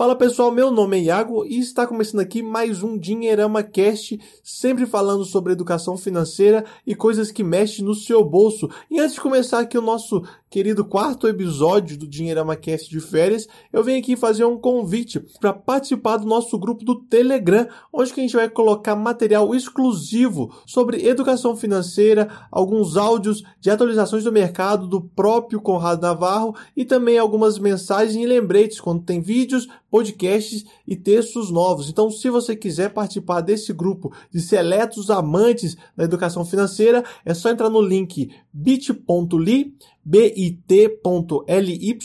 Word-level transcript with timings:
Fala 0.00 0.16
pessoal, 0.16 0.50
meu 0.50 0.70
nome 0.70 0.96
é 0.96 1.02
Iago 1.02 1.44
e 1.44 1.58
está 1.58 1.86
começando 1.86 2.20
aqui 2.20 2.42
mais 2.42 2.82
um 2.82 2.96
Dinheirama 2.96 3.62
Cast, 3.62 4.18
sempre 4.42 4.86
falando 4.86 5.26
sobre 5.26 5.52
educação 5.52 5.94
financeira 5.94 6.64
e 6.86 6.94
coisas 6.94 7.30
que 7.30 7.44
mexem 7.44 7.84
no 7.84 7.94
seu 7.94 8.24
bolso. 8.24 8.66
E 8.90 8.98
antes 8.98 9.16
de 9.16 9.20
começar 9.20 9.58
aqui 9.58 9.76
o 9.76 9.82
nosso 9.82 10.22
querido 10.48 10.86
quarto 10.86 11.28
episódio 11.28 11.98
do 11.98 12.08
Dinheirama 12.08 12.56
Cast 12.56 12.88
de 12.88 12.98
férias, 12.98 13.46
eu 13.70 13.84
venho 13.84 13.98
aqui 13.98 14.16
fazer 14.16 14.46
um 14.46 14.56
convite 14.56 15.20
para 15.38 15.52
participar 15.52 16.16
do 16.16 16.26
nosso 16.26 16.58
grupo 16.58 16.82
do 16.82 16.94
Telegram, 17.02 17.68
onde 17.92 18.10
a 18.10 18.14
gente 18.16 18.34
vai 18.34 18.48
colocar 18.48 18.96
material 18.96 19.54
exclusivo 19.54 20.50
sobre 20.64 21.06
educação 21.06 21.54
financeira, 21.54 22.26
alguns 22.50 22.96
áudios 22.96 23.44
de 23.60 23.68
atualizações 23.68 24.24
do 24.24 24.32
mercado 24.32 24.88
do 24.88 25.02
próprio 25.02 25.60
Conrado 25.60 26.00
Navarro 26.00 26.56
e 26.74 26.86
também 26.86 27.18
algumas 27.18 27.58
mensagens 27.58 28.16
e 28.16 28.26
lembretes 28.26 28.80
quando 28.80 29.04
tem 29.04 29.20
vídeos 29.20 29.68
podcasts 29.90 30.64
e 30.86 30.96
textos 30.96 31.50
novos. 31.50 31.88
Então, 31.88 32.10
se 32.10 32.30
você 32.30 32.54
quiser 32.54 32.92
participar 32.92 33.40
desse 33.40 33.72
grupo 33.72 34.12
de 34.30 34.40
seletos 34.40 35.10
amantes 35.10 35.76
da 35.96 36.04
educação 36.04 36.44
financeira, 36.44 37.04
é 37.24 37.34
só 37.34 37.50
entrar 37.50 37.68
no 37.68 37.80
link 37.80 38.30
bit.ly, 38.52 39.74
bit.ly 40.04 41.98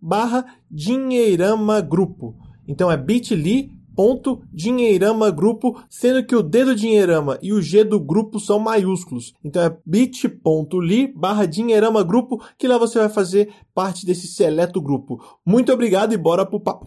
barra 0.00 0.44
Dinheirama 0.70 1.80
Grupo. 1.80 2.36
Então 2.66 2.90
é 2.90 2.96
bit.ly 2.96 3.82
ponto 3.94 4.42
dinheirama 4.52 5.30
grupo, 5.30 5.80
sendo 5.88 6.24
que 6.24 6.34
o 6.34 6.42
D 6.42 6.64
do 6.64 6.74
dinheirama 6.74 7.38
e 7.42 7.52
o 7.52 7.60
G 7.60 7.84
do 7.84 8.00
grupo 8.00 8.40
são 8.40 8.58
maiúsculos. 8.58 9.34
Então 9.44 9.62
é 9.62 9.76
bit.ly 9.84 11.12
barra 11.14 11.46
dinheirama 11.46 12.02
grupo, 12.02 12.42
que 12.58 12.68
lá 12.68 12.78
você 12.78 12.98
vai 12.98 13.08
fazer 13.08 13.52
parte 13.74 14.06
desse 14.06 14.26
seleto 14.26 14.80
grupo. 14.80 15.20
Muito 15.44 15.72
obrigado 15.72 16.12
e 16.12 16.16
bora 16.16 16.46
pro 16.46 16.60
papo. 16.60 16.86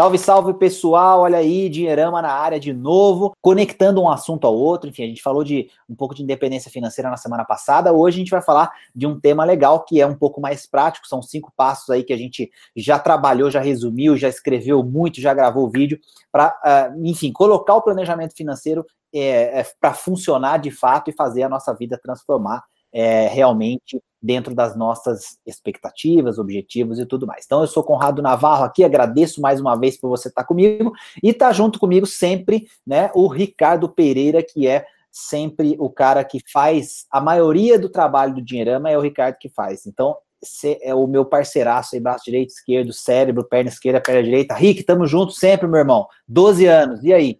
Salve, 0.00 0.16
salve 0.16 0.54
pessoal, 0.54 1.20
olha 1.20 1.36
aí, 1.36 1.68
Dinheirama 1.68 2.22
na 2.22 2.32
área 2.32 2.58
de 2.58 2.72
novo, 2.72 3.36
conectando 3.38 4.00
um 4.00 4.08
assunto 4.08 4.46
ao 4.46 4.56
outro. 4.56 4.88
Enfim, 4.88 5.02
a 5.04 5.06
gente 5.06 5.20
falou 5.20 5.44
de 5.44 5.68
um 5.86 5.94
pouco 5.94 6.14
de 6.14 6.22
independência 6.22 6.70
financeira 6.70 7.10
na 7.10 7.18
semana 7.18 7.44
passada. 7.44 7.92
Hoje 7.92 8.16
a 8.16 8.20
gente 8.20 8.30
vai 8.30 8.40
falar 8.40 8.72
de 8.96 9.06
um 9.06 9.20
tema 9.20 9.44
legal 9.44 9.84
que 9.84 10.00
é 10.00 10.06
um 10.06 10.14
pouco 10.14 10.40
mais 10.40 10.66
prático. 10.66 11.06
São 11.06 11.20
cinco 11.20 11.52
passos 11.54 11.90
aí 11.90 12.02
que 12.02 12.14
a 12.14 12.16
gente 12.16 12.50
já 12.74 12.98
trabalhou, 12.98 13.50
já 13.50 13.60
resumiu, 13.60 14.16
já 14.16 14.30
escreveu 14.30 14.82
muito, 14.82 15.20
já 15.20 15.34
gravou 15.34 15.68
vídeo 15.68 16.00
para, 16.32 16.48
uh, 16.48 16.52
ah, 16.64 16.92
enfim, 17.04 17.30
colocar 17.30 17.74
o 17.74 17.82
planejamento 17.82 18.34
financeiro 18.34 18.86
é, 19.12 19.60
é, 19.60 19.66
para 19.78 19.92
funcionar 19.92 20.56
de 20.56 20.70
fato 20.70 21.10
e 21.10 21.12
fazer 21.12 21.42
a 21.42 21.48
nossa 21.50 21.74
vida 21.74 22.00
transformar 22.02 22.64
é, 22.90 23.28
realmente 23.28 24.00
dentro 24.22 24.54
das 24.54 24.76
nossas 24.76 25.38
expectativas, 25.46 26.38
objetivos 26.38 26.98
e 26.98 27.06
tudo 27.06 27.26
mais. 27.26 27.44
Então, 27.44 27.60
eu 27.60 27.66
sou 27.66 27.82
Conrado 27.82 28.22
Navarro 28.22 28.64
aqui, 28.64 28.84
agradeço 28.84 29.40
mais 29.40 29.60
uma 29.60 29.76
vez 29.76 29.98
por 29.98 30.08
você 30.08 30.28
estar 30.28 30.44
comigo 30.44 30.92
e 31.22 31.32
tá 31.32 31.52
junto 31.52 31.78
comigo 31.78 32.06
sempre, 32.06 32.66
né, 32.86 33.10
o 33.14 33.26
Ricardo 33.28 33.88
Pereira, 33.88 34.42
que 34.42 34.66
é 34.66 34.84
sempre 35.10 35.76
o 35.78 35.90
cara 35.90 36.22
que 36.22 36.38
faz 36.52 37.06
a 37.10 37.20
maioria 37.20 37.78
do 37.78 37.88
trabalho 37.88 38.34
do 38.34 38.42
Dinheirama 38.42 38.90
é 38.90 38.96
o 38.96 39.00
Ricardo 39.00 39.36
que 39.38 39.48
faz. 39.48 39.86
Então, 39.86 40.16
você 40.42 40.78
é 40.82 40.94
o 40.94 41.06
meu 41.06 41.24
parceiraço 41.24 41.94
aí, 41.94 42.00
braço 42.00 42.24
direito, 42.24 42.50
esquerdo, 42.50 42.92
cérebro, 42.92 43.44
perna 43.44 43.68
esquerda, 43.68 44.00
perna 44.00 44.22
direita. 44.22 44.54
Rick, 44.54 44.84
tamo 44.84 45.06
junto 45.06 45.32
sempre, 45.32 45.66
meu 45.66 45.80
irmão. 45.80 46.06
12 46.26 46.66
anos, 46.66 47.04
e 47.04 47.12
aí? 47.12 47.38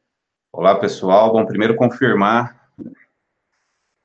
Olá, 0.53 0.75
pessoal. 0.75 1.33
Bom, 1.33 1.47
primeiro 1.47 1.77
confirmar 1.77 2.60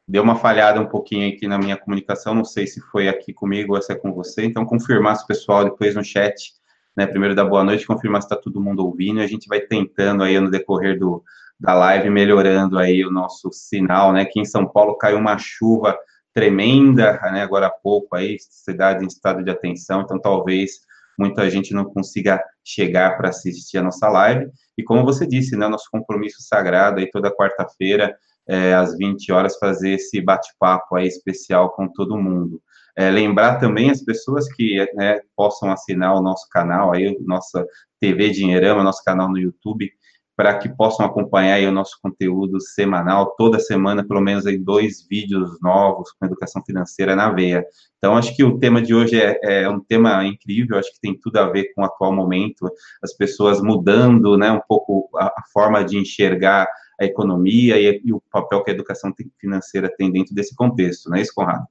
deu 0.07 0.21
uma 0.21 0.35
falhada 0.35 0.79
um 0.79 0.85
pouquinho 0.85 1.33
aqui 1.33 1.47
na 1.47 1.57
minha 1.57 1.77
comunicação, 1.77 2.35
não 2.35 2.45
sei 2.45 2.67
se 2.67 2.79
foi 2.79 3.07
aqui 3.07 3.33
comigo 3.33 3.75
ou 3.75 3.81
se 3.81 3.91
é 3.91 3.95
com 3.95 4.13
você, 4.13 4.45
então 4.45 4.65
confirmar 4.65 5.15
se 5.15 5.23
o 5.23 5.27
pessoal 5.27 5.63
depois 5.63 5.95
no 5.95 6.03
chat, 6.03 6.53
né, 6.95 7.07
primeiro 7.07 7.33
da 7.35 7.43
boa 7.43 7.63
noite, 7.63 7.87
confirmar 7.87 8.21
se 8.21 8.27
está 8.27 8.35
todo 8.35 8.61
mundo 8.61 8.85
ouvindo, 8.85 9.19
a 9.19 9.27
gente 9.27 9.47
vai 9.47 9.61
tentando 9.61 10.23
aí 10.23 10.39
no 10.39 10.49
decorrer 10.49 10.97
do, 10.97 11.23
da 11.59 11.73
live, 11.73 12.09
melhorando 12.09 12.77
aí 12.77 13.03
o 13.03 13.11
nosso 13.11 13.51
sinal, 13.51 14.13
né, 14.13 14.21
aqui 14.21 14.39
em 14.39 14.45
São 14.45 14.67
Paulo 14.67 14.95
caiu 14.95 15.17
uma 15.17 15.37
chuva 15.37 15.97
tremenda, 16.33 17.19
né, 17.31 17.41
agora 17.41 17.67
há 17.67 17.71
pouco 17.71 18.15
aí, 18.15 18.37
cidade 18.39 19.03
em 19.03 19.07
estado 19.07 19.43
de 19.43 19.49
atenção, 19.49 20.01
então 20.01 20.19
talvez 20.19 20.85
muita 21.17 21.49
gente 21.49 21.73
não 21.73 21.85
consiga 21.85 22.43
chegar 22.63 23.17
para 23.17 23.29
assistir 23.29 23.77
a 23.77 23.83
nossa 23.83 24.07
live, 24.09 24.51
e 24.77 24.83
como 24.83 25.03
você 25.03 25.25
disse, 25.25 25.55
né, 25.55 25.67
nosso 25.67 25.89
compromisso 25.89 26.41
sagrado 26.41 26.99
aí 26.99 27.09
toda 27.09 27.33
quarta-feira, 27.33 28.15
é, 28.47 28.73
às 28.73 28.97
20 28.97 29.31
horas, 29.31 29.57
fazer 29.57 29.91
esse 29.91 30.21
bate-papo 30.21 30.95
aí 30.95 31.07
especial 31.07 31.71
com 31.71 31.87
todo 31.87 32.17
mundo. 32.17 32.61
É, 32.97 33.09
lembrar 33.09 33.59
também 33.59 33.89
as 33.89 34.01
pessoas 34.01 34.47
que 34.53 34.77
né, 34.95 35.19
possam 35.35 35.71
assinar 35.71 36.15
o 36.15 36.21
nosso 36.21 36.47
canal, 36.49 36.93
aí, 36.93 37.17
nossa 37.21 37.65
TV 37.99 38.29
Dinheirama, 38.29 38.83
nosso 38.83 39.03
canal 39.03 39.29
no 39.29 39.37
YouTube, 39.37 39.91
para 40.35 40.57
que 40.57 40.67
possam 40.69 41.05
acompanhar 41.05 41.55
aí 41.55 41.65
o 41.65 41.71
nosso 41.71 41.97
conteúdo 42.01 42.59
semanal, 42.59 43.33
toda 43.37 43.59
semana, 43.59 44.05
pelo 44.05 44.19
menos 44.19 44.45
aí 44.45 44.57
dois 44.57 45.05
vídeos 45.09 45.57
novos 45.61 46.11
com 46.11 46.25
educação 46.25 46.61
financeira 46.65 47.15
na 47.15 47.31
veia. 47.31 47.65
Então, 47.97 48.17
acho 48.17 48.35
que 48.35 48.43
o 48.43 48.59
tema 48.59 48.81
de 48.81 48.93
hoje 48.93 49.19
é, 49.19 49.39
é 49.63 49.69
um 49.69 49.79
tema 49.79 50.25
incrível, 50.25 50.77
acho 50.77 50.91
que 50.93 50.99
tem 50.99 51.17
tudo 51.17 51.37
a 51.37 51.49
ver 51.49 51.73
com 51.73 51.81
o 51.81 51.85
atual 51.85 52.13
momento, 52.13 52.69
as 53.01 53.15
pessoas 53.15 53.61
mudando, 53.61 54.37
né, 54.37 54.51
um 54.51 54.61
pouco 54.67 55.09
a, 55.17 55.27
a 55.27 55.43
forma 55.53 55.83
de 55.83 55.97
enxergar 55.97 56.67
a 56.99 57.05
economia 57.05 57.77
e, 57.79 58.01
e, 58.03 58.13
o 58.13 58.21
papel 58.31 58.63
que 58.63 58.71
a 58.71 58.73
educação 58.73 59.13
financeira 59.39 59.93
tem 59.97 60.11
dentro 60.11 60.33
desse 60.33 60.55
contexto, 60.55 61.09
não 61.09 61.17
é 61.17 61.21
isso, 61.21 61.33
Conrado? 61.33 61.65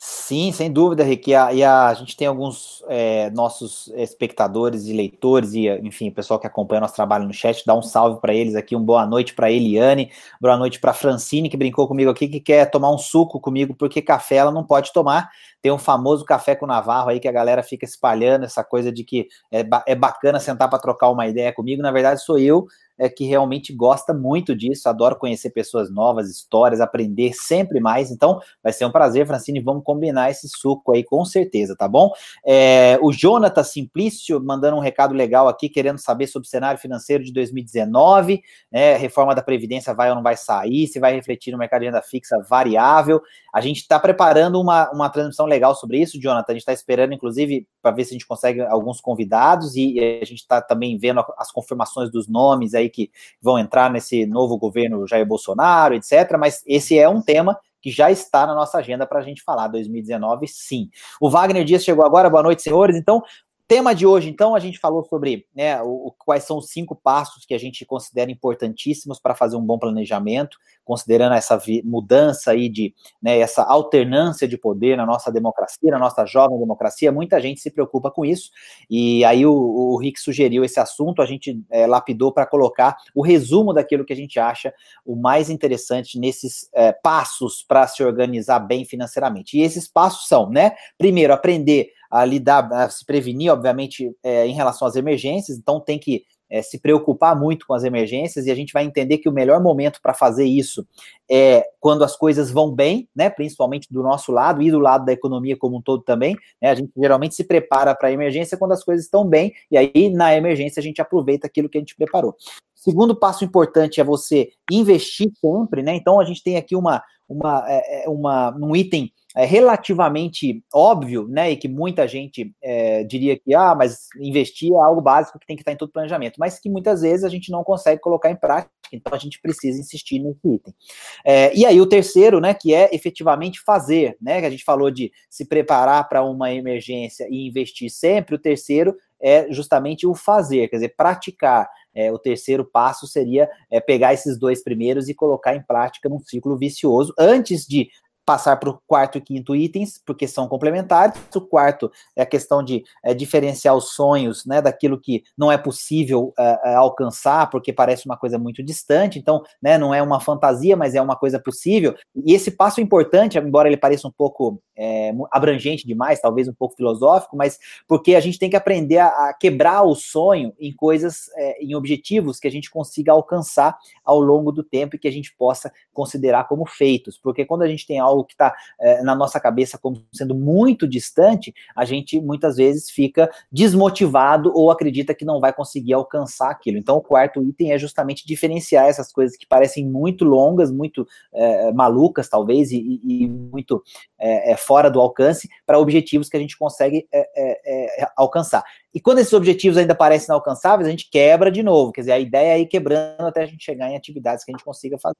Sim, 0.00 0.52
sem 0.52 0.70
dúvida, 0.72 1.02
Rick. 1.02 1.28
E 1.28 1.34
a, 1.34 1.52
e 1.52 1.64
a, 1.64 1.88
a 1.88 1.94
gente 1.94 2.16
tem 2.16 2.28
alguns 2.28 2.84
é, 2.88 3.30
nossos 3.30 3.88
espectadores 3.96 4.86
e 4.86 4.92
leitores, 4.92 5.54
e 5.54 5.68
enfim, 5.82 6.08
pessoal 6.08 6.38
que 6.38 6.46
acompanha 6.46 6.80
nosso 6.80 6.94
trabalho 6.94 7.26
no 7.26 7.32
chat, 7.32 7.64
dá 7.66 7.74
um 7.74 7.82
salve 7.82 8.20
para 8.20 8.32
eles 8.32 8.54
aqui, 8.54 8.76
um 8.76 8.82
boa 8.82 9.04
noite 9.04 9.34
para 9.34 9.50
Eliane, 9.50 10.12
boa 10.40 10.56
noite 10.56 10.78
para 10.78 10.92
Francine, 10.92 11.50
que 11.50 11.56
brincou 11.56 11.88
comigo 11.88 12.10
aqui, 12.10 12.28
que 12.28 12.38
quer 12.38 12.70
tomar 12.70 12.92
um 12.94 12.98
suco 12.98 13.40
comigo, 13.40 13.74
porque 13.74 14.00
café 14.00 14.36
ela 14.36 14.52
não 14.52 14.64
pode 14.64 14.92
tomar. 14.92 15.30
Tem 15.60 15.72
um 15.72 15.78
famoso 15.78 16.24
café 16.24 16.54
com 16.54 16.64
Navarro 16.64 17.10
aí 17.10 17.18
que 17.18 17.26
a 17.26 17.32
galera 17.32 17.62
fica 17.64 17.84
espalhando 17.84 18.44
essa 18.44 18.62
coisa 18.62 18.92
de 18.92 19.02
que 19.02 19.26
é, 19.50 19.64
é 19.84 19.94
bacana 19.96 20.38
sentar 20.38 20.70
para 20.70 20.78
trocar 20.78 21.10
uma 21.10 21.26
ideia 21.26 21.52
comigo. 21.52 21.82
Na 21.82 21.90
verdade, 21.90 22.22
sou 22.22 22.38
eu 22.38 22.68
é, 22.98 23.08
que 23.08 23.24
realmente 23.24 23.72
gosta 23.72 24.12
muito 24.12 24.54
disso, 24.54 24.88
adoro 24.88 25.16
conhecer 25.16 25.50
pessoas 25.50 25.90
novas, 25.90 26.28
histórias, 26.28 26.80
aprender 26.80 27.32
sempre 27.32 27.80
mais. 27.80 28.10
Então, 28.10 28.40
vai 28.62 28.72
ser 28.72 28.84
um 28.84 28.90
prazer, 28.90 29.26
Francine. 29.26 29.60
Vamos 29.60 29.84
combinar 29.84 30.30
esse 30.30 30.48
suco 30.48 30.92
aí, 30.92 31.04
com 31.04 31.24
certeza, 31.24 31.76
tá 31.76 31.86
bom? 31.86 32.10
É, 32.44 32.98
o 33.00 33.12
Jonathan 33.12 33.62
Simplício 33.62 34.42
mandando 34.42 34.76
um 34.76 34.80
recado 34.80 35.14
legal 35.14 35.48
aqui, 35.48 35.68
querendo 35.68 35.98
saber 35.98 36.26
sobre 36.26 36.46
o 36.46 36.50
cenário 36.50 36.80
financeiro 36.80 37.22
de 37.22 37.32
2019, 37.32 38.42
né? 38.72 38.96
Reforma 38.96 39.34
da 39.34 39.42
Previdência 39.42 39.94
vai 39.94 40.08
ou 40.10 40.16
não 40.16 40.22
vai 40.22 40.36
sair, 40.36 40.86
se 40.88 40.98
vai 40.98 41.14
refletir 41.14 41.52
no 41.52 41.58
mercado 41.58 41.80
de 41.80 41.86
renda 41.86 42.02
fixa 42.02 42.38
variável. 42.48 43.22
A 43.54 43.60
gente 43.60 43.78
está 43.78 43.98
preparando 43.98 44.60
uma, 44.60 44.90
uma 44.90 45.08
transmissão 45.08 45.46
legal 45.46 45.74
sobre 45.74 45.98
isso, 45.98 46.20
Jonathan. 46.20 46.52
A 46.52 46.54
gente 46.54 46.62
está 46.62 46.72
esperando, 46.72 47.14
inclusive, 47.14 47.66
para 47.80 47.92
ver 47.92 48.04
se 48.04 48.10
a 48.10 48.14
gente 48.14 48.26
consegue 48.26 48.60
alguns 48.60 49.00
convidados 49.00 49.74
e 49.76 49.98
a 50.00 50.24
gente 50.24 50.40
está 50.40 50.60
também 50.60 50.98
vendo 50.98 51.24
as 51.36 51.50
confirmações 51.50 52.10
dos 52.10 52.28
nomes 52.28 52.74
aí 52.74 52.87
que 52.88 53.10
vão 53.40 53.58
entrar 53.58 53.90
nesse 53.90 54.26
novo 54.26 54.58
governo 54.58 55.06
Jair 55.06 55.26
Bolsonaro, 55.26 55.94
etc. 55.94 56.36
Mas 56.38 56.62
esse 56.66 56.98
é 56.98 57.08
um 57.08 57.22
tema 57.22 57.58
que 57.80 57.90
já 57.90 58.10
está 58.10 58.46
na 58.46 58.54
nossa 58.54 58.78
agenda 58.78 59.06
para 59.06 59.20
a 59.20 59.22
gente 59.22 59.42
falar 59.42 59.68
2019, 59.68 60.46
sim. 60.48 60.90
O 61.20 61.30
Wagner 61.30 61.64
Dias 61.64 61.84
chegou 61.84 62.04
agora, 62.04 62.28
boa 62.28 62.42
noite, 62.42 62.62
senhores. 62.62 62.96
Então, 62.96 63.22
tema 63.68 63.94
de 63.94 64.06
hoje, 64.06 64.30
então, 64.30 64.54
a 64.54 64.58
gente 64.58 64.78
falou 64.78 65.04
sobre 65.04 65.46
né, 65.54 65.80
o, 65.82 66.10
quais 66.18 66.44
são 66.44 66.56
os 66.56 66.70
cinco 66.70 66.96
passos 66.96 67.44
que 67.44 67.52
a 67.52 67.58
gente 67.58 67.84
considera 67.84 68.30
importantíssimos 68.30 69.20
para 69.20 69.34
fazer 69.34 69.56
um 69.56 69.60
bom 69.64 69.78
planejamento, 69.78 70.56
considerando 70.82 71.34
essa 71.34 71.60
mudança 71.84 72.52
aí 72.52 72.70
de 72.70 72.94
né, 73.22 73.38
essa 73.38 73.62
alternância 73.62 74.48
de 74.48 74.56
poder 74.56 74.96
na 74.96 75.04
nossa 75.04 75.30
democracia, 75.30 75.90
na 75.90 75.98
nossa 75.98 76.24
jovem 76.24 76.58
democracia. 76.58 77.12
Muita 77.12 77.38
gente 77.42 77.60
se 77.60 77.70
preocupa 77.70 78.10
com 78.10 78.24
isso, 78.24 78.50
e 78.88 79.22
aí 79.26 79.44
o, 79.44 79.52
o 79.52 79.98
Rick 79.98 80.18
sugeriu 80.18 80.64
esse 80.64 80.80
assunto, 80.80 81.20
a 81.20 81.26
gente 81.26 81.62
é, 81.70 81.86
lapidou 81.86 82.32
para 82.32 82.46
colocar 82.46 82.96
o 83.14 83.22
resumo 83.22 83.74
daquilo 83.74 84.04
que 84.04 84.14
a 84.14 84.16
gente 84.16 84.40
acha 84.40 84.72
o 85.04 85.14
mais 85.14 85.50
interessante 85.50 86.18
nesses 86.18 86.70
é, 86.72 86.90
passos 86.90 87.62
para 87.62 87.86
se 87.86 88.02
organizar 88.02 88.60
bem 88.60 88.86
financeiramente. 88.86 89.58
E 89.58 89.60
esses 89.60 89.86
passos 89.86 90.26
são, 90.26 90.48
né? 90.48 90.72
Primeiro, 90.96 91.34
aprender 91.34 91.97
a 92.10 92.24
lidar, 92.24 92.72
a 92.72 92.88
se 92.88 93.04
prevenir, 93.04 93.52
obviamente, 93.52 94.10
é, 94.22 94.46
em 94.46 94.54
relação 94.54 94.88
às 94.88 94.96
emergências, 94.96 95.58
então 95.58 95.80
tem 95.80 95.98
que 95.98 96.24
é, 96.50 96.62
se 96.62 96.78
preocupar 96.78 97.38
muito 97.38 97.66
com 97.66 97.74
as 97.74 97.84
emergências 97.84 98.46
e 98.46 98.50
a 98.50 98.54
gente 98.54 98.72
vai 98.72 98.84
entender 98.84 99.18
que 99.18 99.28
o 99.28 99.32
melhor 99.32 99.62
momento 99.62 100.00
para 100.00 100.14
fazer 100.14 100.44
isso 100.44 100.86
é 101.30 101.64
quando 101.80 102.02
as 102.02 102.16
coisas 102.16 102.50
vão 102.50 102.74
bem, 102.74 103.08
né, 103.14 103.28
principalmente 103.28 103.88
do 103.90 104.02
nosso 104.02 104.32
lado 104.32 104.62
e 104.62 104.70
do 104.70 104.78
lado 104.78 105.04
da 105.04 105.12
economia 105.12 105.56
como 105.56 105.78
um 105.78 105.82
todo 105.82 106.02
também. 106.02 106.36
Né, 106.60 106.70
a 106.70 106.74
gente 106.74 106.90
geralmente 106.96 107.34
se 107.34 107.44
prepara 107.44 107.94
para 107.94 108.08
a 108.08 108.12
emergência 108.12 108.56
quando 108.56 108.72
as 108.72 108.82
coisas 108.82 109.04
estão 109.04 109.24
bem 109.26 109.52
e 109.70 109.76
aí 109.76 110.10
na 110.10 110.34
emergência 110.34 110.80
a 110.80 110.82
gente 110.82 111.00
aproveita 111.00 111.46
aquilo 111.46 111.68
que 111.68 111.78
a 111.78 111.80
gente 111.80 111.96
preparou. 111.96 112.34
Segundo 112.74 113.14
passo 113.14 113.44
importante 113.44 114.00
é 114.00 114.04
você 114.04 114.50
investir 114.70 115.30
sempre, 115.40 115.82
né? 115.82 115.94
Então 115.96 116.20
a 116.20 116.24
gente 116.24 116.42
tem 116.42 116.56
aqui 116.56 116.76
uma, 116.76 117.02
uma, 117.28 117.64
é, 117.68 118.04
é, 118.04 118.08
uma 118.08 118.56
um 118.56 118.74
item 118.74 119.12
é, 119.36 119.44
relativamente 119.44 120.64
óbvio, 120.72 121.28
né, 121.28 121.50
e 121.50 121.56
que 121.56 121.68
muita 121.68 122.08
gente 122.08 122.52
é, 122.62 123.04
diria 123.04 123.38
que, 123.38 123.54
ah, 123.54 123.74
mas 123.74 124.08
investir 124.18 124.72
é 124.72 124.76
algo 124.76 125.00
básico 125.00 125.38
que 125.38 125.46
tem 125.46 125.54
que 125.54 125.62
estar 125.62 125.72
em 125.72 125.76
todo 125.76 125.92
planejamento, 125.92 126.36
mas 126.38 126.58
que 126.58 126.70
muitas 126.70 127.02
vezes 127.02 127.24
a 127.24 127.28
gente 127.28 127.50
não 127.50 127.62
consegue 127.62 128.00
colocar 128.00 128.30
em 128.30 128.36
prática, 128.36 128.72
então 128.92 129.12
a 129.12 129.18
gente 129.18 129.40
precisa 129.40 129.78
insistir 129.78 130.18
nesse 130.18 130.48
item. 130.48 130.74
É, 131.24 131.54
e 131.56 131.66
aí 131.66 131.80
o 131.80 131.86
terceiro, 131.86 132.40
né, 132.40 132.54
que 132.54 132.74
é 132.74 132.94
efetivamente 132.94 133.60
fazer, 133.60 134.16
né, 134.20 134.40
que 134.40 134.46
a 134.46 134.50
gente 134.50 134.64
falou 134.64 134.90
de 134.90 135.10
se 135.28 135.44
preparar 135.44 136.08
para 136.08 136.22
uma 136.22 136.52
emergência 136.52 137.26
e 137.30 137.46
investir 137.46 137.90
sempre, 137.90 138.34
o 138.34 138.38
terceiro 138.38 138.94
é 139.20 139.52
justamente 139.52 140.06
o 140.06 140.14
fazer, 140.14 140.68
quer 140.68 140.76
dizer, 140.76 140.94
praticar. 140.96 141.68
É, 141.94 142.12
o 142.12 142.18
terceiro 142.18 142.64
passo 142.64 143.06
seria 143.08 143.48
é, 143.70 143.80
pegar 143.80 144.14
esses 144.14 144.38
dois 144.38 144.62
primeiros 144.62 145.08
e 145.08 145.14
colocar 145.14 145.56
em 145.56 145.62
prática 145.62 146.08
num 146.08 146.20
ciclo 146.20 146.56
vicioso, 146.56 147.12
antes 147.18 147.66
de 147.66 147.88
passar 148.28 148.58
para 148.58 148.68
o 148.68 148.78
quarto 148.86 149.16
e 149.16 149.22
quinto 149.22 149.56
itens, 149.56 149.98
porque 150.04 150.28
são 150.28 150.46
complementares. 150.46 151.18
O 151.34 151.40
quarto 151.40 151.90
é 152.14 152.20
a 152.20 152.26
questão 152.26 152.62
de 152.62 152.84
é, 153.02 153.14
diferenciar 153.14 153.74
os 153.74 153.94
sonhos 153.94 154.44
né, 154.44 154.60
daquilo 154.60 155.00
que 155.00 155.22
não 155.36 155.50
é 155.50 155.56
possível 155.56 156.34
é, 156.38 156.74
alcançar, 156.74 157.48
porque 157.48 157.72
parece 157.72 158.04
uma 158.04 158.18
coisa 158.18 158.38
muito 158.38 158.62
distante. 158.62 159.18
Então, 159.18 159.42
né, 159.62 159.78
não 159.78 159.94
é 159.94 160.02
uma 160.02 160.20
fantasia, 160.20 160.76
mas 160.76 160.94
é 160.94 161.00
uma 161.00 161.16
coisa 161.16 161.40
possível. 161.40 161.94
E 162.14 162.34
esse 162.34 162.50
passo 162.50 162.80
é 162.80 162.82
importante, 162.82 163.38
embora 163.38 163.66
ele 163.66 163.78
pareça 163.78 164.06
um 164.06 164.12
pouco 164.12 164.60
é, 164.78 165.12
abrangente 165.32 165.86
demais, 165.86 166.20
talvez 166.20 166.48
um 166.48 166.52
pouco 166.52 166.76
filosófico, 166.76 167.36
mas 167.36 167.58
porque 167.86 168.14
a 168.14 168.20
gente 168.20 168.38
tem 168.38 168.50
que 168.50 168.56
aprender 168.56 168.98
a, 168.98 169.08
a 169.08 169.34
quebrar 169.38 169.82
o 169.82 169.94
sonho 169.94 170.52
em 170.60 170.72
coisas, 170.72 171.30
em 171.60 171.74
objetivos 171.74 172.38
que 172.38 172.46
a 172.46 172.50
gente 172.50 172.70
consiga 172.70 173.12
alcançar 173.12 173.76
ao 174.04 174.20
longo 174.20 174.52
do 174.52 174.62
tempo 174.62 174.96
e 174.96 174.98
que 174.98 175.08
a 175.08 175.12
gente 175.12 175.34
possa 175.34 175.72
considerar 175.92 176.46
como 176.46 176.66
feitos. 176.66 177.18
Porque 177.18 177.44
quando 177.44 177.62
a 177.62 177.68
gente 177.68 177.86
tem 177.86 177.98
algo 177.98 178.18
algo 178.18 178.24
que 178.24 178.34
está 178.34 178.54
é, 178.80 179.02
na 179.02 179.14
nossa 179.14 179.38
cabeça 179.38 179.78
como 179.78 180.02
sendo 180.12 180.34
muito 180.34 180.86
distante, 180.86 181.54
a 181.74 181.84
gente 181.84 182.20
muitas 182.20 182.56
vezes 182.56 182.90
fica 182.90 183.30
desmotivado 183.50 184.52
ou 184.54 184.70
acredita 184.70 185.14
que 185.14 185.24
não 185.24 185.40
vai 185.40 185.52
conseguir 185.52 185.92
alcançar 185.92 186.50
aquilo. 186.50 186.78
Então, 186.78 186.96
o 186.96 187.02
quarto 187.02 187.42
item 187.42 187.72
é 187.72 187.78
justamente 187.78 188.26
diferenciar 188.26 188.86
essas 188.86 189.12
coisas 189.12 189.36
que 189.36 189.46
parecem 189.46 189.86
muito 189.86 190.24
longas, 190.24 190.70
muito 190.70 191.06
é, 191.32 191.72
malucas, 191.72 192.28
talvez, 192.28 192.72
e, 192.72 193.00
e 193.04 193.28
muito 193.28 193.82
é, 194.18 194.52
é 194.52 194.56
fora 194.68 194.90
do 194.90 195.00
alcance, 195.00 195.48
para 195.64 195.78
objetivos 195.78 196.28
que 196.28 196.36
a 196.36 196.40
gente 196.40 196.58
consegue 196.58 197.08
é, 197.10 197.26
é, 197.34 198.06
alcançar. 198.14 198.62
E 198.94 199.00
quando 199.00 199.18
esses 199.18 199.32
objetivos 199.32 199.76
ainda 199.76 199.94
parecem 199.94 200.26
inalcançáveis, 200.26 200.86
a 200.86 200.90
gente 200.90 201.10
quebra 201.10 201.50
de 201.50 201.62
novo. 201.62 201.92
Quer 201.92 202.02
dizer, 202.02 202.12
a 202.12 202.18
ideia 202.18 202.54
é 202.54 202.60
ir 202.60 202.66
quebrando 202.66 203.26
até 203.26 203.42
a 203.42 203.46
gente 203.46 203.64
chegar 203.64 203.90
em 203.90 203.96
atividades 203.96 204.44
que 204.44 204.50
a 204.50 204.54
gente 204.54 204.64
consiga 204.64 204.98
fazer. 204.98 205.16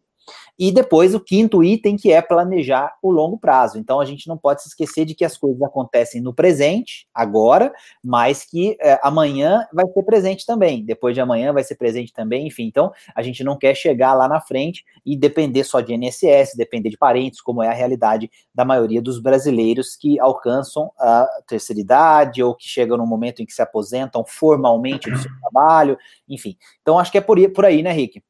E 0.59 0.73
depois 0.73 1.15
o 1.15 1.21
quinto 1.21 1.63
item, 1.63 1.97
que 1.97 2.13
é 2.13 2.21
planejar 2.21 2.95
o 3.03 3.11
longo 3.11 3.39
prazo. 3.39 3.79
Então 3.79 4.01
a 4.01 4.05
gente 4.05 4.29
não 4.29 4.37
pode 4.37 4.63
se 4.63 4.69
esquecer 4.69 5.05
de 5.05 5.15
que 5.15 5.25
as 5.25 5.37
coisas 5.37 5.61
acontecem 5.63 6.21
no 6.21 6.35
presente, 6.35 7.07
agora, 7.15 7.73
mas 8.03 8.45
que 8.45 8.77
é, 8.81 8.99
amanhã 9.03 9.67
vai 9.73 9.87
ser 9.87 10.03
presente 10.03 10.45
também, 10.45 10.85
depois 10.85 11.15
de 11.15 11.21
amanhã 11.21 11.53
vai 11.53 11.65
ser 11.65 11.77
presente 11.77 12.13
também, 12.13 12.47
enfim. 12.47 12.65
Então 12.65 12.93
a 13.15 13.23
gente 13.23 13.45
não 13.45 13.57
quer 13.57 13.75
chegar 13.75 14.15
lá 14.15 14.29
na 14.29 14.41
frente 14.41 14.85
e 15.05 15.17
depender 15.17 15.65
só 15.65 15.81
de 15.81 15.95
INSS, 15.95 16.57
depender 16.57 16.91
de 16.91 16.99
parentes, 16.99 17.41
como 17.41 17.63
é 17.63 17.69
a 17.69 17.73
realidade 17.73 18.31
da 18.55 18.65
maioria 18.65 19.01
dos 19.01 19.21
brasileiros 19.21 19.97
que 19.97 20.19
alcançam 20.19 20.91
a 20.99 21.27
terceira 21.47 21.81
idade 21.81 22.43
ou 22.43 22.55
que 22.55 22.69
chegam 22.69 22.97
no 22.97 23.07
momento 23.07 23.43
em 23.43 23.47
que 23.47 23.53
se 23.59 23.63
aposentam 23.63 24.25
formalmente 24.25 25.11
do 25.11 25.19
seu 25.19 25.31
trabalho, 25.41 25.99
enfim. 26.29 26.57
Então 26.81 26.99
acho 26.99 27.13
que 27.13 27.19
é 27.19 27.21
por, 27.21 27.39
por 27.51 27.65
aí, 27.65 27.83
né, 27.83 27.93
Rick? 27.93 28.23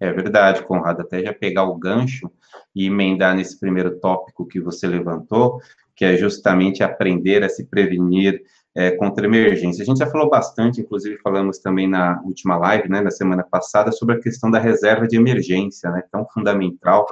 É 0.00 0.12
verdade, 0.12 0.62
Conrado. 0.62 1.02
Até 1.02 1.22
já 1.22 1.32
pegar 1.32 1.64
o 1.64 1.76
gancho 1.76 2.30
e 2.74 2.86
emendar 2.86 3.34
nesse 3.34 3.58
primeiro 3.58 3.98
tópico 3.98 4.46
que 4.46 4.60
você 4.60 4.86
levantou, 4.86 5.60
que 5.94 6.04
é 6.04 6.16
justamente 6.16 6.82
aprender 6.82 7.42
a 7.42 7.48
se 7.48 7.66
prevenir 7.66 8.42
é, 8.74 8.90
contra 8.90 9.26
emergência. 9.26 9.82
A 9.82 9.86
gente 9.86 9.98
já 9.98 10.06
falou 10.06 10.28
bastante, 10.28 10.80
inclusive 10.80 11.18
falamos 11.18 11.58
também 11.58 11.88
na 11.88 12.20
última 12.22 12.58
live, 12.58 12.88
né, 12.90 13.00
na 13.00 13.10
semana 13.10 13.42
passada, 13.42 13.90
sobre 13.90 14.16
a 14.16 14.20
questão 14.20 14.50
da 14.50 14.58
reserva 14.58 15.08
de 15.08 15.16
emergência, 15.16 15.90
né, 15.90 16.02
tão 16.12 16.26
fundamental 16.28 17.06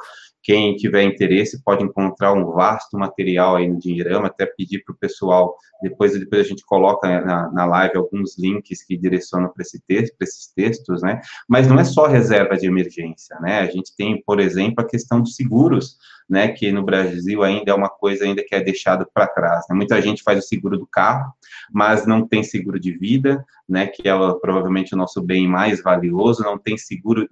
quem 0.44 0.76
tiver 0.76 1.02
interesse 1.02 1.64
pode 1.64 1.82
encontrar 1.82 2.34
um 2.34 2.52
vasto 2.52 2.98
material 2.98 3.56
aí 3.56 3.66
no 3.66 3.78
Dinheirama, 3.78 4.26
até 4.26 4.44
pedir 4.44 4.84
para 4.84 4.92
o 4.92 4.98
pessoal, 4.98 5.56
depois, 5.82 6.12
depois 6.12 6.42
a 6.42 6.48
gente 6.48 6.62
coloca 6.66 7.08
na, 7.22 7.50
na 7.50 7.64
live 7.64 7.96
alguns 7.96 8.38
links 8.38 8.84
que 8.84 8.94
direcionam 8.94 9.48
para 9.48 9.62
esse 9.62 9.80
texto, 9.80 10.14
esses 10.20 10.52
textos, 10.54 11.00
né? 11.00 11.22
Mas 11.48 11.66
não 11.66 11.80
é 11.80 11.84
só 11.84 12.06
reserva 12.06 12.58
de 12.58 12.66
emergência, 12.66 13.40
né? 13.40 13.60
A 13.60 13.66
gente 13.66 13.96
tem, 13.96 14.22
por 14.22 14.38
exemplo, 14.38 14.84
a 14.84 14.86
questão 14.86 15.22
dos 15.22 15.34
seguros, 15.34 15.96
né? 16.28 16.48
Que 16.48 16.70
no 16.70 16.84
Brasil 16.84 17.42
ainda 17.42 17.72
é 17.72 17.74
uma 17.74 17.88
coisa 17.88 18.24
ainda 18.24 18.44
que 18.46 18.54
é 18.54 18.60
deixada 18.60 19.08
para 19.14 19.26
trás. 19.26 19.64
Né? 19.70 19.74
Muita 19.74 20.00
gente 20.02 20.22
faz 20.22 20.38
o 20.38 20.46
seguro 20.46 20.76
do 20.76 20.86
carro, 20.86 21.32
mas 21.72 22.06
não 22.06 22.26
tem 22.26 22.42
seguro 22.42 22.78
de 22.78 22.92
vida, 22.92 23.44
né? 23.68 23.86
Que 23.86 24.08
é 24.08 24.14
provavelmente 24.40 24.94
o 24.94 24.96
nosso 24.96 25.22
bem 25.22 25.46
mais 25.48 25.82
valioso, 25.82 26.42
não 26.42 26.58
tem 26.58 26.76
seguro 26.76 27.28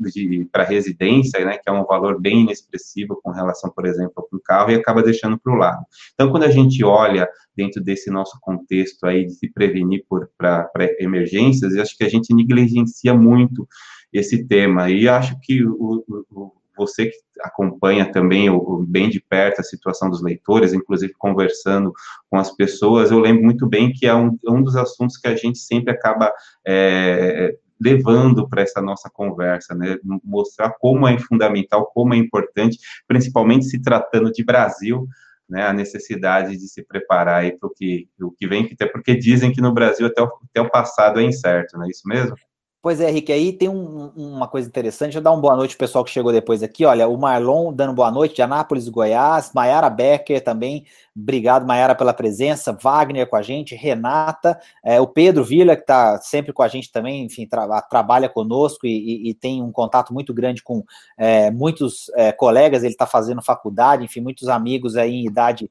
para 0.51 0.65
residência, 0.65 1.45
né? 1.45 1.59
Que 1.59 1.69
é 1.69 1.73
um 1.73 1.85
valor 1.85 2.21
bem 2.21 2.43
inexpressivo 2.43 3.21
com 3.23 3.31
relação, 3.31 3.71
por 3.71 3.87
exemplo, 3.87 4.27
para 4.29 4.37
o 4.37 4.43
carro 4.43 4.71
e 4.71 4.75
acaba 4.75 5.03
deixando 5.03 5.39
para 5.39 5.53
o 5.53 5.57
lado. 5.57 5.85
Então, 6.15 6.31
quando 6.31 6.45
a 6.45 6.51
gente 6.51 6.85
olha 6.85 7.29
dentro 7.57 7.83
desse 7.83 8.11
nosso 8.11 8.39
contexto 8.41 9.05
aí 9.05 9.27
de 9.27 9.33
se 9.33 9.51
prevenir 9.51 10.05
para 10.37 10.71
emergências, 10.99 11.75
eu 11.75 11.83
acho 11.83 11.97
que 11.97 12.05
a 12.05 12.09
gente 12.09 12.35
negligencia 12.35 13.15
muito 13.15 13.69
esse 14.13 14.45
tema. 14.47 14.91
E 14.91 15.09
acho 15.09 15.39
que 15.41 15.65
o, 15.65 16.05
o, 16.31 16.53
você 16.77 17.07
que 17.07 17.17
acompanha 17.41 18.11
também 18.11 18.49
o, 18.51 18.85
bem 18.87 19.09
de 19.11 19.21
perto 19.21 19.61
a 19.61 19.65
situação 19.65 20.09
dos 20.11 20.23
leitores, 20.23 20.73
inclusive 20.73 21.13
conversando 21.15 21.93
com 22.31 22.39
as 22.39 22.55
pessoas, 22.55 23.11
eu 23.11 23.19
lembro 23.19 23.43
muito 23.43 23.67
bem 23.67 23.93
que 23.93 24.07
é 24.07 24.15
um, 24.15 24.39
um 24.47 24.63
dos 24.63 24.77
assuntos 24.77 25.17
que 25.17 25.29
a 25.29 25.37
gente 25.37 25.59
sempre 25.59 25.93
acaba 25.93 26.33
é, 26.67 27.57
levando 27.83 28.49
para 28.49 28.63
essa 28.63 28.81
nossa 28.81 29.11
conversa, 29.11 29.75
né? 29.75 29.99
Mostrar 30.23 30.71
como 30.79 31.07
é 31.07 31.19
fundamental, 31.19 31.91
como 31.93 32.15
é 32.15 32.17
importante, 32.17 32.79
principalmente 33.09 33.65
se 33.65 33.83
tratando 33.83 34.31
de 34.31 34.45
Brasil, 34.45 35.07
né? 35.49 35.67
A 35.67 35.73
necessidade 35.73 36.57
de 36.57 36.69
se 36.69 36.83
preparar 36.85 37.51
para 37.59 37.67
o 37.67 37.71
que, 37.71 38.09
o 38.21 38.31
que 38.31 38.47
vem, 38.47 38.69
até 38.73 38.87
porque 38.87 39.17
dizem 39.17 39.53
que 39.53 39.61
no 39.61 39.75
Brasil 39.75 40.07
até 40.07 40.23
o, 40.23 40.27
até 40.27 40.61
o 40.61 40.71
passado 40.71 41.19
é 41.19 41.25
incerto, 41.25 41.77
não 41.77 41.85
é 41.85 41.89
isso 41.89 42.07
mesmo? 42.07 42.37
Pois 42.83 43.01
é, 43.01 43.09
Henrique, 43.09 43.33
aí 43.33 43.53
tem 43.53 43.69
um, 43.69 44.09
uma 44.17 44.49
coisa 44.49 44.67
interessante. 44.67 45.11
Deixa 45.11 45.21
eu 45.21 45.23
dar 45.23 45.31
uma 45.31 45.41
boa 45.41 45.55
noite 45.55 45.77
pro 45.77 45.87
pessoal 45.87 46.03
que 46.03 46.11
chegou 46.11 46.33
depois 46.33 46.65
aqui. 46.65 46.85
Olha, 46.85 47.07
o 47.07 47.17
Marlon 47.17 47.73
dando 47.73 47.93
boa 47.93 48.11
noite, 48.11 48.35
de 48.35 48.43
Anápolis, 48.43 48.89
Goiás. 48.89 49.53
Maiara 49.55 49.89
Becker 49.89 50.43
também. 50.43 50.85
Obrigado, 51.17 51.65
Maiara, 51.65 51.95
pela 51.95 52.13
presença. 52.13 52.73
Wagner 52.73 53.29
com 53.29 53.37
a 53.37 53.43
gente. 53.43 53.77
Renata. 53.77 54.59
É, 54.85 55.01
o 55.01 55.07
Pedro 55.07 55.45
Vila, 55.45 55.77
que 55.77 55.83
está 55.83 56.21
sempre 56.23 56.53
com 56.53 56.61
a 56.61 56.67
gente 56.67 56.91
também, 56.91 57.25
enfim, 57.25 57.47
tra 57.47 57.83
trabalha 57.83 58.29
conosco 58.29 58.85
e, 58.85 58.91
e, 58.91 59.31
e, 59.31 59.35
tem 59.35 59.63
um 59.63 59.71
contato 59.71 60.13
muito 60.13 60.35
grande 60.35 60.61
com 60.61 60.83
é, 61.17 61.53
muitos 61.53 62.11
é, 62.17 62.33
colegas. 62.33 62.83
Ele 62.83 62.95
está 62.95 63.07
fazendo 63.07 63.41
faculdade, 63.45 64.05
enfim, 64.05 64.21
muitos 64.21 64.49
amigos 64.49 64.97
aí 64.97 65.15
em 65.15 65.27
idade 65.27 65.71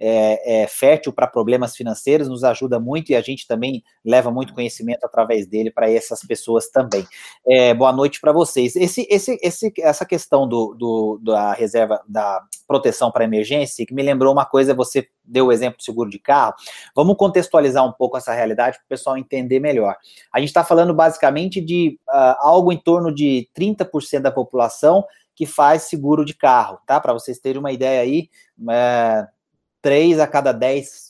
é, 0.00 0.62
é 0.62 0.66
fértil 0.66 1.12
para 1.12 1.26
problemas 1.26 1.76
financeiros, 1.76 2.26
nos 2.26 2.42
ajuda 2.42 2.80
muito 2.80 3.12
e 3.12 3.14
a 3.14 3.20
gente 3.20 3.46
também 3.46 3.84
leva 4.02 4.30
muito 4.30 4.54
conhecimento 4.54 5.04
através 5.04 5.46
dele 5.46 5.70
para 5.70 5.90
essas 5.90 6.20
pessoas 6.22 6.70
também. 6.70 7.06
É, 7.46 7.74
boa 7.74 7.92
noite 7.92 8.18
para 8.18 8.32
vocês. 8.32 8.74
Esse, 8.74 9.06
esse, 9.10 9.38
esse, 9.42 9.72
essa 9.78 10.06
questão 10.06 10.48
do, 10.48 10.74
do, 10.74 11.20
da 11.22 11.52
reserva 11.52 12.00
da 12.08 12.42
proteção 12.66 13.10
para 13.12 13.24
emergência, 13.24 13.84
que 13.84 13.92
me 13.92 14.02
lembrou 14.02 14.32
uma 14.32 14.46
coisa, 14.46 14.72
você 14.72 15.06
deu 15.22 15.46
o 15.46 15.52
exemplo 15.52 15.76
do 15.76 15.84
seguro 15.84 16.08
de 16.08 16.18
carro. 16.18 16.54
Vamos 16.96 17.16
contextualizar 17.16 17.84
um 17.86 17.92
pouco 17.92 18.16
essa 18.16 18.32
realidade 18.32 18.78
para 18.78 18.84
o 18.84 18.88
pessoal 18.88 19.18
entender 19.18 19.60
melhor. 19.60 19.96
A 20.32 20.40
gente 20.40 20.48
está 20.48 20.64
falando 20.64 20.94
basicamente 20.94 21.60
de 21.60 21.98
uh, 22.08 22.36
algo 22.38 22.72
em 22.72 22.78
torno 22.78 23.14
de 23.14 23.48
30% 23.54 24.20
da 24.20 24.32
população 24.32 25.04
que 25.34 25.46
faz 25.46 25.84
seguro 25.84 26.24
de 26.24 26.34
carro, 26.34 26.78
tá? 26.86 27.00
Para 27.00 27.12
vocês 27.12 27.38
terem 27.38 27.58
uma 27.58 27.72
ideia 27.72 28.02
aí, 28.02 28.28
é, 28.70 29.26
3 29.82 30.20
a 30.20 30.26
cada 30.26 30.52
10 30.52 31.09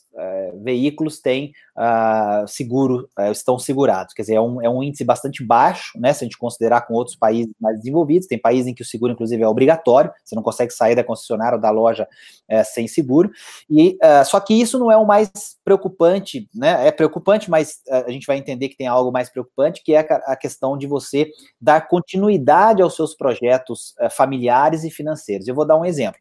veículos 0.63 1.19
têm 1.19 1.53
uh, 1.77 2.47
seguro, 2.47 3.09
uh, 3.17 3.31
estão 3.31 3.57
segurados. 3.57 4.13
Quer 4.13 4.23
dizer, 4.23 4.35
é 4.35 4.41
um, 4.41 4.61
é 4.61 4.69
um 4.69 4.83
índice 4.83 5.03
bastante 5.03 5.43
baixo, 5.43 5.99
né? 5.99 6.13
Se 6.13 6.23
a 6.23 6.25
gente 6.25 6.37
considerar 6.37 6.81
com 6.81 6.93
outros 6.93 7.15
países 7.15 7.53
mais 7.59 7.77
desenvolvidos, 7.77 8.27
tem 8.27 8.39
países 8.39 8.67
em 8.67 8.73
que 8.73 8.81
o 8.81 8.85
seguro, 8.85 9.13
inclusive, 9.13 9.41
é 9.41 9.47
obrigatório, 9.47 10.11
você 10.23 10.35
não 10.35 10.43
consegue 10.43 10.71
sair 10.71 10.95
da 10.95 11.03
concessionária 11.03 11.55
ou 11.55 11.61
da 11.61 11.69
loja 11.69 12.07
uh, 12.49 12.63
sem 12.65 12.87
seguro. 12.87 13.31
E 13.69 13.97
só 14.25 14.39
que 14.39 14.53
isso 14.53 14.79
não 14.79 14.91
é 14.91 14.97
o 14.97 15.05
mais 15.05 15.31
preocupante, 15.63 16.49
né? 16.53 16.87
É 16.87 16.91
preocupante, 16.91 17.49
mas 17.49 17.81
a 17.89 18.11
gente 18.11 18.25
vai 18.25 18.37
entender 18.37 18.69
que 18.69 18.77
tem 18.77 18.87
algo 18.87 19.11
mais 19.11 19.29
preocupante, 19.29 19.81
que 19.83 19.93
é 19.93 19.99
a 19.99 20.35
questão 20.35 20.77
de 20.77 20.87
você 20.87 21.29
dar 21.59 21.87
continuidade 21.87 22.81
aos 22.81 22.95
seus 22.95 23.15
projetos 23.15 23.93
familiares 24.11 24.83
e 24.83 24.91
financeiros. 24.91 25.47
Eu 25.47 25.55
vou 25.55 25.65
dar 25.65 25.77
um 25.77 25.85
exemplo. 25.85 26.19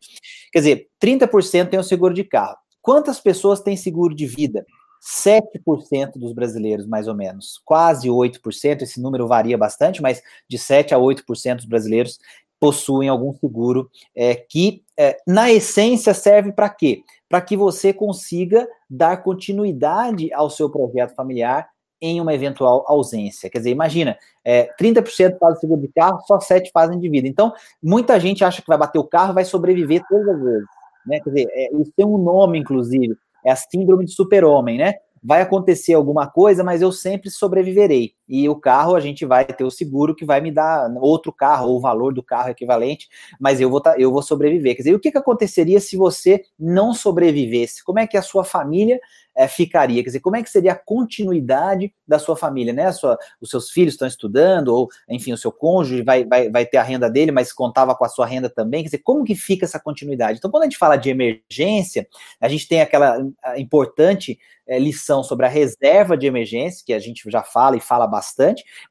Quer 0.53 0.59
dizer, 0.61 0.89
30% 1.03 1.69
tem 1.69 1.81
o 1.81 1.85
seguro 1.85 2.15
de 2.15 2.25
carro. 2.25 2.57
Quantas 2.83 3.21
pessoas 3.21 3.61
têm 3.61 3.77
seguro 3.77 4.15
de 4.15 4.27
vida? 4.27 4.65
7% 5.03 6.19
dos 6.19 6.33
brasileiros, 6.33 6.87
mais 6.87 7.09
ou 7.09 7.15
menos. 7.15 7.61
Quase 7.65 8.09
8%, 8.09 8.83
esse 8.83 9.01
número 9.01 9.27
varia 9.27 9.57
bastante, 9.57 10.03
mas 10.03 10.23
de 10.49 10.59
7 10.59 10.95
a 10.95 10.99
8% 10.99 11.57
dos 11.57 11.65
brasileiros 11.65 12.19
possuem 12.59 13.09
algum 13.09 13.33
seguro 13.33 13.91
é, 14.15 14.35
que, 14.35 14.85
é, 14.99 15.17
na 15.27 15.51
essência, 15.51 16.13
serve 16.13 16.53
para 16.53 16.69
quê? 16.69 17.03
Para 17.29 17.41
que 17.41 17.57
você 17.57 17.93
consiga 17.93 18.69
dar 18.89 19.23
continuidade 19.23 20.31
ao 20.35 20.51
seu 20.51 20.69
projeto 20.69 21.15
familiar 21.15 21.71
em 22.03 22.21
uma 22.21 22.35
eventual 22.35 22.85
ausência. 22.87 23.49
Quer 23.49 23.59
dizer, 23.59 23.71
imagina, 23.71 24.17
é, 24.45 24.69
30% 24.79 25.39
fazem 25.39 25.61
seguro 25.61 25.81
de 25.81 25.89
carro, 25.89 26.21
só 26.27 26.39
7% 26.39 26.71
fazem 26.73 26.99
de 26.99 27.09
vida. 27.09 27.27
Então, 27.27 27.53
muita 27.83 28.21
gente 28.21 28.45
acha 28.45 28.61
que 28.61 28.69
vai 28.69 28.79
bater 28.79 28.99
o 28.99 29.05
carro 29.05 29.35
vai 29.35 29.45
sobreviver 29.45 30.03
todas 30.09 30.29
as 30.29 30.43
vezes. 30.43 30.80
Né? 31.07 31.21
Quer 31.21 31.31
dizer, 31.31 31.49
é, 31.53 31.77
isso 31.77 31.93
tem 31.97 32.07
um 32.07 32.19
nome, 32.19 32.59
inclusive, 32.59 33.17
é 33.45 33.51
a 33.51 33.57
síndrome 33.57 34.05
de 34.05 34.13
super-homem, 34.13 34.79
né? 34.79 34.95
Vai 35.23 35.43
acontecer 35.43 35.95
alguma 35.95 36.27
coisa, 36.31 36.65
mas 36.65 36.81
eu 36.81 36.93
sempre 36.93 37.31
sobreviverei. 37.31 38.13
E 38.31 38.49
o 38.49 38.55
carro, 38.55 38.95
a 38.95 39.01
gente 39.01 39.27
vai 39.27 39.45
ter 39.45 39.65
o 39.65 39.71
seguro 39.73 40.15
que 40.15 40.25
vai 40.25 40.41
me 40.41 40.53
dar 40.53 40.89
outro 41.01 41.33
carro, 41.33 41.69
ou 41.69 41.79
o 41.79 41.81
valor 41.81 42.15
do 42.15 42.23
carro 42.23 42.51
equivalente, 42.51 43.09
mas 43.41 43.61
eu 43.61 43.69
vou, 43.69 43.81
tá, 43.81 43.99
eu 43.99 44.13
vou 44.13 44.23
sobreviver. 44.23 44.77
Quer 44.77 44.83
dizer, 44.83 44.95
o 44.95 45.01
que, 45.01 45.11
que 45.11 45.19
aconteceria 45.19 45.81
se 45.81 45.97
você 45.97 46.45
não 46.57 46.95
sobrevivesse? 46.95 47.83
Como 47.83 47.99
é 47.99 48.07
que 48.07 48.17
a 48.17 48.23
sua 48.23 48.45
família 48.45 49.01
é, 49.37 49.49
ficaria? 49.49 50.01
Quer 50.03 50.11
dizer, 50.11 50.21
como 50.21 50.37
é 50.37 50.43
que 50.45 50.51
seria 50.51 50.73
a 50.73 50.77
continuidade 50.77 51.93
da 52.07 52.21
sua 52.21 52.37
família, 52.37 52.73
né? 52.73 52.93
Sua, 52.93 53.19
os 53.41 53.51
seus 53.51 53.71
filhos 53.71 53.95
estão 53.95 54.07
estudando, 54.07 54.69
ou, 54.69 54.89
enfim, 55.09 55.33
o 55.33 55.39
seu 55.39 55.51
cônjuge 55.51 56.03
vai, 56.03 56.25
vai, 56.25 56.49
vai 56.49 56.65
ter 56.65 56.77
a 56.77 56.85
renda 56.85 57.11
dele, 57.11 57.33
mas 57.33 57.53
contava 57.53 57.97
com 57.97 58.05
a 58.05 58.09
sua 58.09 58.27
renda 58.27 58.49
também. 58.49 58.83
Quer 58.83 58.91
dizer, 58.91 59.03
como 59.03 59.25
que 59.25 59.35
fica 59.35 59.65
essa 59.65 59.81
continuidade? 59.81 60.39
Então, 60.39 60.51
quando 60.53 60.63
a 60.63 60.67
gente 60.67 60.79
fala 60.79 60.97
de 60.97 61.11
emergência, 61.11 62.07
a 62.41 62.49
gente 62.49 62.69
tem 62.69 62.81
aquela 62.81 63.19
importante 63.57 64.39
é, 64.71 64.79
lição 64.79 65.25
sobre 65.25 65.47
a 65.47 65.49
reserva 65.49 66.17
de 66.17 66.27
emergência, 66.27 66.85
que 66.87 66.93
a 66.93 66.99
gente 67.01 67.29
já 67.29 67.43
fala 67.43 67.77
e 67.77 67.81
fala 67.81 68.07
bastante, 68.07 68.20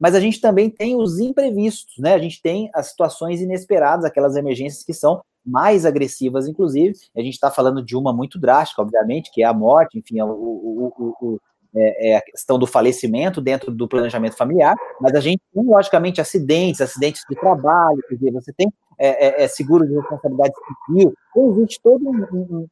mas 0.00 0.14
a 0.14 0.20
gente 0.20 0.40
também 0.40 0.70
tem 0.70 0.96
os 0.96 1.18
imprevistos, 1.18 1.98
né? 1.98 2.14
A 2.14 2.18
gente 2.18 2.40
tem 2.42 2.70
as 2.74 2.88
situações 2.88 3.40
inesperadas, 3.40 4.04
aquelas 4.04 4.36
emergências 4.36 4.82
que 4.82 4.92
são 4.92 5.22
mais 5.44 5.86
agressivas, 5.86 6.46
inclusive. 6.46 6.94
A 7.16 7.20
gente 7.20 7.34
está 7.34 7.50
falando 7.50 7.82
de 7.82 7.96
uma 7.96 8.12
muito 8.12 8.38
drástica, 8.38 8.82
obviamente, 8.82 9.30
que 9.32 9.42
é 9.42 9.46
a 9.46 9.54
morte, 9.54 9.98
enfim, 9.98 10.18
é 10.18 10.24
o, 10.24 10.28
o, 10.28 11.14
o, 11.20 11.40
é, 11.74 12.10
é, 12.10 12.16
a 12.16 12.22
questão 12.22 12.58
do 12.58 12.66
falecimento 12.66 13.40
dentro 13.40 13.70
do 13.70 13.88
planejamento 13.88 14.36
familiar, 14.36 14.76
mas 15.00 15.14
a 15.14 15.20
gente 15.20 15.40
tem, 15.54 15.64
logicamente, 15.64 16.20
acidentes, 16.20 16.80
acidentes 16.80 17.22
de 17.28 17.36
trabalho, 17.36 18.02
quer 18.08 18.16
dizer, 18.16 18.32
você 18.32 18.52
tem 18.52 18.72
é, 19.00 19.42
é, 19.42 19.44
é 19.44 19.48
seguro 19.48 19.86
de 19.86 19.94
responsabilidade 19.94 20.52
civil, 20.86 21.14
então 21.30 21.50
existe 21.52 21.80
toda 21.82 22.04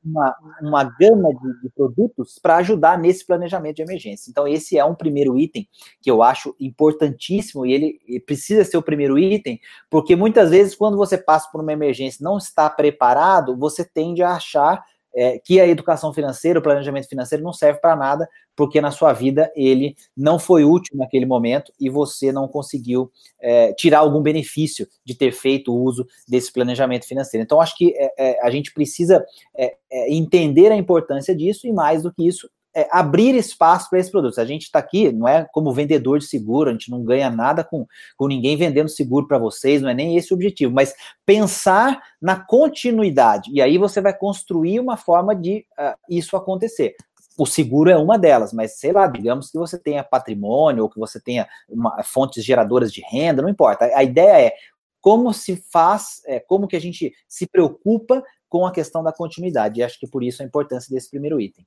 uma, 0.05 0.37
uma 0.61 0.85
gama 0.85 1.31
de, 1.33 1.63
de 1.63 1.71
produtos 1.71 2.39
para 2.39 2.57
ajudar 2.57 2.99
nesse 2.99 3.25
planejamento 3.27 3.77
de 3.77 3.83
emergência. 3.83 4.31
Então, 4.31 4.47
esse 4.47 4.77
é 4.77 4.85
um 4.85 4.95
primeiro 4.95 5.39
item 5.39 5.67
que 6.03 6.11
eu 6.11 6.23
acho 6.23 6.55
importantíssimo 6.61 7.65
e 7.65 7.73
ele 7.73 8.21
precisa 8.27 8.65
ser 8.65 8.77
o 8.77 8.83
primeiro 8.83 9.19
item, 9.19 9.59
porque 9.89 10.15
muitas 10.15 10.51
vezes, 10.51 10.75
quando 10.75 10.99
você 10.99 11.17
passa 11.17 11.49
por 11.51 11.63
uma 11.63 11.73
emergência 11.73 12.19
e 12.21 12.25
não 12.25 12.37
está 12.37 12.69
preparado, 12.69 13.57
você 13.57 13.83
tende 13.83 14.23
a 14.23 14.33
achar 14.35 14.85
é, 15.15 15.39
que 15.39 15.61
a 15.61 15.67
educação 15.67 16.13
financeira, 16.13 16.59
o 16.59 16.63
planejamento 16.63 17.09
financeiro 17.09 17.43
não 17.43 17.53
serve 17.53 17.81
para 17.81 17.97
nada, 17.97 18.29
porque 18.55 18.81
na 18.81 18.91
sua 18.91 19.13
vida 19.13 19.51
ele 19.55 19.97
não 20.17 20.39
foi 20.39 20.65
útil 20.65 20.97
naquele 20.97 21.27
momento 21.27 21.73
e 21.81 21.89
você 21.89 22.33
não 22.33 22.49
conseguiu 22.49 23.11
é, 23.41 23.73
tirar 23.73 24.01
algum 24.01 24.21
benefício 24.21 24.87
de 25.05 25.15
ter 25.15 25.33
feito 25.33 25.75
uso 25.75 26.07
desse 26.29 26.53
planejamento 26.53 27.07
financeiro. 27.07 27.45
Então, 27.45 27.61
acho 27.61 27.77
que 27.77 27.95
é, 27.97 28.13
é 28.19 28.47
a 28.47 28.51
gente 28.51 28.73
precisa 28.73 29.25
é, 29.57 29.77
é, 29.91 30.13
entender 30.13 30.73
a 30.73 30.77
importância 30.77 31.35
disso 31.35 31.67
e, 31.67 31.73
mais 31.73 32.03
do 32.03 32.13
que 32.13 32.27
isso, 32.27 32.49
é, 32.75 32.89
abrir 32.91 33.35
espaço 33.35 33.89
para 33.91 33.99
esses 33.99 34.11
produtos. 34.11 34.39
A 34.39 34.45
gente 34.45 34.63
está 34.63 34.79
aqui, 34.79 35.11
não 35.13 35.27
é 35.27 35.47
como 35.53 35.73
vendedor 35.73 36.19
de 36.19 36.27
seguro, 36.27 36.71
a 36.71 36.73
gente 36.73 36.91
não 36.91 37.03
ganha 37.03 37.31
nada 37.31 37.65
com, 37.65 37.87
com 38.17 38.27
ninguém 38.27 38.57
vendendo 38.57 38.89
seguro 38.89 39.27
para 39.27 39.39
vocês, 39.39 39.83
não 39.83 39.89
é 39.89 39.95
nem 39.95 40.17
esse 40.17 40.33
o 40.33 40.37
objetivo, 40.37 40.73
mas 40.73 40.95
pensar 41.25 42.01
na 42.21 42.39
continuidade. 42.39 43.51
E 43.53 43.61
aí 43.61 43.79
você 43.79 44.01
vai 44.01 44.17
construir 44.17 44.81
uma 44.81 44.97
forma 44.97 45.35
de 45.35 45.67
uh, 45.79 45.97
isso 46.09 46.37
acontecer. 46.37 46.95
O 47.39 47.47
seguro 47.47 47.91
é 47.91 47.97
uma 47.97 48.19
delas, 48.19 48.53
mas 48.53 48.79
sei 48.79 48.93
lá, 48.93 49.07
digamos 49.07 49.51
que 49.51 49.59
você 49.59 49.79
tenha 49.79 50.03
patrimônio 50.03 50.83
ou 50.83 50.91
que 50.91 50.99
você 50.99 51.21
tenha 51.21 51.49
uma, 51.69 52.03
fontes 52.03 52.45
geradoras 52.45 52.93
de 52.93 53.01
renda, 53.01 53.43
não 53.43 53.49
importa. 53.49 53.87
A, 53.87 53.99
a 53.99 54.05
ideia 54.05 54.47
é 54.49 54.55
como 55.01 55.33
se 55.33 55.57
faz, 55.73 56.21
é, 56.27 56.41
como 56.41 56.67
que 56.67 56.77
a 56.77 56.81
gente 56.81 57.13
se 57.29 57.47
preocupa 57.47 58.23
com 58.49 58.67
a 58.67 58.73
questão 58.73 59.03
da 59.03 59.13
continuidade. 59.13 59.81
E 59.81 59.83
acho 59.83 59.99
que 59.99 60.07
por 60.07 60.23
isso 60.23 60.43
a 60.43 60.47
importância 60.47 60.93
desse 60.93 61.11
primeiro 61.11 61.41
item. 61.41 61.65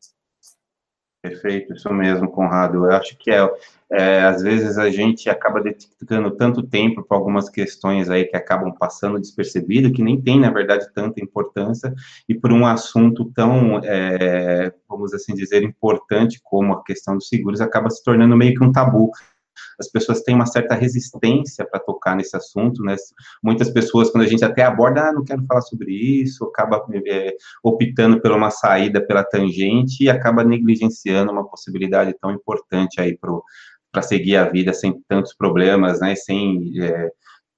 Perfeito, 1.22 1.74
isso 1.74 1.94
mesmo, 1.94 2.32
Conrado. 2.32 2.86
Eu 2.86 2.92
acho 2.94 3.16
que 3.16 3.30
é, 3.30 3.48
é, 3.92 4.24
às 4.24 4.42
vezes 4.42 4.80
a 4.80 4.90
gente 4.90 5.30
acaba 5.30 5.62
dedicando 5.62 6.32
tanto 6.32 6.64
tempo 6.64 7.04
para 7.04 7.16
algumas 7.16 7.48
questões 7.48 8.10
aí 8.10 8.26
que 8.26 8.36
acabam 8.36 8.74
passando 8.74 9.20
despercebido, 9.20 9.94
que 9.94 10.02
nem 10.02 10.20
tem, 10.20 10.40
na 10.40 10.50
verdade, 10.50 10.92
tanta 10.96 11.24
importância, 11.24 11.94
e 12.28 12.34
por 12.34 12.52
um 12.52 12.66
assunto 12.66 13.32
tão, 13.36 13.80
é, 13.84 14.74
vamos 14.90 15.14
assim 15.14 15.36
dizer, 15.36 15.62
importante 15.62 16.42
como 16.44 16.74
a 16.74 16.84
questão 16.84 17.16
dos 17.16 17.28
seguros, 17.28 17.62
acaba 17.62 17.92
se 17.92 18.04
tornando 18.04 18.36
meio 18.36 18.56
que 18.56 18.64
um 18.64 18.72
tabu 18.72 19.12
as 19.80 19.90
pessoas 19.90 20.22
têm 20.22 20.36
uma 20.36 20.46
certa 20.46 20.76
resistência 20.76 21.66
para 21.66 21.80
tocar 21.80 22.16
nesse 22.16 22.36
assunto, 22.36 22.84
né? 22.84 22.96
Muitas 23.44 23.70
pessoas, 23.70 24.10
quando 24.10 24.24
a 24.24 24.28
gente 24.28 24.46
até 24.46 24.64
aborda, 24.64 25.10
ah, 25.10 25.14
não 25.14 25.24
quero 25.24 25.44
falar 25.46 25.62
sobre 25.62 25.92
isso, 25.94 26.46
acaba 26.46 26.86
é, 27.08 27.36
optando 27.64 28.22
por 28.22 28.32
uma 28.32 28.52
saída 28.52 29.06
pela 29.06 29.24
tangente 29.24 30.04
e 30.04 30.10
acaba 30.10 30.44
negligenciando 30.44 31.32
uma 31.32 31.48
possibilidade 31.48 32.16
tão 32.20 32.32
importante 32.32 33.00
aí 33.00 33.18
para 33.92 34.02
seguir 34.02 34.38
a 34.38 34.50
vida 34.50 34.74
sem 34.74 35.02
tantos 35.08 35.34
problemas, 35.34 36.00
né? 36.00 36.16
Sem 36.16 36.74
é, 36.82 37.12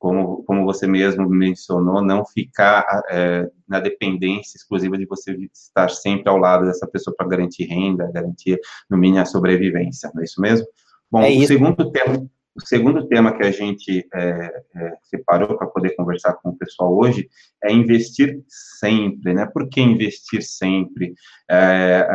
como, 0.03 0.43
como 0.43 0.65
você 0.65 0.86
mesmo 0.86 1.29
mencionou, 1.29 2.03
não 2.03 2.25
ficar 2.25 2.86
é, 3.10 3.50
na 3.65 3.79
dependência 3.79 4.57
exclusiva 4.57 4.98
de 4.98 5.05
você 5.05 5.31
estar 5.53 5.89
sempre 5.89 6.27
ao 6.27 6.38
lado 6.38 6.65
dessa 6.65 6.86
pessoa 6.86 7.15
para 7.15 7.25
garantir 7.25 7.63
renda, 7.63 8.12
garantir, 8.12 8.60
no 8.89 8.98
mínimo, 8.98 9.22
a 9.22 9.25
sobrevivência, 9.25 10.12
não 10.13 10.22
é 10.22 10.25
isso 10.25 10.41
mesmo? 10.41 10.67
Bom, 11.13 11.22
é 11.22 11.29
o, 11.29 11.46
segundo 11.46 11.91
tema, 11.91 12.27
o 12.55 12.62
segundo 12.65 13.08
tema 13.08 13.38
que 13.38 13.43
a 13.43 13.51
gente 13.51 14.03
é, 14.12 14.63
é, 14.75 14.93
separou 15.03 15.55
para 15.55 15.67
poder 15.67 15.96
conversar 15.96 16.34
com 16.34 16.50
o 16.50 16.58
pessoal 16.58 16.91
hoje 16.91 17.29
é 17.63 17.72
investir 17.72 18.41
sempre, 18.48 19.32
né? 19.32 19.46
Por 19.46 19.70
que 19.70 19.79
investir 19.79 20.41
sempre? 20.41 21.13
É, 21.48 22.08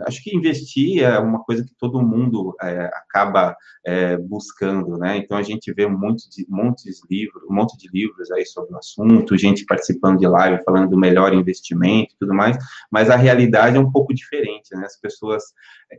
acho 0.00 0.22
que 0.22 0.36
investir 0.36 1.02
é 1.02 1.18
uma 1.18 1.42
coisa 1.42 1.64
que 1.64 1.74
todo 1.78 2.02
mundo 2.02 2.54
é, 2.60 2.84
acaba 2.86 3.56
é, 3.84 4.16
buscando, 4.16 4.98
né? 4.98 5.16
Então 5.16 5.36
a 5.36 5.42
gente 5.42 5.72
vê 5.72 5.86
muitos 5.86 6.28
de, 6.28 6.46
muitos 6.48 6.84
livros, 7.10 7.42
um 7.48 7.54
monte 7.54 7.76
de 7.78 7.88
livros 7.88 8.30
aí 8.30 8.44
sobre 8.44 8.74
o 8.74 8.78
assunto, 8.78 9.36
gente 9.36 9.64
participando 9.64 10.18
de 10.18 10.26
live 10.26 10.62
falando 10.64 10.90
do 10.90 10.98
melhor 10.98 11.32
investimento 11.32 12.12
e 12.14 12.16
tudo 12.18 12.34
mais, 12.34 12.56
mas 12.90 13.10
a 13.10 13.16
realidade 13.16 13.76
é 13.76 13.80
um 13.80 13.90
pouco 13.90 14.14
diferente, 14.14 14.74
né? 14.74 14.84
As 14.84 15.00
pessoas 15.00 15.42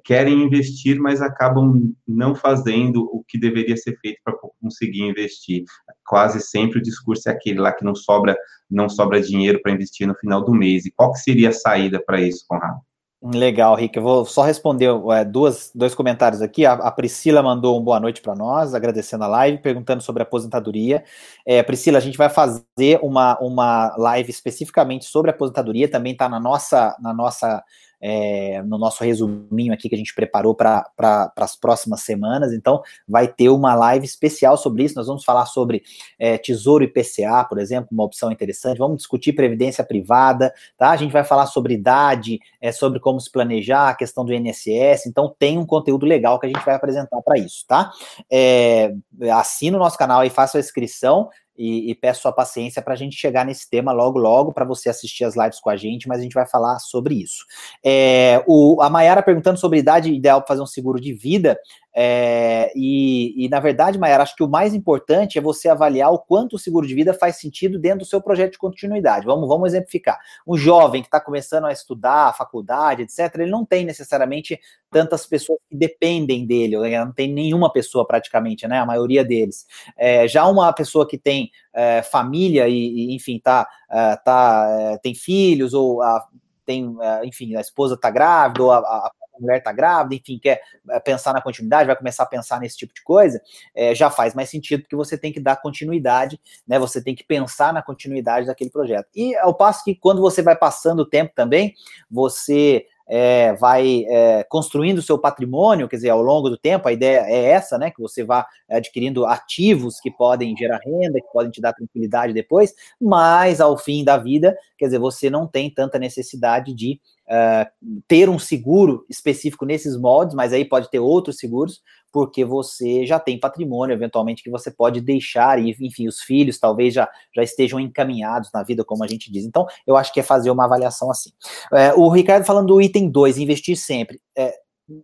querem 0.04 0.44
investir, 0.44 1.00
mas 1.00 1.22
acabam 1.22 1.94
não 2.08 2.36
fazendo 2.36 3.04
o 3.12 3.24
que 3.27 3.39
deveria 3.39 3.77
ser 3.77 3.98
feito 4.00 4.20
para 4.24 4.38
conseguir 4.62 5.04
investir. 5.04 5.63
Quase 6.06 6.42
sempre 6.42 6.80
o 6.80 6.82
discurso 6.82 7.30
é 7.30 7.32
aquele 7.32 7.60
lá 7.60 7.72
que 7.72 7.86
não 7.86 7.96
sobra 7.96 8.38
não 8.70 8.89
sobra 8.89 9.22
dinheiro 9.22 9.62
para 9.62 9.72
investir 9.72 10.06
no 10.06 10.16
final 10.16 10.44
do 10.44 10.54
mês. 10.54 10.86
E 10.86 10.92
qual 10.92 11.13
que 11.13 11.20
seria 11.20 11.50
a 11.50 11.54
saída 11.54 12.04
para 12.04 12.22
isso, 12.22 12.44
Conrado? 12.48 12.82
Legal, 13.22 13.76
Rick. 13.76 13.98
Eu 13.98 14.04
vou 14.04 14.26
só 14.26 14.44
responder 14.44 14.90
é, 15.12 15.26
duas, 15.26 15.72
dois 15.74 15.96
comentários 15.96 16.40
aqui. 16.40 16.68
A, 16.68 16.74
a 16.74 16.92
Priscila 16.92 17.42
mandou 17.42 17.80
um 17.80 17.84
boa 17.84 18.00
noite 18.00 18.22
para 18.22 18.36
nós, 18.36 18.76
agradecendo 18.76 19.24
a 19.24 19.28
live, 19.28 19.58
perguntando 19.58 20.04
sobre 20.04 20.22
aposentadoria. 20.22 21.04
É, 21.44 21.64
Priscila, 21.64 21.98
a 21.98 22.02
gente 22.02 22.18
vai 22.18 22.30
fazer 22.30 23.00
uma, 23.02 23.36
uma 23.40 23.96
live 23.98 24.30
especificamente 24.30 25.06
sobre 25.06 25.32
aposentadoria, 25.32 25.90
também 25.90 26.12
está 26.14 26.30
na 26.30 26.40
nossa, 26.40 26.96
na 27.02 27.12
nossa 27.12 27.64
é, 28.01 28.62
no 28.63 28.77
nosso 28.77 29.04
resuminho 29.04 29.74
aqui 29.74 29.89
que 29.89 29.96
a 29.96 29.98
gente 29.98 30.13
preparou 30.13 30.54
para 30.54 30.89
pra, 30.96 31.32
as 31.38 31.56
próximas 31.56 32.01
semanas. 32.01 32.54
Então, 32.54 32.82
vai 33.08 33.27
ter 33.27 33.50
uma 33.50 33.74
live 33.75 34.06
especial 34.06 34.58
sobre 34.58 34.84
isso. 34.84 34.96
Nós 34.96 35.08
vamos 35.08 35.24
falar 35.24 35.46
sobre 35.46 35.84
é, 36.20 36.38
Tesouro 36.38 36.84
IPCA, 36.84 37.46
por 37.48 37.60
exemplo, 37.60 37.89
uma 37.92 38.04
opção 38.04 38.32
interessante. 38.32 38.77
Vamos 38.77 38.98
discutir 38.98 39.34
previdência 39.34 39.84
privada, 39.84 40.54
tá? 40.77 40.92
A 40.92 40.98
gente 40.98 41.12
vai 41.12 41.24
falar 41.24 41.48
sobre 41.48 41.74
idade, 41.74 42.39
é, 42.62 42.72
sobre 42.72 43.00
como 43.00 43.20
se 43.20 43.32
planejar, 43.32 43.89
a 43.89 43.96
questão 43.96 44.24
do 44.24 44.34
INSS. 44.34 45.06
Então, 45.08 45.34
tem 45.38 45.58
um 45.58 45.66
conteúdo 45.66 46.06
legal 46.06 46.39
que 46.39 46.46
a 46.46 46.50
gente 46.50 46.66
vai 46.66 46.75
apresentar 46.75 47.22
para 47.22 47.38
isso, 47.38 47.66
tá? 47.68 47.92
É, 48.32 48.94
assina 49.34 49.77
o 49.77 49.80
nosso 49.80 49.98
canal 49.98 50.24
e 50.24 50.30
faça 50.30 50.58
a 50.58 50.62
inscrição 50.62 51.30
e, 51.58 51.90
e 51.90 51.96
peço 51.96 52.22
sua 52.22 52.32
paciência 52.32 52.82
para 52.82 52.94
a 52.94 52.98
gente 52.98 53.16
chegar 53.16 53.46
nesse 53.46 53.70
tema 53.70 53.92
logo, 53.92 54.20
logo, 54.20 54.54
para 54.54 54.66
você 54.66 54.90
assistir 54.90 55.24
as 55.24 55.36
lives 55.36 55.60
com 55.60 55.70
a 55.70 55.76
gente, 55.76 56.08
mas 56.08 56.20
a 56.20 56.24
gente 56.24 56.34
vai 56.34 56.48
falar 56.48 56.80
sobre 56.80 57.16
isso. 57.16 57.46
É, 57.84 58.44
o, 58.48 58.82
a 58.82 58.90
Mayara 58.90 59.24
perguntando 59.24 59.60
sobre 59.60 59.80
idade 59.80 60.14
ideal 60.14 60.42
para 60.42 60.50
fazer 60.50 60.62
um 60.62 60.68
seguro 60.68 61.00
de 61.00 61.14
vida. 61.14 61.58
É, 62.00 62.72
e, 62.75 63.34
e, 63.44 63.50
na 63.50 63.60
verdade, 63.60 63.98
Mayara, 63.98 64.22
acho 64.22 64.36
que 64.36 64.44
o 64.44 64.48
mais 64.48 64.75
importante 64.75 65.39
é 65.39 65.42
você 65.42 65.68
avaliar 65.68 66.13
o 66.13 66.20
quanto 66.20 66.56
o 66.56 66.60
seguro 66.60 66.86
de 66.86 66.94
vida 66.94 67.12
faz 67.12 67.38
sentido 67.38 67.80
dentro 67.80 68.01
do 68.01 68.06
seu 68.06 68.22
projeto 68.22 68.51
de 68.51 68.60
continuidade. 68.60 69.25
Vamos, 69.25 69.48
vamos 69.48 69.70
exemplificar. 69.70 70.20
Um 70.46 70.56
jovem 70.56 71.01
que 71.01 71.08
está 71.08 71.20
começando 71.20 71.66
a 71.66 71.72
estudar, 71.72 72.27
a 72.27 72.34
faculdade, 72.34 73.01
etc., 73.01 73.39
ele 73.39 73.50
não 73.50 73.66
tem 73.66 73.84
necessariamente 73.84 74.60
tantas 74.92 75.25
pessoas 75.25 75.58
que 75.68 75.75
dependem 75.75 76.46
dele, 76.46 76.77
não 76.77 77.12
tem 77.12 77.34
nenhuma 77.34 77.74
pessoa 77.74 78.06
praticamente, 78.06 78.68
né? 78.68 78.77
A 78.77 78.86
maioria 78.86 79.25
deles. 79.25 79.66
É, 79.98 80.27
já 80.27 80.46
uma 80.46 80.72
pessoa 80.74 81.08
que 81.08 81.18
tem 81.18 81.50
é, 81.74 82.04
família 82.04 82.68
e, 82.68 82.75
e, 82.75 83.16
enfim, 83.16 83.39
tá, 83.44 83.68
é, 83.89 84.16
tá, 84.18 84.68
é, 84.70 84.98
tem 85.00 85.16
filhos 85.16 85.74
ou 85.74 86.04
a, 86.04 86.27
tem, 86.68 86.96
é, 87.02 87.26
enfim, 87.26 87.56
a 87.56 87.62
esposa 87.62 87.96
está 87.96 88.12
grávida 88.12 88.62
ou 88.62 88.72
a, 88.72 88.78
a 88.80 89.12
mulher 89.40 89.60
está 89.60 89.72
grávida, 89.72 90.16
enfim, 90.16 90.38
quer 90.42 90.62
eh, 90.90 91.00
pensar 91.00 91.32
na 91.32 91.42
continuidade, 91.42 91.88
vai 91.88 91.96
começar 91.96 92.24
a 92.24 92.28
pensar 92.28 92.60
nesse 92.60 92.76
tipo 92.76 92.94
de 92.94 93.04
coisa, 93.04 93.42
é, 93.74 93.96
já 93.96 94.10
faz 94.10 94.34
mais 94.34 94.50
sentido, 94.50 94.82
porque 94.82 94.96
você 94.96 95.18
tem 95.18 95.32
que 95.32 95.40
dar 95.40 95.56
continuidade, 95.58 96.40
né? 96.68 96.78
Você 96.80 97.04
tem 97.04 97.16
que 97.16 97.24
pensar 97.24 97.72
na 97.72 97.82
continuidade 97.82 98.48
daquele 98.48 98.70
projeto. 98.70 99.08
E 99.16 99.36
ao 99.38 99.54
passo 99.54 99.84
que 99.84 99.96
quando 99.96 100.22
você 100.22 100.42
vai 100.42 100.56
passando 100.56 101.02
o 101.02 101.06
tempo 101.06 101.32
também, 101.36 101.74
você 102.10 102.86
é, 103.08 103.54
vai 103.54 104.06
é, 104.08 104.44
construindo 104.44 105.02
seu 105.02 105.18
patrimônio, 105.18 105.88
quer 105.88 105.96
dizer, 105.98 106.10
ao 106.10 106.22
longo 106.22 106.50
do 106.50 106.58
tempo, 106.58 106.88
a 106.88 106.92
ideia 106.92 107.26
é 107.28 107.46
essa, 107.52 107.78
né? 107.78 107.90
Que 107.92 108.02
você 108.02 108.24
vá 108.24 108.46
adquirindo 108.70 109.26
ativos 109.26 110.00
que 110.00 110.12
podem 110.12 110.56
gerar 110.58 110.80
renda, 110.84 111.22
que 111.22 111.32
podem 111.32 111.52
te 111.52 111.62
dar 111.62 111.74
tranquilidade 111.74 112.34
depois, 112.34 112.74
mas 113.00 113.62
ao 113.62 113.78
fim 113.78 114.04
da 114.04 114.18
vida, 114.18 114.58
quer 114.78 114.86
dizer, 114.86 115.00
você 115.00 115.30
não 115.30 115.48
tem 115.48 115.70
tanta 115.70 115.98
necessidade 115.98 116.74
de 116.74 117.00
uh, 117.27 117.69
ter 118.07 118.29
um 118.29 118.39
seguro 118.39 119.05
específico 119.10 119.65
nesses 119.65 119.98
moldes, 119.98 120.36
mas 120.36 120.53
aí 120.53 120.65
pode 120.65 120.89
ter 120.89 121.00
outros 121.00 121.38
seguros, 121.38 121.81
porque 122.12 122.43
você 122.43 123.05
já 123.05 123.19
tem 123.19 123.39
patrimônio, 123.39 123.93
eventualmente, 123.93 124.41
que 124.41 124.50
você 124.50 124.72
pode 124.72 125.01
deixar, 125.01 125.60
e, 125.60 125.75
enfim, 125.81 126.07
os 126.07 126.22
filhos 126.22 126.57
talvez 126.57 126.93
já, 126.93 127.07
já 127.36 127.43
estejam 127.43 127.79
encaminhados 127.79 128.50
na 128.53 128.63
vida, 128.63 128.84
como 128.84 129.03
a 129.03 129.07
gente 129.07 129.31
diz. 129.31 129.46
Então, 129.46 129.67
eu 129.86 129.98
acho 129.98 130.13
que 130.13 130.19
é 130.19 130.24
fazer 130.24 130.50
uma 130.50 130.65
avaliação 130.65 131.12
assim. 131.12 131.31
É, 131.74 131.93
o 131.93 132.10
Ricardo 132.10 132.46
falando 132.46 132.67
do 132.67 132.81
item 132.81 133.10
2, 133.10 133.38
investir 133.38 133.77
sempre. 133.77 134.22
É, 134.36 134.53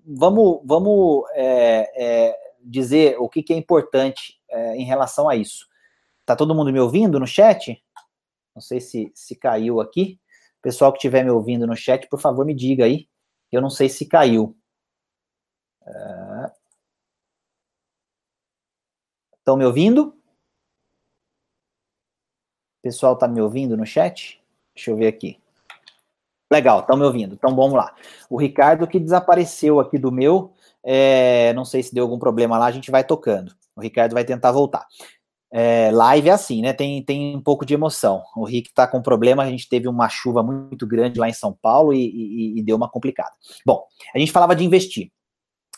vamos 0.06 0.62
vamos 0.66 1.24
é, 1.36 2.36
dizer 2.64 3.18
o 3.20 3.28
que, 3.28 3.44
que 3.44 3.54
é 3.54 3.58
importante 3.58 4.40
em 4.76 4.86
relação 4.86 5.28
a 5.28 5.36
isso. 5.36 5.66
Tá 6.26 6.36
todo 6.36 6.56
mundo 6.56 6.72
me 6.72 6.80
ouvindo 6.80 7.20
no 7.20 7.28
chat? 7.28 7.84
Não 8.56 8.62
sei 8.62 8.80
se, 8.80 9.12
se 9.14 9.36
caiu 9.36 9.82
aqui. 9.82 10.20
Pessoal 10.64 10.94
que 10.94 10.98
estiver 10.98 11.26
me 11.26 11.30
ouvindo 11.30 11.68
no 11.68 11.76
chat, 11.76 12.08
por 12.08 12.22
favor, 12.22 12.46
me 12.46 12.56
diga 12.56 12.86
aí. 12.86 13.10
Eu 13.52 13.62
não 13.62 13.70
sei 13.70 13.90
se 13.90 14.06
caiu. 14.08 14.58
Estão 19.38 19.56
é... 19.56 19.60
me 19.60 19.66
ouvindo? 19.66 20.18
Pessoal 22.82 23.14
está 23.14 23.28
me 23.28 23.42
ouvindo 23.42 23.76
no 23.76 23.86
chat? 23.86 24.42
Deixa 24.74 24.90
eu 24.90 24.96
ver 24.96 25.08
aqui. 25.08 25.38
Legal, 26.50 26.80
estão 26.80 26.96
me 26.96 27.04
ouvindo. 27.04 27.36
Então 27.36 27.54
vamos 27.54 27.74
lá. 27.74 27.94
O 28.30 28.40
Ricardo 28.40 28.88
que 28.88 29.02
desapareceu 29.02 29.82
aqui 29.82 29.98
do 29.98 30.14
meu, 30.14 30.54
é, 30.82 31.52
não 31.54 31.66
sei 31.66 31.84
se 31.84 31.94
deu 31.94 32.06
algum 32.06 32.18
problema 32.18 32.58
lá, 32.58 32.68
a 32.68 32.72
gente 32.72 32.90
vai 32.90 33.04
tocando. 33.04 33.54
O 33.76 33.82
Ricardo 33.82 34.14
vai 34.14 34.24
tentar 34.24 34.54
voltar. 34.54 34.88
É, 35.56 35.92
live 35.92 36.30
é 36.30 36.32
assim, 36.32 36.64
né? 36.64 36.74
Tem, 36.74 37.04
tem 37.04 37.36
um 37.36 37.42
pouco 37.42 37.64
de 37.64 37.76
emoção. 37.76 38.24
O 38.36 38.44
Rick 38.44 38.74
tá 38.74 38.88
com 38.88 39.04
problema, 39.04 39.44
a 39.44 39.50
gente 39.50 39.70
teve 39.70 39.88
uma 39.88 40.10
chuva 40.10 40.42
muito 40.42 40.88
grande 40.88 41.20
lá 41.20 41.30
em 41.30 41.34
São 41.34 41.56
Paulo 41.62 41.94
e, 41.94 42.00
e, 42.00 42.60
e 42.60 42.64
deu 42.64 42.76
uma 42.76 42.90
complicada. 42.90 43.32
Bom, 43.64 43.84
a 44.16 44.18
gente 44.18 44.32
falava 44.32 44.56
de 44.56 44.66
investir. 44.66 45.12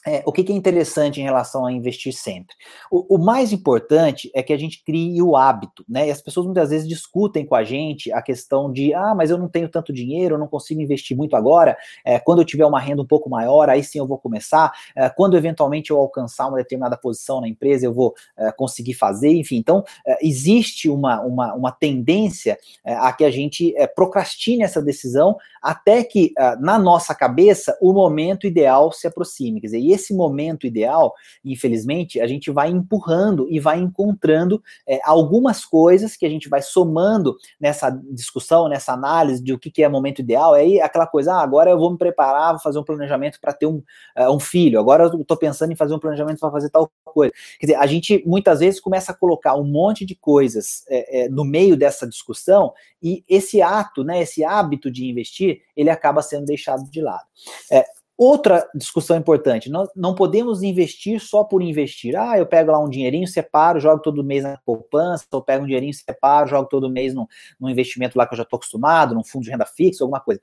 É, 0.08 0.22
o 0.24 0.32
que, 0.32 0.44
que, 0.44 0.52
é 0.52 0.56
interessante 0.56 1.20
em 1.20 1.24
relação 1.24 1.66
a 1.66 1.72
investir 1.72 2.14
sempre? 2.14 2.56
O, 2.92 3.16
o, 3.16 3.18
mais 3.18 3.52
importante 3.52 4.30
é 4.36 4.44
que 4.44 4.54
a 4.54 4.58
gente 4.58 4.84
crie 4.84 5.20
o 5.20 5.36
hábito, 5.36 5.84
né? 5.90 6.08
E 6.08 6.12
as 6.12 6.22
pessoas 6.22 6.46
muitas 6.46 6.70
vezes 6.70 6.88
discutem 6.88 7.44
com 7.44 7.56
a 7.56 7.64
gente 7.64 8.12
a 8.12 8.22
questão 8.22 8.72
de, 8.72 8.94
ah, 8.94 9.16
mas 9.16 9.32
eu 9.32 9.38
não 9.38 9.50
tenho 9.50 9.68
tanto 9.68 9.92
dinheiro, 9.92 10.36
eu 10.36 10.40
não 10.40 10.48
consigo 10.48 10.80
investir 10.80 11.18
muito 11.18 11.36
agora. 11.36 11.76
É, 12.06 12.20
quando 12.20 12.40
eu 12.40 12.46
tiver 12.46 12.68
uma 12.68 12.80
renda 12.80 13.02
um 13.02 13.06
pouco 13.06 13.28
maior, 13.28 13.68
aí 13.68 13.84
sim 13.84 13.98
eu 13.98 14.06
vou 14.06 14.20
começar. 14.20 14.72
É, 14.96 15.10
quando 15.10 15.36
eventualmente 15.36 15.90
eu 15.90 15.98
alcançar 15.98 16.48
uma 16.48 16.58
determinada 16.58 16.96
posição 16.96 17.42
na 17.42 17.48
empresa, 17.48 17.88
eu 17.88 17.94
vou 17.94 18.14
é, 18.38 18.52
conseguir 18.52 18.94
fazer. 18.94 19.32
Enfim, 19.32 19.58
então 19.58 19.84
é, 20.06 20.20
existe 20.22 20.88
uma, 20.88 21.20
uma, 21.22 21.56
uma 21.56 21.72
tendência 21.72 22.60
é, 22.86 22.94
a 22.94 23.12
que 23.12 23.24
a 23.24 23.32
gente 23.32 23.74
procrastine 23.96 24.62
essa 24.62 24.82
decisão 24.82 25.36
até 25.62 26.04
que 26.04 26.32
na 26.60 26.78
nossa 26.78 27.16
cabeça 27.16 27.76
o 27.82 27.92
momento 27.92 28.46
ideal 28.46 28.92
se 28.92 29.08
aproxime. 29.08 29.60
Quer 29.60 29.68
dizer, 29.68 29.80
e 29.80 29.95
esse 29.96 30.14
momento 30.14 30.68
ideal, 30.68 31.14
infelizmente, 31.44 32.20
a 32.20 32.28
gente 32.28 32.52
vai 32.52 32.70
empurrando 32.70 33.48
e 33.50 33.60
vai 33.60 33.80
encontrando 33.80 34.62
é, 34.88 35.00
algumas 35.04 35.66
coisas 35.66 36.16
que 36.16 36.26
a 36.26 36.30
gente 36.30 36.48
vai 36.48 36.62
somando 36.62 37.36
nessa 37.60 37.90
discussão, 37.90 38.68
nessa 38.68 38.94
análise 38.94 39.44
de 39.44 39.54
o 39.54 39.60
que, 39.60 39.72
que 39.72 39.84
é 39.84 39.90
momento 39.90 40.20
ideal. 40.20 40.54
Aí 40.54 40.80
aquela 40.80 41.08
coisa, 41.08 41.34
ah, 41.34 41.42
agora 41.42 41.72
eu 41.72 41.78
vou 41.78 41.92
me 41.92 41.98
preparar, 41.98 42.52
vou 42.52 42.62
fazer 42.62 42.80
um 42.80 42.84
planejamento 42.84 43.40
para 43.40 43.54
ter 43.54 43.66
um, 43.66 43.82
uh, 44.18 44.32
um 44.32 44.40
filho, 44.40 44.80
agora 44.80 45.06
eu 45.06 45.22
estou 45.22 45.38
pensando 45.38 45.72
em 45.72 45.76
fazer 45.76 45.94
um 45.94 46.00
planejamento 46.00 46.40
para 46.40 46.52
fazer 46.52 46.70
tal 46.70 46.92
coisa. 47.04 47.34
Quer 47.60 47.68
dizer, 47.68 47.80
a 47.80 47.86
gente 47.86 48.24
muitas 48.26 48.60
vezes 48.60 48.80
começa 48.80 49.12
a 49.12 49.16
colocar 49.16 49.56
um 49.56 49.64
monte 49.64 50.06
de 50.06 50.16
coisas 50.16 50.84
é, 50.90 51.26
é, 51.26 51.30
no 51.30 51.46
meio 51.46 51.78
dessa 51.78 52.08
discussão 52.08 52.74
e 53.02 53.24
esse 53.28 53.62
ato, 53.62 54.04
né, 54.04 54.22
esse 54.22 54.44
hábito 54.44 54.92
de 54.92 55.06
investir, 55.06 55.62
ele 55.76 55.90
acaba 55.90 56.22
sendo 56.22 56.46
deixado 56.46 56.90
de 56.90 57.02
lado. 57.02 57.26
É, 57.72 57.86
Outra 58.18 58.66
discussão 58.74 59.18
importante, 59.18 59.70
nós 59.70 59.90
não 59.94 60.16
podemos 60.16 60.64
investir 60.64 61.20
só 61.20 61.44
por 61.44 61.62
investir. 61.62 62.16
Ah, 62.16 62.38
eu 62.38 62.46
pego 62.46 62.72
lá 62.72 62.80
um 62.80 62.90
dinheirinho, 62.90 63.28
separo, 63.28 63.78
jogo 63.78 64.02
todo 64.02 64.24
mês 64.24 64.44
na 64.44 64.58
poupança, 64.66 65.26
ou 65.32 65.42
pego 65.42 65.64
um 65.64 65.68
dinheirinho, 65.68 65.94
separo, 65.94 66.48
jogo 66.48 66.70
todo 66.70 66.90
mês 66.90 67.14
no, 67.14 67.28
no 67.60 67.70
investimento 67.70 68.18
lá 68.18 68.26
que 68.26 68.34
eu 68.34 68.38
já 68.38 68.44
estou 68.44 68.56
acostumado, 68.56 69.14
num 69.14 69.24
fundo 69.24 69.44
de 69.44 69.52
renda 69.52 69.66
fixa, 69.66 70.02
alguma 70.04 70.22
coisa. 70.22 70.40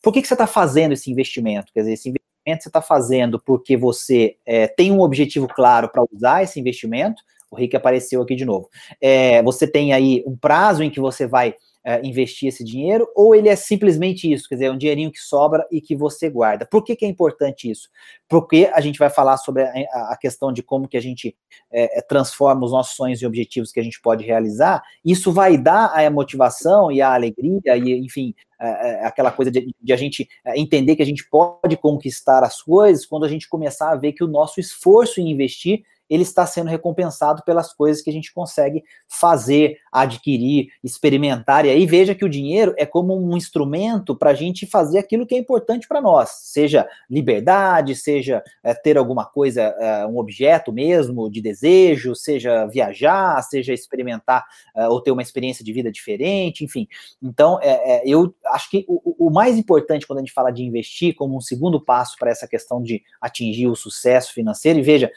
Por 0.00 0.12
que, 0.12 0.22
que 0.22 0.28
você 0.28 0.34
está 0.34 0.46
fazendo 0.46 0.92
esse 0.92 1.10
investimento? 1.10 1.72
Quer 1.72 1.80
dizer, 1.80 1.94
esse 1.94 2.08
investimento 2.08 2.62
você 2.62 2.68
está 2.68 2.80
fazendo 2.80 3.40
porque 3.40 3.76
você 3.76 4.36
é, 4.46 4.68
tem 4.68 4.92
um 4.92 5.00
objetivo 5.00 5.48
claro 5.48 5.88
para 5.88 6.04
usar 6.12 6.44
esse 6.44 6.60
investimento. 6.60 7.20
O 7.50 7.56
Rick 7.56 7.76
apareceu 7.76 8.22
aqui 8.22 8.36
de 8.36 8.44
novo. 8.44 8.68
É, 9.00 9.42
você 9.42 9.66
tem 9.66 9.92
aí 9.92 10.22
um 10.24 10.36
prazo 10.36 10.84
em 10.84 10.90
que 10.90 11.00
você 11.00 11.26
vai 11.26 11.56
é, 11.84 12.04
investir 12.06 12.48
esse 12.48 12.64
dinheiro, 12.64 13.08
ou 13.14 13.34
ele 13.34 13.48
é 13.48 13.56
simplesmente 13.56 14.30
isso, 14.30 14.48
quer 14.48 14.56
dizer, 14.56 14.66
é 14.66 14.70
um 14.70 14.76
dinheirinho 14.76 15.10
que 15.10 15.20
sobra 15.20 15.66
e 15.70 15.80
que 15.80 15.96
você 15.96 16.28
guarda. 16.28 16.66
Por 16.66 16.84
que, 16.84 16.96
que 16.96 17.04
é 17.04 17.08
importante 17.08 17.70
isso? 17.70 17.88
Porque 18.28 18.70
a 18.72 18.80
gente 18.80 18.98
vai 18.98 19.08
falar 19.08 19.36
sobre 19.38 19.62
a, 19.62 20.12
a 20.12 20.16
questão 20.20 20.52
de 20.52 20.62
como 20.62 20.88
que 20.88 20.96
a 20.96 21.00
gente 21.00 21.36
é, 21.70 21.98
é, 21.98 22.02
transforma 22.02 22.64
os 22.64 22.72
nossos 22.72 22.96
sonhos 22.96 23.22
e 23.22 23.26
objetivos 23.26 23.72
que 23.72 23.80
a 23.80 23.82
gente 23.82 24.00
pode 24.00 24.24
realizar, 24.24 24.82
isso 25.04 25.32
vai 25.32 25.56
dar 25.56 25.86
a 25.94 26.10
motivação 26.10 26.90
e 26.90 27.00
a 27.00 27.14
alegria, 27.14 27.76
e 27.76 27.98
enfim, 27.98 28.34
é, 28.60 29.04
aquela 29.06 29.30
coisa 29.30 29.50
de, 29.50 29.72
de, 29.80 29.92
a 29.92 29.96
gente 29.96 30.28
entender 30.56 30.96
que 30.96 31.02
a 31.02 31.06
gente 31.06 31.28
pode 31.30 31.76
conquistar 31.76 32.42
as 32.42 32.60
coisas 32.60 33.06
quando 33.06 33.24
a 33.24 33.28
gente 33.28 33.48
começar 33.48 33.92
a 33.92 33.96
ver 33.96 34.12
que 34.12 34.24
o 34.24 34.28
nosso 34.28 34.58
esforço 34.58 35.20
em 35.20 35.30
investir 35.30 35.82
ele 36.08 36.22
está 36.22 36.46
sendo 36.46 36.68
recompensado 36.68 37.42
pelas 37.44 37.72
coisas 37.72 38.02
que 38.02 38.10
a 38.10 38.12
gente 38.12 38.32
consegue 38.32 38.82
fazer, 39.06 39.78
adquirir, 39.92 40.68
experimentar. 40.82 41.64
E 41.64 41.70
aí 41.70 41.86
veja 41.86 42.14
que 42.14 42.24
o 42.24 42.28
dinheiro 42.28 42.74
é 42.76 42.86
como 42.86 43.16
um 43.16 43.36
instrumento 43.36 44.16
para 44.16 44.30
a 44.30 44.34
gente 44.34 44.66
fazer 44.66 44.98
aquilo 44.98 45.26
que 45.26 45.34
é 45.34 45.38
importante 45.38 45.86
para 45.86 46.00
nós, 46.00 46.30
seja 46.42 46.88
liberdade, 47.08 47.94
seja 47.94 48.42
é, 48.62 48.74
ter 48.74 48.96
alguma 48.96 49.24
coisa, 49.24 49.62
é, 49.62 50.06
um 50.06 50.18
objeto 50.18 50.72
mesmo 50.72 51.30
de 51.30 51.40
desejo, 51.40 52.14
seja 52.14 52.66
viajar, 52.66 53.42
seja 53.42 53.72
experimentar 53.72 54.44
é, 54.76 54.88
ou 54.88 55.00
ter 55.00 55.10
uma 55.10 55.22
experiência 55.22 55.64
de 55.64 55.72
vida 55.72 55.90
diferente, 55.90 56.64
enfim. 56.64 56.86
Então, 57.22 57.58
eu 58.04 58.34
acho 58.46 58.70
que 58.70 58.84
o, 58.88 59.26
o 59.26 59.30
mais 59.30 59.56
importante 59.56 60.06
quando 60.06 60.18
a 60.18 60.22
gente 60.22 60.32
fala 60.32 60.50
de 60.50 60.62
investir 60.62 61.14
como 61.14 61.36
um 61.36 61.40
segundo 61.40 61.80
passo 61.80 62.16
para 62.18 62.30
essa 62.30 62.46
questão 62.46 62.82
de 62.82 63.02
atingir 63.20 63.66
o 63.66 63.76
sucesso 63.76 64.32
financeiro, 64.32 64.78
e 64.78 64.82
veja, 64.82 65.10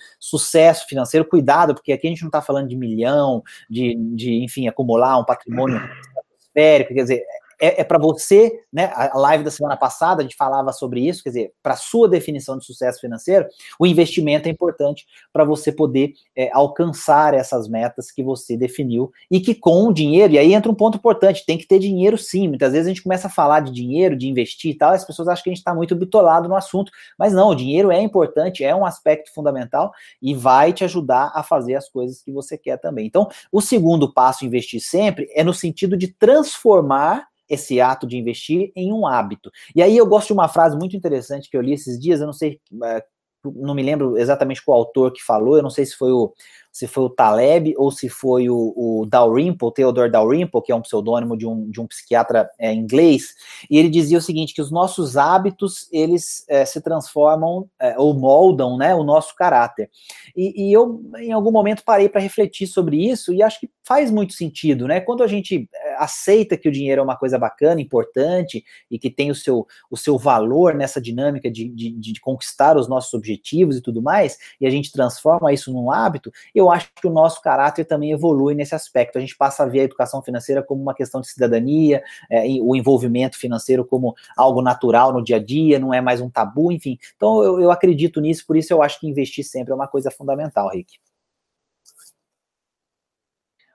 sucesso 0.81 0.87
financeiro, 0.87 1.25
cuidado, 1.25 1.73
porque 1.73 1.93
aqui 1.93 2.07
a 2.07 2.09
gente 2.09 2.21
não 2.21 2.29
está 2.29 2.41
falando 2.41 2.67
de 2.67 2.75
milhão, 2.75 3.43
de, 3.69 3.95
de, 3.95 4.43
enfim, 4.43 4.67
acumular 4.67 5.17
um 5.17 5.25
patrimônio 5.25 5.81
esférico, 6.39 6.93
quer 6.93 7.01
dizer, 7.01 7.23
é, 7.61 7.81
é 7.81 7.83
para 7.83 7.99
você, 7.99 8.63
né? 8.73 8.91
A 8.95 9.17
live 9.19 9.43
da 9.43 9.51
semana 9.51 9.77
passada 9.77 10.21
a 10.21 10.23
gente 10.23 10.35
falava 10.35 10.73
sobre 10.73 11.07
isso, 11.07 11.21
quer 11.21 11.29
dizer, 11.29 11.53
para 11.61 11.75
sua 11.75 12.09
definição 12.09 12.57
de 12.57 12.65
sucesso 12.65 12.99
financeiro, 12.99 13.45
o 13.79 13.85
investimento 13.85 14.49
é 14.49 14.51
importante 14.51 15.05
para 15.31 15.45
você 15.45 15.71
poder 15.71 16.13
é, 16.35 16.49
alcançar 16.51 17.35
essas 17.35 17.69
metas 17.69 18.11
que 18.11 18.23
você 18.23 18.57
definiu 18.57 19.11
e 19.29 19.39
que 19.39 19.53
com 19.53 19.87
o 19.87 19.93
dinheiro, 19.93 20.33
e 20.33 20.39
aí 20.39 20.53
entra 20.53 20.71
um 20.71 20.75
ponto 20.75 20.97
importante, 20.97 21.45
tem 21.45 21.57
que 21.57 21.67
ter 21.67 21.77
dinheiro 21.77 22.17
sim. 22.17 22.47
Muitas 22.47 22.71
vezes 22.71 22.87
a 22.87 22.89
gente 22.89 23.03
começa 23.03 23.27
a 23.27 23.31
falar 23.31 23.59
de 23.59 23.71
dinheiro, 23.71 24.15
de 24.17 24.27
investir 24.27 24.71
e 24.71 24.77
tal, 24.77 24.93
as 24.93 25.05
pessoas 25.05 25.27
acham 25.27 25.43
que 25.43 25.49
a 25.49 25.53
gente 25.53 25.59
está 25.59 25.75
muito 25.75 25.95
bitolado 25.95 26.49
no 26.49 26.55
assunto, 26.55 26.91
mas 27.17 27.31
não, 27.31 27.49
o 27.49 27.55
dinheiro 27.55 27.91
é 27.91 28.01
importante, 28.01 28.63
é 28.63 28.75
um 28.75 28.85
aspecto 28.85 29.31
fundamental 29.31 29.91
e 30.19 30.33
vai 30.33 30.73
te 30.73 30.83
ajudar 30.83 31.31
a 31.35 31.43
fazer 31.43 31.75
as 31.75 31.87
coisas 31.87 32.23
que 32.23 32.31
você 32.31 32.57
quer 32.57 32.77
também. 32.77 33.05
Então, 33.05 33.29
o 33.51 33.61
segundo 33.61 34.11
passo, 34.11 34.45
investir 34.45 34.81
sempre, 34.81 35.29
é 35.35 35.43
no 35.43 35.53
sentido 35.53 35.95
de 35.95 36.07
transformar 36.07 37.30
esse 37.51 37.81
ato 37.81 38.07
de 38.07 38.17
investir 38.17 38.71
em 38.75 38.93
um 38.93 39.05
hábito. 39.05 39.51
E 39.75 39.81
aí 39.83 39.97
eu 39.97 40.05
gosto 40.05 40.27
de 40.27 40.33
uma 40.33 40.47
frase 40.47 40.77
muito 40.77 40.95
interessante 40.95 41.49
que 41.49 41.57
eu 41.57 41.61
li 41.61 41.73
esses 41.73 41.99
dias, 41.99 42.21
eu 42.21 42.25
não 42.25 42.33
sei, 42.33 42.59
eh, 42.83 43.03
não 43.43 43.75
me 43.75 43.83
lembro 43.83 44.17
exatamente 44.17 44.63
qual 44.63 44.79
autor 44.79 45.11
que 45.11 45.21
falou, 45.23 45.57
eu 45.57 45.63
não 45.63 45.69
sei 45.69 45.85
se 45.85 45.95
foi 45.95 46.11
o 46.11 46.33
se 46.71 46.87
foi 46.87 47.03
o 47.03 47.09
Taleb 47.09 47.73
ou 47.77 47.91
se 47.91 48.07
foi 48.07 48.49
o, 48.49 48.73
o 48.75 49.05
Dalrymple, 49.05 49.73
Theodore 49.73 50.11
Dalrymple, 50.11 50.61
que 50.63 50.71
é 50.71 50.75
um 50.75 50.81
pseudônimo 50.81 51.37
de 51.37 51.45
um, 51.45 51.69
de 51.69 51.81
um 51.81 51.87
psiquiatra 51.87 52.49
é, 52.59 52.73
inglês, 52.73 53.33
e 53.69 53.77
ele 53.77 53.89
dizia 53.89 54.17
o 54.17 54.21
seguinte, 54.21 54.53
que 54.53 54.61
os 54.61 54.71
nossos 54.71 55.17
hábitos, 55.17 55.87
eles 55.91 56.45
é, 56.47 56.63
se 56.65 56.81
transformam 56.81 57.67
é, 57.79 57.97
ou 57.97 58.13
moldam 58.13 58.77
né, 58.77 58.95
o 58.95 59.03
nosso 59.03 59.35
caráter. 59.35 59.89
E, 60.35 60.67
e 60.67 60.73
eu, 60.73 61.01
em 61.17 61.31
algum 61.31 61.51
momento, 61.51 61.83
parei 61.83 62.07
para 62.07 62.21
refletir 62.21 62.67
sobre 62.67 63.09
isso 63.09 63.33
e 63.33 63.43
acho 63.43 63.59
que 63.59 63.69
faz 63.83 64.11
muito 64.11 64.33
sentido, 64.33 64.87
né? 64.87 65.01
Quando 65.01 65.23
a 65.23 65.27
gente 65.27 65.67
é, 65.73 65.95
aceita 65.97 66.55
que 66.55 66.69
o 66.69 66.71
dinheiro 66.71 67.01
é 67.01 67.03
uma 67.03 67.17
coisa 67.17 67.37
bacana, 67.37 67.81
importante 67.81 68.63
e 68.89 68.97
que 68.97 69.09
tem 69.09 69.31
o 69.31 69.35
seu, 69.35 69.67
o 69.89 69.97
seu 69.97 70.17
valor 70.17 70.73
nessa 70.75 71.01
dinâmica 71.01 71.49
de, 71.51 71.67
de, 71.67 71.91
de 71.91 72.21
conquistar 72.21 72.77
os 72.77 72.87
nossos 72.87 73.13
objetivos 73.13 73.77
e 73.77 73.81
tudo 73.81 74.01
mais, 74.01 74.37
e 74.59 74.67
a 74.67 74.69
gente 74.69 74.91
transforma 74.91 75.51
isso 75.51 75.73
num 75.73 75.91
hábito, 75.91 76.31
eu 76.61 76.71
acho 76.71 76.91
que 76.95 77.07
o 77.07 77.11
nosso 77.11 77.41
caráter 77.41 77.85
também 77.85 78.11
evolui 78.11 78.53
nesse 78.53 78.73
aspecto. 78.75 79.17
A 79.17 79.21
gente 79.21 79.35
passa 79.35 79.63
a 79.63 79.65
ver 79.65 79.81
a 79.81 79.83
educação 79.83 80.21
financeira 80.21 80.63
como 80.63 80.81
uma 80.81 80.93
questão 80.93 81.19
de 81.19 81.27
cidadania, 81.27 82.03
é, 82.29 82.43
o 82.61 82.75
envolvimento 82.75 83.37
financeiro 83.37 83.85
como 83.85 84.15
algo 84.37 84.61
natural 84.61 85.11
no 85.11 85.23
dia 85.23 85.37
a 85.37 85.43
dia, 85.43 85.79
não 85.79 85.93
é 85.93 85.99
mais 85.99 86.21
um 86.21 86.29
tabu, 86.29 86.71
enfim. 86.71 86.97
Então 87.15 87.43
eu, 87.43 87.59
eu 87.59 87.71
acredito 87.71 88.21
nisso, 88.21 88.45
por 88.45 88.55
isso 88.55 88.73
eu 88.73 88.81
acho 88.81 88.99
que 88.99 89.07
investir 89.07 89.43
sempre 89.43 89.71
é 89.71 89.75
uma 89.75 89.87
coisa 89.87 90.09
fundamental, 90.09 90.69
Rick. 90.69 90.99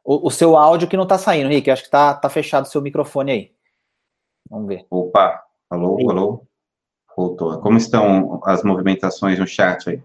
O, 0.04 0.28
o 0.28 0.30
seu 0.30 0.56
áudio 0.56 0.88
que 0.88 0.96
não 0.96 1.02
está 1.02 1.18
saindo, 1.18 1.48
Rick, 1.48 1.70
acho 1.70 1.82
que 1.82 1.88
está 1.88 2.14
tá 2.14 2.30
fechado 2.30 2.64
o 2.64 2.68
seu 2.68 2.80
microfone 2.80 3.32
aí. 3.32 3.52
Vamos 4.48 4.68
ver. 4.68 4.86
Opa, 4.88 5.42
alô, 5.68 6.10
alô. 6.10 6.46
Voltou. 7.16 7.60
Como 7.60 7.76
estão 7.76 8.40
as 8.44 8.62
movimentações 8.62 9.38
no 9.38 9.46
chat 9.46 9.88
aí? 9.90 10.02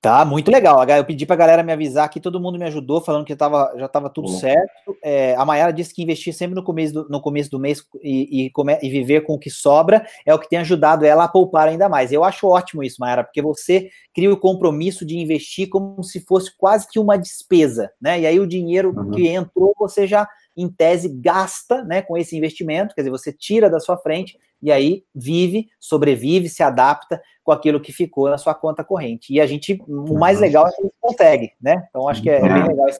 Tá, 0.00 0.24
muito 0.24 0.48
legal. 0.48 0.84
Eu 0.88 1.04
pedi 1.04 1.26
pra 1.26 1.34
galera 1.34 1.62
me 1.64 1.72
avisar 1.72 2.08
que 2.08 2.20
todo 2.20 2.40
mundo 2.40 2.56
me 2.56 2.64
ajudou, 2.66 3.00
falando 3.00 3.24
que 3.24 3.34
tava, 3.34 3.74
já 3.76 3.86
estava 3.86 4.08
tudo 4.08 4.28
certo. 4.28 4.96
É, 5.02 5.34
a 5.34 5.44
Mayara 5.44 5.72
disse 5.72 5.92
que 5.92 6.02
investir 6.02 6.32
sempre 6.32 6.54
no 6.54 6.62
começo 6.62 6.94
do, 6.94 7.08
no 7.08 7.20
começo 7.20 7.50
do 7.50 7.58
mês 7.58 7.82
e, 8.00 8.46
e, 8.46 8.50
come, 8.50 8.78
e, 8.80 8.88
viver 8.88 9.22
com 9.22 9.34
o 9.34 9.38
que 9.38 9.50
sobra 9.50 10.06
é 10.24 10.32
o 10.32 10.38
que 10.38 10.48
tem 10.48 10.60
ajudado 10.60 11.04
ela 11.04 11.24
a 11.24 11.28
poupar 11.28 11.66
ainda 11.66 11.88
mais. 11.88 12.12
Eu 12.12 12.22
acho 12.22 12.46
ótimo 12.46 12.84
isso, 12.84 12.98
Mayara, 13.00 13.24
porque 13.24 13.42
você 13.42 13.90
cria 14.14 14.32
o 14.32 14.36
compromisso 14.36 15.04
de 15.04 15.18
investir 15.18 15.68
como 15.68 16.00
se 16.04 16.20
fosse 16.20 16.56
quase 16.56 16.86
que 16.88 17.00
uma 17.00 17.18
despesa, 17.18 17.90
né? 18.00 18.20
E 18.20 18.26
aí 18.26 18.38
o 18.38 18.46
dinheiro 18.46 18.94
uhum. 18.96 19.10
que 19.10 19.26
entrou, 19.26 19.74
você 19.76 20.06
já, 20.06 20.28
em 20.58 20.68
tese, 20.68 21.08
gasta 21.08 21.84
né, 21.84 22.02
com 22.02 22.16
esse 22.16 22.36
investimento, 22.36 22.94
quer 22.94 23.02
dizer, 23.02 23.10
você 23.10 23.32
tira 23.32 23.70
da 23.70 23.78
sua 23.78 23.96
frente 23.96 24.36
e 24.60 24.72
aí 24.72 25.04
vive, 25.14 25.68
sobrevive, 25.78 26.48
se 26.48 26.64
adapta 26.64 27.22
com 27.44 27.52
aquilo 27.52 27.80
que 27.80 27.92
ficou 27.92 28.28
na 28.28 28.36
sua 28.36 28.54
conta 28.54 28.82
corrente. 28.82 29.32
E 29.32 29.40
a 29.40 29.46
gente, 29.46 29.80
o 29.86 30.18
mais 30.18 30.40
legal 30.40 30.66
é 30.66 30.72
que 30.72 30.80
a 30.80 30.84
gente 30.84 30.94
consegue, 31.00 31.52
né? 31.60 31.86
Então 31.88 32.08
acho 32.08 32.20
que 32.20 32.28
é, 32.28 32.38
é 32.38 32.40
bem 32.40 32.66
legal 32.66 32.88
isso. 32.88 32.98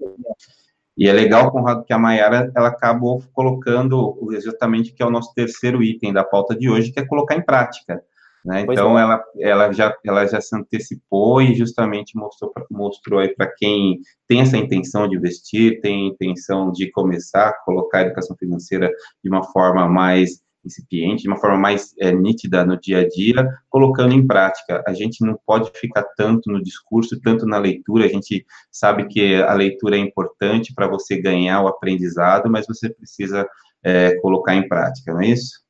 E 0.97 1.09
é 1.09 1.13
legal, 1.13 1.51
Conrado, 1.51 1.85
que 1.85 1.93
a 1.93 1.99
Mayara 1.99 2.51
ela 2.57 2.69
acabou 2.69 3.23
colocando 3.33 4.17
exatamente 4.33 4.93
que 4.93 5.03
é 5.03 5.07
o 5.07 5.11
nosso 5.11 5.33
terceiro 5.35 5.83
item 5.83 6.13
da 6.13 6.25
pauta 6.25 6.57
de 6.57 6.69
hoje, 6.69 6.91
que 6.93 6.99
é 6.99 7.07
colocar 7.07 7.37
em 7.37 7.45
prática. 7.45 8.03
Né? 8.45 8.63
Então 8.63 8.99
é. 8.99 9.03
ela, 9.03 9.25
ela, 9.39 9.73
já, 9.73 9.97
ela 10.05 10.27
já 10.27 10.41
se 10.41 10.55
antecipou 10.57 11.43
e 11.43 11.55
justamente 11.55 12.17
mostrou, 12.17 12.53
mostrou 12.71 13.21
aí 13.21 13.35
para 13.35 13.53
quem 13.57 14.01
tem 14.27 14.41
essa 14.41 14.57
intenção 14.57 15.09
de 15.09 15.17
investir, 15.17 15.81
tem 15.81 16.05
a 16.05 16.09
intenção 16.09 16.71
de 16.71 16.91
começar 16.91 17.49
a 17.49 17.65
colocar 17.65 17.99
a 17.99 18.03
educação 18.03 18.37
financeira 18.37 18.91
de 19.23 19.29
uma 19.29 19.45
forma 19.45 19.89
mais 19.89 20.41
incipiente, 20.65 21.23
de 21.23 21.29
uma 21.29 21.39
forma 21.39 21.57
mais 21.57 21.95
é, 21.99 22.13
nítida 22.13 22.65
no 22.65 22.79
dia 22.79 23.01
a 23.01 23.09
dia, 23.09 23.49
colocando 23.69 24.13
em 24.13 24.27
prática. 24.27 24.83
A 24.87 24.93
gente 24.93 25.25
não 25.25 25.39
pode 25.47 25.71
ficar 25.79 26.05
tanto 26.17 26.51
no 26.51 26.63
discurso, 26.63 27.21
tanto 27.21 27.47
na 27.47 27.59
leitura, 27.59 28.05
a 28.05 28.09
gente 28.09 28.45
sabe 28.71 29.07
que 29.09 29.37
a 29.37 29.55
leitura 29.55 29.97
é 29.97 30.01
importante 30.01 30.73
para 30.75 30.87
você 30.87 31.21
ganhar 31.21 31.63
o 31.63 31.69
aprendizado, 31.69 32.51
mas 32.51 32.67
você 32.67 32.91
precisa 32.91 33.49
é, 33.83 34.17
colocar 34.21 34.55
em 34.55 34.69
prática, 34.69 35.13
não 35.13 35.21
é 35.21 35.29
isso? 35.29 35.68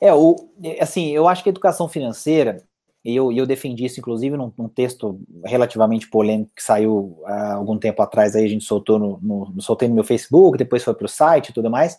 É, 0.00 0.12
o, 0.14 0.36
assim, 0.80 1.08
eu 1.10 1.28
acho 1.28 1.42
que 1.42 1.48
a 1.48 1.52
educação 1.52 1.88
financeira, 1.88 2.62
e 3.08 3.16
eu, 3.16 3.32
eu 3.32 3.46
defendi 3.46 3.86
isso, 3.86 3.98
inclusive, 3.98 4.36
num, 4.36 4.52
num, 4.58 4.68
texto 4.68 5.18
relativamente 5.42 6.06
polêmico 6.10 6.50
que 6.54 6.62
saiu 6.62 7.18
há 7.24 7.54
algum 7.54 7.78
tempo 7.78 8.02
atrás, 8.02 8.36
aí 8.36 8.44
a 8.44 8.48
gente 8.48 8.66
soltou 8.66 8.98
no, 8.98 9.18
no, 9.22 9.62
soltei 9.62 9.88
no 9.88 9.94
meu 9.94 10.04
Facebook, 10.04 10.58
depois 10.58 10.84
foi 10.84 10.92
para 10.92 11.06
o 11.06 11.08
site 11.08 11.48
e 11.48 11.52
tudo 11.54 11.70
mais, 11.70 11.96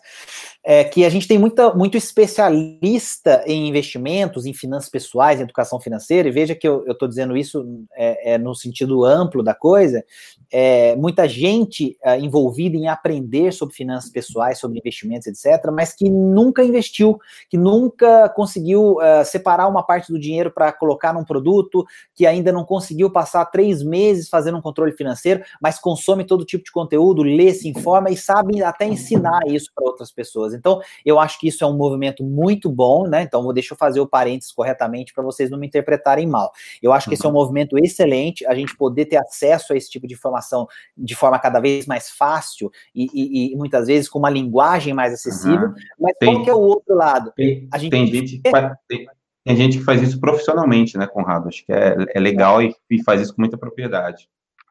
é 0.62 0.84
que 0.84 1.04
a 1.04 1.08
gente 1.08 1.26
tem 1.26 1.36
muita, 1.36 1.74
muito 1.74 1.96
especialista 1.96 3.42
em 3.44 3.68
investimentos, 3.68 4.46
em 4.46 4.54
finanças 4.54 4.88
pessoais, 4.88 5.40
em 5.40 5.42
educação 5.42 5.80
financeira, 5.80 6.28
e 6.28 6.30
veja 6.30 6.54
que 6.54 6.68
eu 6.68 6.84
estou 6.86 7.08
dizendo 7.08 7.36
isso 7.36 7.66
é, 7.96 8.34
é, 8.34 8.38
no 8.38 8.54
sentido 8.54 9.04
amplo 9.04 9.42
da 9.42 9.52
coisa, 9.52 10.04
é, 10.52 10.94
muita 10.94 11.28
gente 11.28 11.98
é, 12.04 12.20
envolvida 12.20 12.76
em 12.76 12.86
aprender 12.86 13.52
sobre 13.52 13.74
finanças 13.74 14.10
pessoais, 14.10 14.60
sobre 14.60 14.78
investimentos, 14.78 15.26
etc., 15.26 15.72
mas 15.72 15.92
que 15.92 16.08
nunca 16.08 16.62
investiu, 16.62 17.18
que 17.48 17.58
nunca 17.58 18.28
conseguiu 18.28 19.00
é, 19.00 19.24
separar 19.24 19.66
uma 19.66 19.82
parte 19.82 20.12
do 20.12 20.18
dinheiro 20.18 20.52
para 20.52 20.70
colocar 20.72 20.99
num 21.14 21.24
produto, 21.24 21.84
que 22.14 22.26
ainda 22.26 22.52
não 22.52 22.64
conseguiu 22.64 23.10
passar 23.10 23.44
três 23.46 23.82
meses 23.82 24.28
fazendo 24.28 24.58
um 24.58 24.60
controle 24.60 24.92
financeiro, 24.92 25.42
mas 25.60 25.78
consome 25.78 26.24
todo 26.24 26.44
tipo 26.44 26.64
de 26.64 26.70
conteúdo, 26.70 27.22
lê, 27.22 27.52
se 27.52 27.68
informa 27.68 28.10
e 28.10 28.16
sabe 28.16 28.62
até 28.62 28.86
ensinar 28.86 29.40
isso 29.46 29.70
para 29.74 29.84
outras 29.84 30.12
pessoas. 30.12 30.54
Então, 30.54 30.80
eu 31.04 31.18
acho 31.18 31.38
que 31.40 31.48
isso 31.48 31.64
é 31.64 31.66
um 31.66 31.76
movimento 31.76 32.22
muito 32.22 32.70
bom, 32.70 33.06
né? 33.06 33.22
Então, 33.22 33.50
deixa 33.52 33.74
eu 33.74 33.78
fazer 33.78 34.00
o 34.00 34.06
parênteses 34.06 34.52
corretamente 34.52 35.14
para 35.14 35.24
vocês 35.24 35.50
não 35.50 35.58
me 35.58 35.66
interpretarem 35.66 36.26
mal. 36.26 36.52
Eu 36.82 36.92
acho 36.92 37.08
que 37.08 37.14
esse 37.14 37.24
é 37.24 37.28
um 37.28 37.32
uhum. 37.32 37.38
movimento 37.38 37.78
excelente, 37.78 38.46
a 38.46 38.54
gente 38.54 38.76
poder 38.76 39.06
ter 39.06 39.16
acesso 39.16 39.72
a 39.72 39.76
esse 39.76 39.90
tipo 39.90 40.06
de 40.06 40.14
informação 40.14 40.66
de 40.96 41.14
forma 41.14 41.38
cada 41.38 41.60
vez 41.60 41.86
mais 41.86 42.10
fácil 42.10 42.70
e, 42.94 43.08
e, 43.12 43.52
e 43.52 43.56
muitas 43.56 43.86
vezes 43.86 44.08
com 44.08 44.18
uma 44.18 44.30
linguagem 44.30 44.92
mais 44.92 45.12
acessível. 45.12 45.68
Uhum. 45.68 45.74
Mas 45.98 46.14
tem, 46.18 46.32
qual 46.32 46.44
que 46.44 46.50
é 46.50 46.54
o 46.54 46.60
outro 46.60 46.94
lado? 46.94 47.32
Tem, 47.34 47.68
a 47.72 47.78
gente 47.78 47.90
tem 47.90 48.06
gente 48.06 48.42
tem, 48.88 49.06
tem, 49.44 49.56
gente 49.56 49.78
que 49.78 49.84
faz 49.84 50.02
isso 50.02 50.20
profissionalmente, 50.20 50.96
né, 50.98 51.06
Conrado? 51.06 51.48
Acho 51.48 51.64
que 51.64 51.72
é, 51.72 51.96
é 52.14 52.20
legal 52.20 52.62
e, 52.62 52.74
e 52.90 53.02
faz 53.02 53.20
isso 53.20 53.34
com 53.34 53.42
muita 53.42 53.58
propriedade. 53.58 54.28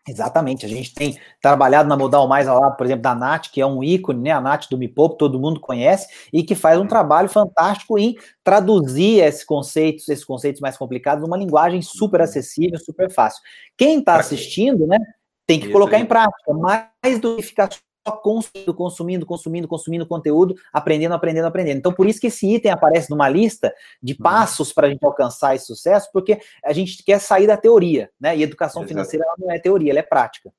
Exatamente, 0.08 0.66
a 0.66 0.70
gente 0.70 0.94
tem 0.94 1.20
trabalhado 1.42 1.88
na 1.88 1.96
Modal 1.96 2.28
Mais 2.28 2.48
ao 2.48 2.60
lado, 2.60 2.76
por 2.76 2.86
exemplo, 2.86 3.04
da 3.04 3.14
Nath, 3.14 3.50
que 3.52 3.62
é 3.62 3.66
um 3.66 3.84
ícone, 3.84 4.22
né? 4.22 4.32
A 4.32 4.42
Nath 4.42 4.68
do 4.70 4.78
Me 4.78 4.88
Poupe, 4.88 5.18
todo 5.18 5.40
mundo 5.40 5.60
conhece, 5.60 6.08
e 6.34 6.42
que 6.42 6.56
faz 6.56 6.80
um 6.80 6.88
trabalho 6.88 7.30
fantástico 7.30 8.00
em 8.00 8.18
traduzir 8.44 9.22
esses 9.24 9.44
conceitos, 9.44 10.10
esses 10.10 10.26
conceitos 10.26 10.62
mais 10.62 10.78
complicados, 10.78 11.24
numa 11.24 11.38
linguagem 11.38 11.82
super 11.82 12.22
acessível, 12.22 12.80
super 12.80 13.12
fácil. 13.12 13.42
Quem 13.78 14.00
está 14.00 14.16
assistindo, 14.16 14.88
né, 14.88 14.98
tem 15.46 15.60
que 15.60 15.66
Isso 15.66 15.74
colocar 15.74 16.00
em 16.00 16.06
prática, 16.06 16.54
mais 16.54 17.20
do 17.20 17.36
que 17.36 17.44
ficar 17.44 17.70
consumindo, 18.12 18.74
consumindo, 18.74 19.26
consumindo, 19.26 19.68
consumindo 19.68 20.06
conteúdo, 20.06 20.56
aprendendo, 20.72 21.14
aprendendo, 21.14 21.48
aprendendo. 21.48 21.78
Então, 21.78 21.94
por 21.94 22.08
isso 22.08 22.20
que 22.20 22.28
esse 22.28 22.56
item 22.56 22.72
aparece 22.72 23.10
numa 23.10 23.30
lista 23.30 23.74
de 24.02 24.14
uhum. 24.14 24.20
passos 24.24 24.74
para 24.74 24.88
a 24.88 24.90
gente 24.90 25.04
alcançar 25.04 25.56
esse 25.56 25.66
sucesso, 25.66 26.10
porque 26.12 26.40
a 26.64 26.74
gente 26.74 27.04
quer 27.04 27.20
sair 27.20 27.48
da 27.48 27.58
teoria, 27.58 28.10
né? 28.20 28.36
E 28.36 28.44
educação 28.44 28.82
Exato. 28.82 28.90
financeira 28.90 29.26
não 29.38 29.52
é 29.52 29.60
teoria, 29.60 29.92
ela 29.92 30.00
é 30.00 30.04
prática. 30.04 30.52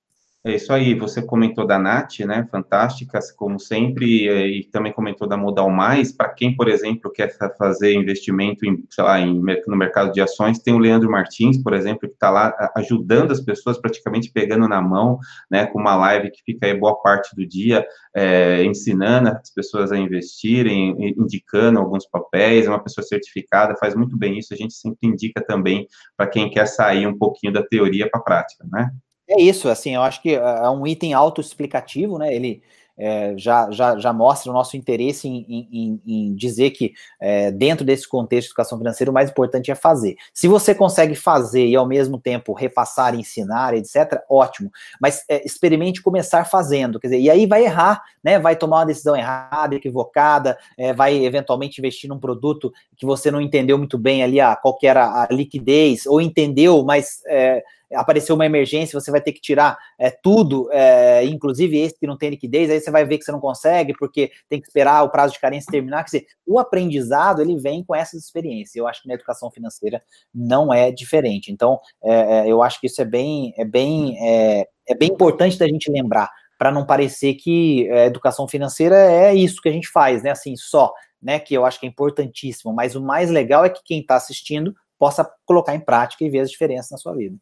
É 0.43 0.55
isso 0.55 0.73
aí, 0.73 0.95
você 0.95 1.21
comentou 1.21 1.67
da 1.67 1.79
Nath, 1.79 2.21
né? 2.21 2.49
Fantástica, 2.51 3.19
como 3.37 3.61
sempre, 3.61 4.27
e 4.27 4.65
também 4.71 4.91
comentou 4.91 5.29
da 5.29 5.37
Modal 5.37 5.69
Mais. 5.69 6.13
Para 6.13 6.31
quem, 6.31 6.57
por 6.57 6.67
exemplo, 6.67 7.13
quer 7.13 7.37
fazer 7.59 7.93
investimento 7.93 8.65
em, 8.65 8.83
sei 8.89 9.05
lá, 9.05 9.21
em, 9.21 9.39
no 9.67 9.77
mercado 9.77 10.11
de 10.13 10.21
ações, 10.23 10.59
tem 10.59 10.73
o 10.73 10.79
Leandro 10.79 11.11
Martins, 11.11 11.63
por 11.63 11.75
exemplo, 11.75 12.09
que 12.09 12.15
está 12.15 12.31
lá 12.31 12.55
ajudando 12.75 13.33
as 13.33 13.41
pessoas, 13.41 13.77
praticamente 13.79 14.33
pegando 14.33 14.67
na 14.67 14.81
mão, 14.81 15.19
né? 15.51 15.67
Com 15.67 15.79
uma 15.79 15.95
live 15.95 16.31
que 16.31 16.43
fica 16.43 16.65
aí 16.65 16.75
boa 16.75 16.99
parte 17.03 17.37
do 17.37 17.47
dia, 17.47 17.87
é, 18.17 18.65
ensinando 18.65 19.29
as 19.29 19.53
pessoas 19.53 19.93
a 19.93 19.99
investirem, 19.99 20.97
indicando 21.19 21.79
alguns 21.79 22.07
papéis, 22.07 22.65
é 22.65 22.71
uma 22.71 22.83
pessoa 22.83 23.05
certificada, 23.07 23.77
faz 23.77 23.95
muito 23.95 24.17
bem 24.17 24.39
isso. 24.39 24.55
A 24.55 24.57
gente 24.57 24.73
sempre 24.73 25.07
indica 25.07 25.45
também 25.45 25.87
para 26.17 26.27
quem 26.27 26.49
quer 26.49 26.67
sair 26.67 27.07
um 27.07 27.19
pouquinho 27.19 27.53
da 27.53 27.63
teoria 27.63 28.09
para 28.09 28.21
a 28.21 28.25
prática, 28.25 28.67
né? 28.73 28.91
É 29.31 29.41
isso, 29.41 29.69
assim, 29.69 29.95
eu 29.95 30.03
acho 30.03 30.21
que 30.21 30.35
é 30.35 30.69
um 30.71 30.85
item 30.85 31.15
autoexplicativo, 31.15 32.19
né? 32.19 32.35
Ele 32.35 32.61
é, 33.01 33.33
já, 33.39 33.71
já, 33.71 33.97
já 33.97 34.13
mostra 34.13 34.51
o 34.51 34.55
nosso 34.55 34.77
interesse 34.77 35.27
em, 35.27 35.69
em, 35.73 36.01
em 36.07 36.35
dizer 36.35 36.71
que, 36.71 36.93
é, 37.19 37.51
dentro 37.51 37.83
desse 37.83 38.07
contexto 38.07 38.49
de 38.49 38.51
educação 38.51 38.77
financeira, 38.77 39.11
o 39.11 39.15
mais 39.15 39.31
importante 39.31 39.71
é 39.71 39.75
fazer. 39.75 40.17
Se 40.35 40.47
você 40.47 40.75
consegue 40.75 41.15
fazer 41.15 41.67
e, 41.67 41.75
ao 41.75 41.87
mesmo 41.87 42.19
tempo, 42.19 42.53
repassar, 42.53 43.15
ensinar, 43.15 43.73
etc., 43.73 44.21
ótimo. 44.29 44.71
Mas 45.01 45.25
é, 45.29 45.47
experimente 45.47 46.03
começar 46.03 46.45
fazendo, 46.45 47.01
quer 47.01 47.07
dizer, 47.07 47.21
e 47.21 47.31
aí 47.31 47.47
vai 47.47 47.65
errar, 47.65 48.03
né? 48.23 48.39
Vai 48.39 48.55
tomar 48.55 48.81
uma 48.81 48.87
decisão 48.87 49.17
errada, 49.17 49.75
equivocada, 49.75 50.59
é, 50.77 50.93
vai 50.93 51.25
eventualmente 51.25 51.81
investir 51.81 52.11
num 52.11 52.19
produto 52.19 52.71
que 52.97 53.07
você 53.07 53.31
não 53.31 53.41
entendeu 53.41 53.79
muito 53.79 53.97
bem 53.97 54.23
ali, 54.23 54.41
a, 54.41 54.55
qual 54.57 54.77
que 54.77 54.87
era 54.87 55.23
a 55.23 55.29
liquidez, 55.31 56.05
ou 56.05 56.21
entendeu, 56.21 56.85
mas 56.85 57.23
é, 57.29 57.63
apareceu 57.95 58.35
uma 58.35 58.47
emergência, 58.47 58.99
você 58.99 59.11
vai 59.11 59.21
ter 59.21 59.33
que 59.33 59.41
tirar 59.41 59.77
é, 59.99 60.11
tudo, 60.11 60.69
é, 60.73 61.25
inclusive 61.25 61.79
esse 61.79 61.99
que 61.99 62.07
não 62.07 62.17
tem 62.17 62.31
liquidez, 62.31 62.71
aí 62.71 62.81
você 62.81 62.91
vai 62.91 63.05
ver 63.05 63.19
que 63.19 63.25
você 63.25 63.33
não 63.33 63.41
consegue, 63.41 63.95
porque 63.99 64.31
tem 64.49 64.61
que 64.61 64.67
esperar 64.67 65.03
o 65.03 65.11
prazo 65.11 65.33
de 65.33 65.41
carência 65.41 65.71
terminar. 65.71 66.05
Quer 66.05 66.19
dizer, 66.19 66.27
o 66.47 66.59
aprendizado 66.59 67.43
ele 67.43 67.57
vem 67.57 67.85
com 67.85 67.95
essas 67.95 68.23
experiências. 68.23 68.77
Eu 68.77 68.87
acho 68.87 69.03
que 69.03 69.09
na 69.09 69.15
educação 69.15 69.51
financeira 69.51 70.03
não 70.35 70.73
é 70.73 70.91
diferente. 70.91 71.51
Então, 71.53 71.81
é, 72.03 72.13
é 72.41 72.49
eu 72.49 72.63
acho 72.63 72.81
que 72.81 72.87
isso 72.87 73.01
é 73.01 73.05
bem, 73.05 73.53
é 73.57 73.65
bem, 73.65 74.17
é, 74.21 74.69
é 74.89 74.95
bem 74.95 75.11
importante 75.11 75.59
da 75.59 75.67
gente 75.67 75.91
lembrar, 75.91 76.31
para 76.59 76.71
não 76.71 76.85
parecer 76.85 77.35
que 77.35 77.91
a 77.91 78.01
é, 78.01 78.07
educação 78.07 78.47
financeira 78.47 78.97
é 78.97 79.35
isso 79.35 79.63
que 79.63 79.69
a 79.69 79.73
gente 79.73 79.89
faz, 79.89 80.23
né? 80.23 80.31
Assim, 80.31 80.55
só, 80.57 80.93
né? 81.21 81.39
Que 81.39 81.55
eu 81.55 81.65
acho 81.65 81.81
que 81.81 81.87
é 81.87 81.89
importantíssimo. 81.89 82.73
Mas 82.73 82.95
o 82.95 83.03
mais 83.03 83.31
legal 83.31 83.65
é 83.65 83.71
que 83.71 83.81
quem 83.83 84.01
está 84.01 84.17
assistindo 84.17 84.75
possa 84.99 85.29
colocar 85.47 85.75
em 85.75 85.81
prática 85.81 86.23
e 86.23 86.29
ver 86.29 86.41
as 86.41 86.51
diferenças 86.51 86.91
na 86.91 86.99
sua 86.99 87.17
vida. 87.17 87.35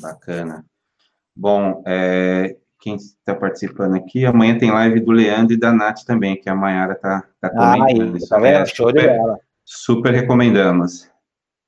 Bacana. 0.00 0.64
Bom, 1.34 1.82
é, 1.86 2.56
quem 2.80 2.96
está 2.96 3.34
participando 3.34 3.94
aqui, 3.94 4.24
amanhã 4.24 4.56
tem 4.58 4.70
live 4.70 5.00
do 5.00 5.12
Leandro 5.12 5.54
e 5.54 5.58
da 5.58 5.72
Nath 5.72 6.04
também, 6.04 6.40
que 6.40 6.48
a 6.48 6.54
Mayara 6.54 6.92
está 6.92 7.24
tá 7.40 7.50
comentando. 7.50 8.14
Ah, 8.14 8.18
isso 8.18 8.28
tá 8.28 8.38
vendo? 8.38 8.66
Show 8.66 8.88
super, 8.88 9.00
de 9.00 9.18
bola. 9.18 9.38
Super 9.64 10.14
recomendamos. 10.14 11.10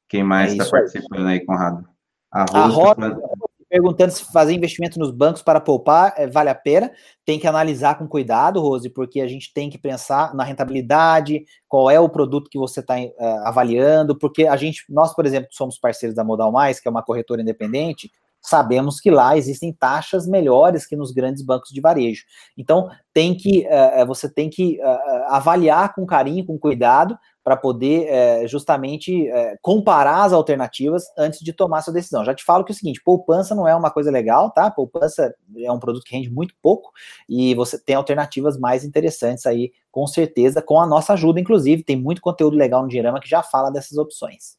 Quem 0.08 0.22
mais 0.22 0.52
está 0.52 0.64
é 0.64 0.70
participando 0.70 1.26
aí, 1.26 1.44
Conrado? 1.44 1.86
A 2.30 2.44
Rosa, 2.44 2.66
a 2.66 3.08
Rosa 3.08 3.37
perguntando 3.68 4.12
se 4.12 4.24
fazer 4.32 4.52
investimento 4.52 4.98
nos 4.98 5.10
bancos 5.10 5.42
para 5.42 5.60
poupar 5.60 6.14
é, 6.16 6.26
vale 6.26 6.48
a 6.48 6.54
pena. 6.54 6.90
Tem 7.24 7.38
que 7.38 7.46
analisar 7.46 7.98
com 7.98 8.08
cuidado, 8.08 8.60
Rose, 8.60 8.88
porque 8.88 9.20
a 9.20 9.28
gente 9.28 9.52
tem 9.52 9.68
que 9.68 9.78
pensar 9.78 10.34
na 10.34 10.44
rentabilidade, 10.44 11.44
qual 11.68 11.90
é 11.90 12.00
o 12.00 12.08
produto 12.08 12.48
que 12.50 12.58
você 12.58 12.80
está 12.80 12.96
uh, 12.96 13.12
é, 13.18 13.46
avaliando, 13.46 14.18
porque 14.18 14.46
a 14.46 14.56
gente, 14.56 14.84
nós, 14.88 15.14
por 15.14 15.26
exemplo, 15.26 15.48
somos 15.52 15.78
parceiros 15.78 16.16
da 16.16 16.24
Modal 16.24 16.50
Mais, 16.50 16.80
que 16.80 16.88
é 16.88 16.90
uma 16.90 17.02
corretora 17.02 17.42
independente, 17.42 18.10
sabemos 18.40 19.00
que 19.00 19.10
lá 19.10 19.36
existem 19.36 19.72
taxas 19.72 20.26
melhores 20.26 20.86
que 20.86 20.96
nos 20.96 21.12
grandes 21.12 21.42
bancos 21.42 21.70
de 21.70 21.80
varejo. 21.80 22.24
Então, 22.56 22.88
tem 23.12 23.36
que 23.36 23.66
uh, 23.66 24.06
você 24.06 24.32
tem 24.32 24.48
que 24.48 24.80
uh, 24.80 25.24
avaliar 25.26 25.94
com 25.94 26.06
carinho, 26.06 26.46
com 26.46 26.58
cuidado, 26.58 27.18
para 27.48 27.56
poder 27.56 28.06
é, 28.08 28.46
justamente 28.46 29.26
é, 29.26 29.56
comparar 29.62 30.22
as 30.24 30.34
alternativas 30.34 31.04
antes 31.16 31.40
de 31.40 31.50
tomar 31.50 31.80
sua 31.80 31.94
decisão. 31.94 32.22
Já 32.22 32.34
te 32.34 32.44
falo 32.44 32.62
que 32.62 32.72
é 32.72 32.74
o 32.74 32.76
seguinte: 32.76 33.00
poupança 33.02 33.54
não 33.54 33.66
é 33.66 33.74
uma 33.74 33.90
coisa 33.90 34.10
legal, 34.10 34.50
tá? 34.50 34.70
Poupança 34.70 35.34
é 35.56 35.72
um 35.72 35.78
produto 35.78 36.04
que 36.04 36.14
rende 36.14 36.30
muito 36.30 36.54
pouco 36.60 36.90
e 37.26 37.54
você 37.54 37.82
tem 37.82 37.96
alternativas 37.96 38.58
mais 38.58 38.84
interessantes 38.84 39.46
aí, 39.46 39.72
com 39.90 40.06
certeza, 40.06 40.60
com 40.60 40.78
a 40.78 40.86
nossa 40.86 41.14
ajuda, 41.14 41.40
inclusive. 41.40 41.82
Tem 41.82 41.96
muito 41.96 42.20
conteúdo 42.20 42.54
legal 42.54 42.82
no 42.82 42.88
Dinheirama 42.88 43.18
que 43.18 43.30
já 43.30 43.42
fala 43.42 43.70
dessas 43.70 43.96
opções. 43.96 44.58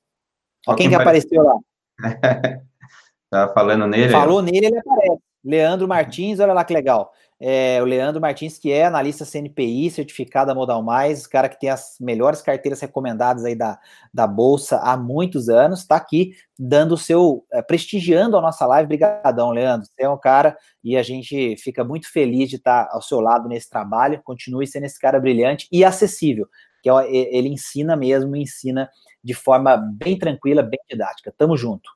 Ó, 0.66 0.74
quem, 0.74 0.90
quem 0.90 0.98
que 0.98 1.00
apareceu 1.00 1.44
lá? 1.44 1.60
tá 3.30 3.50
falando 3.50 3.86
nele? 3.86 4.12
Falou 4.12 4.42
nele, 4.42 4.66
ele 4.66 4.80
aparece. 4.80 5.22
Leandro 5.46 5.88
Martins, 5.88 6.40
olha 6.40 6.54
lá 6.54 6.66
que 6.66 6.74
legal. 6.74 7.12
É, 7.42 7.82
o 7.82 7.86
Leandro 7.86 8.20
Martins, 8.20 8.58
que 8.58 8.70
é 8.70 8.84
analista 8.84 9.24
CNPI, 9.24 9.90
certificado 9.90 10.52
a 10.52 10.56
Modal 10.56 10.84
Mais, 10.84 11.26
cara 11.26 11.48
que 11.48 11.58
tem 11.58 11.70
as 11.70 11.96
melhores 11.98 12.42
carteiras 12.42 12.82
recomendadas 12.82 13.46
aí 13.46 13.56
da, 13.56 13.80
da 14.14 14.28
Bolsa 14.28 14.78
há 14.80 14.98
muitos 14.98 15.48
anos, 15.48 15.80
está 15.80 15.96
aqui 15.96 16.34
dando 16.58 16.96
o 16.96 16.98
seu, 16.98 17.46
é, 17.54 17.62
prestigiando 17.62 18.36
a 18.36 18.42
nossa 18.42 18.66
live. 18.66 18.88
Obrigadão, 18.88 19.52
Leandro. 19.52 19.88
Você 19.88 20.04
é 20.04 20.10
um 20.10 20.20
cara 20.20 20.58
e 20.84 20.98
a 20.98 21.04
gente 21.04 21.56
fica 21.58 21.82
muito 21.82 22.12
feliz 22.12 22.50
de 22.50 22.58
estar 22.58 22.90
ao 22.92 23.02
seu 23.02 23.22
lado 23.22 23.48
nesse 23.48 23.70
trabalho. 23.70 24.22
Continue 24.22 24.68
sendo 24.68 24.86
esse 24.86 25.00
cara 25.00 25.18
brilhante 25.18 25.66
e 25.72 25.86
acessível, 25.86 26.46
que 26.84 26.90
é, 26.90 26.94
ele 27.10 27.48
ensina 27.48 27.96
mesmo, 27.96 28.36
ensina 28.36 28.90
de 29.24 29.34
forma 29.34 29.78
bem 29.78 30.20
tranquila, 30.20 30.62
bem 30.62 30.80
didática. 30.90 31.34
Tamo 31.38 31.56
junto. 31.56 31.90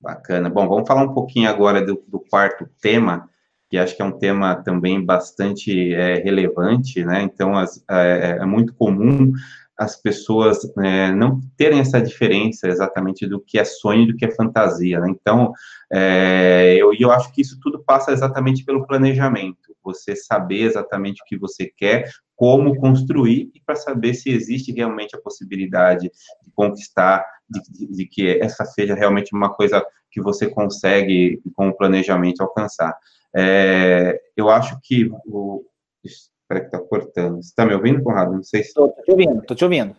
Bacana. 0.00 0.50
Bom, 0.50 0.68
vamos 0.68 0.88
falar 0.88 1.02
um 1.02 1.14
pouquinho 1.14 1.48
agora 1.48 1.84
do, 1.84 2.02
do 2.06 2.18
quarto 2.18 2.68
tema, 2.80 3.28
que 3.68 3.76
acho 3.76 3.94
que 3.94 4.02
é 4.02 4.04
um 4.04 4.18
tema 4.18 4.56
também 4.56 5.04
bastante 5.04 5.92
é, 5.94 6.16
relevante, 6.16 7.04
né? 7.04 7.22
Então, 7.22 7.56
as, 7.56 7.82
é, 7.90 8.38
é, 8.40 8.46
muito 8.46 8.74
comum 8.74 9.32
as 9.78 9.94
pessoas 9.94 10.58
é, 10.78 11.12
não 11.12 11.40
terem 11.56 11.78
essa 11.78 12.00
diferença 12.00 12.66
exatamente 12.66 13.28
do 13.28 13.40
que 13.40 13.60
é 13.60 13.64
sonho 13.64 14.02
e 14.02 14.06
do 14.08 14.16
que 14.16 14.24
é 14.24 14.30
fantasia, 14.30 14.98
né? 14.98 15.08
Então, 15.08 15.52
é, 15.92 16.74
eu, 16.76 16.92
eu 16.98 17.12
acho 17.12 17.32
que 17.32 17.42
isso 17.42 17.58
tudo 17.62 17.78
passa 17.84 18.10
exatamente 18.10 18.64
pelo 18.64 18.84
planejamento, 18.84 19.76
você 19.84 20.16
saber 20.16 20.62
exatamente 20.62 21.22
o 21.22 21.24
que 21.24 21.38
você 21.38 21.72
quer, 21.76 22.10
como 22.34 22.76
construir 22.76 23.50
e 23.54 23.60
para 23.64 23.76
saber 23.76 24.14
se 24.14 24.30
existe 24.30 24.72
realmente 24.72 25.14
a 25.14 25.20
possibilidade 25.20 26.10
de 26.44 26.50
conquistar, 26.54 27.24
de, 27.48 27.60
de, 27.70 27.96
de, 27.96 28.06
que 28.06 28.38
essa 28.40 28.64
seja 28.64 28.94
realmente 28.94 29.34
uma 29.34 29.54
coisa 29.54 29.84
que 30.10 30.20
você 30.20 30.48
consegue, 30.48 31.40
com 31.54 31.68
o 31.68 31.76
planejamento, 31.76 32.40
alcançar. 32.40 32.96
É, 33.40 34.20
eu 34.36 34.50
acho 34.50 34.80
que 34.82 35.08
o. 35.26 35.64
Espera 36.02 36.60
que 36.60 36.66
está 36.66 36.80
cortando. 36.80 37.36
Você 37.36 37.50
está 37.50 37.64
me 37.64 37.72
ouvindo, 37.72 38.02
Conrado? 38.02 38.32
Não 38.32 38.42
sei 38.42 38.64
se. 38.64 38.70
Estou 38.70 38.90
te 38.90 39.10
ouvindo, 39.12 39.40
estou 39.40 39.56
te 39.56 39.64
ouvindo. 39.64 39.96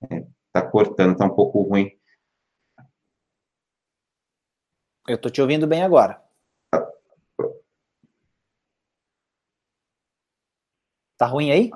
Está 0.00 0.60
é, 0.60 0.70
cortando, 0.70 1.12
está 1.12 1.26
um 1.26 1.34
pouco 1.34 1.60
ruim. 1.60 1.90
Eu 5.06 5.16
estou 5.16 5.30
te 5.30 5.42
ouvindo 5.42 5.66
bem 5.66 5.82
agora. 5.82 6.22
Tá 11.18 11.26
ruim 11.26 11.50
aí? 11.50 11.70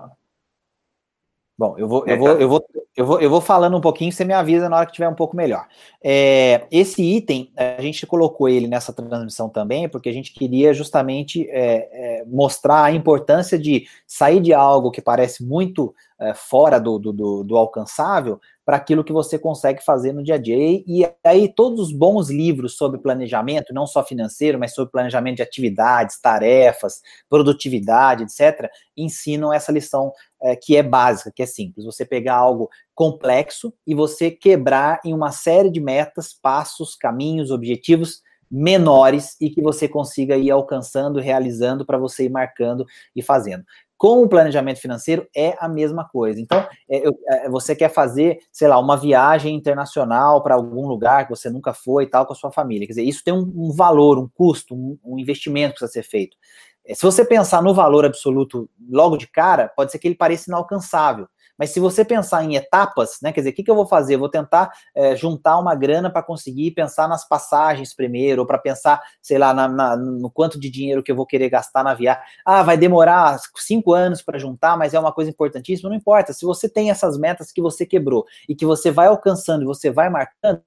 Bom, 1.58 1.76
eu 1.78 1.88
vou, 1.88 2.06
eu 2.06 2.18
vou, 2.18 2.28
eu 2.40 2.48
vou, 2.48 2.66
eu 2.94 3.06
vou, 3.06 3.20
eu 3.20 3.30
vou 3.30 3.40
falando 3.40 3.76
um 3.76 3.80
pouquinho, 3.80 4.12
você 4.12 4.22
me 4.24 4.34
avisa 4.34 4.68
na 4.68 4.76
hora 4.76 4.86
que 4.86 4.92
tiver 4.92 5.08
um 5.08 5.14
pouco 5.14 5.34
melhor. 5.34 5.66
É, 6.04 6.66
esse 6.70 7.02
item, 7.02 7.50
a 7.56 7.80
gente 7.80 8.06
colocou 8.06 8.48
ele 8.50 8.66
nessa 8.66 8.92
transmissão 8.92 9.48
também, 9.48 9.88
porque 9.88 10.10
a 10.10 10.12
gente 10.12 10.32
queria 10.32 10.74
justamente 10.74 11.48
é, 11.50 12.20
é, 12.20 12.24
mostrar 12.26 12.84
a 12.84 12.92
importância 12.92 13.58
de 13.58 13.86
sair 14.06 14.40
de 14.40 14.52
algo 14.52 14.90
que 14.90 15.00
parece 15.00 15.42
muito 15.42 15.94
é, 16.20 16.34
fora 16.34 16.78
do, 16.78 16.98
do, 16.98 17.42
do 17.42 17.56
alcançável 17.56 18.38
para 18.64 18.76
aquilo 18.76 19.02
que 19.02 19.12
você 19.12 19.38
consegue 19.38 19.84
fazer 19.84 20.12
no 20.12 20.22
dia 20.22 20.36
a 20.36 20.38
dia. 20.38 20.56
E, 20.56 20.84
e, 20.86 21.12
aí, 21.24 21.52
todos 21.52 21.80
os 21.80 21.92
bons 21.92 22.30
livros 22.30 22.76
sobre 22.76 23.00
planejamento, 23.00 23.74
não 23.74 23.86
só 23.86 24.04
financeiro, 24.04 24.58
mas 24.58 24.74
sobre 24.74 24.92
planejamento 24.92 25.36
de 25.36 25.42
atividades, 25.42 26.20
tarefas, 26.20 27.00
produtividade, 27.28 28.22
etc., 28.22 28.70
ensinam 28.96 29.52
essa 29.52 29.72
lição 29.72 30.12
é, 30.42 30.56
que 30.56 30.76
é 30.76 30.82
básica, 30.82 31.32
que 31.34 31.42
é 31.42 31.46
simples. 31.46 31.84
Você 31.84 32.04
pegar 32.04 32.36
algo 32.36 32.68
complexo 32.94 33.72
e 33.86 33.94
você 33.94 34.30
quebrar 34.30 35.00
em 35.04 35.14
uma 35.14 35.30
série 35.30 35.70
de 35.70 35.80
metas, 35.80 36.32
passos, 36.32 36.94
caminhos, 36.94 37.50
objetivos 37.50 38.20
menores 38.50 39.34
e 39.40 39.48
que 39.48 39.62
você 39.62 39.88
consiga 39.88 40.36
ir 40.36 40.50
alcançando, 40.50 41.18
realizando 41.20 41.86
para 41.86 41.96
você 41.96 42.26
ir 42.26 42.30
marcando 42.30 42.84
e 43.16 43.22
fazendo 43.22 43.64
com 44.02 44.20
o 44.24 44.28
planejamento 44.28 44.80
financeiro 44.80 45.28
é 45.32 45.54
a 45.60 45.68
mesma 45.68 46.04
coisa. 46.04 46.40
Então, 46.40 46.66
é, 46.90 47.04
é, 47.28 47.48
você 47.48 47.72
quer 47.72 47.88
fazer, 47.88 48.40
sei 48.50 48.66
lá, 48.66 48.76
uma 48.76 48.96
viagem 48.96 49.54
internacional 49.54 50.42
para 50.42 50.56
algum 50.56 50.88
lugar 50.88 51.22
que 51.22 51.30
você 51.30 51.48
nunca 51.48 51.72
foi 51.72 52.02
e 52.02 52.06
tal 52.08 52.26
com 52.26 52.32
a 52.32 52.34
sua 52.34 52.50
família. 52.50 52.84
Quer 52.84 52.94
dizer, 52.94 53.04
isso 53.04 53.22
tem 53.22 53.32
um, 53.32 53.48
um 53.54 53.70
valor, 53.70 54.18
um 54.18 54.28
custo, 54.34 54.74
um, 54.74 54.98
um, 55.04 55.20
investimento 55.20 55.74
que 55.74 55.78
precisa 55.78 55.92
ser 55.92 56.02
feito. 56.02 56.36
É, 56.84 56.94
se 56.94 57.02
você 57.02 57.24
pensar 57.24 57.62
no 57.62 57.74
valor 57.74 58.04
absoluto 58.04 58.68
logo 58.90 59.16
de 59.16 59.26
cara, 59.26 59.68
pode 59.68 59.92
ser 59.92 59.98
que 59.98 60.08
ele 60.08 60.14
pareça 60.14 60.50
inalcançável. 60.50 61.28
Mas 61.58 61.70
se 61.70 61.78
você 61.78 62.04
pensar 62.04 62.42
em 62.42 62.56
etapas, 62.56 63.18
né, 63.22 63.32
quer 63.32 63.40
dizer, 63.40 63.50
o 63.50 63.52
que, 63.54 63.62
que 63.62 63.70
eu 63.70 63.74
vou 63.74 63.86
fazer? 63.86 64.16
Vou 64.16 64.28
tentar 64.28 64.72
é, 64.94 65.14
juntar 65.14 65.58
uma 65.58 65.74
grana 65.74 66.10
para 66.10 66.22
conseguir 66.22 66.72
pensar 66.72 67.08
nas 67.08 67.28
passagens 67.28 67.94
primeiro, 67.94 68.42
ou 68.42 68.46
para 68.46 68.58
pensar, 68.58 69.00
sei 69.20 69.38
lá, 69.38 69.54
na, 69.54 69.68
na, 69.68 69.96
no 69.96 70.30
quanto 70.30 70.58
de 70.58 70.70
dinheiro 70.70 71.02
que 71.02 71.12
eu 71.12 71.16
vou 71.16 71.26
querer 71.26 71.48
gastar 71.50 71.84
na 71.84 71.94
viagem. 71.94 72.22
Ah, 72.44 72.62
vai 72.62 72.76
demorar 72.76 73.38
cinco 73.56 73.92
anos 73.92 74.22
para 74.22 74.38
juntar, 74.38 74.76
mas 74.76 74.94
é 74.94 74.98
uma 74.98 75.12
coisa 75.12 75.30
importantíssima. 75.30 75.88
Não 75.88 75.96
importa. 75.96 76.32
Se 76.32 76.44
você 76.44 76.68
tem 76.68 76.90
essas 76.90 77.18
metas 77.18 77.52
que 77.52 77.62
você 77.62 77.86
quebrou 77.86 78.24
e 78.48 78.54
que 78.56 78.66
você 78.66 78.90
vai 78.90 79.06
alcançando 79.06 79.62
e 79.62 79.66
você 79.66 79.90
vai 79.90 80.08
marcando, 80.10 80.62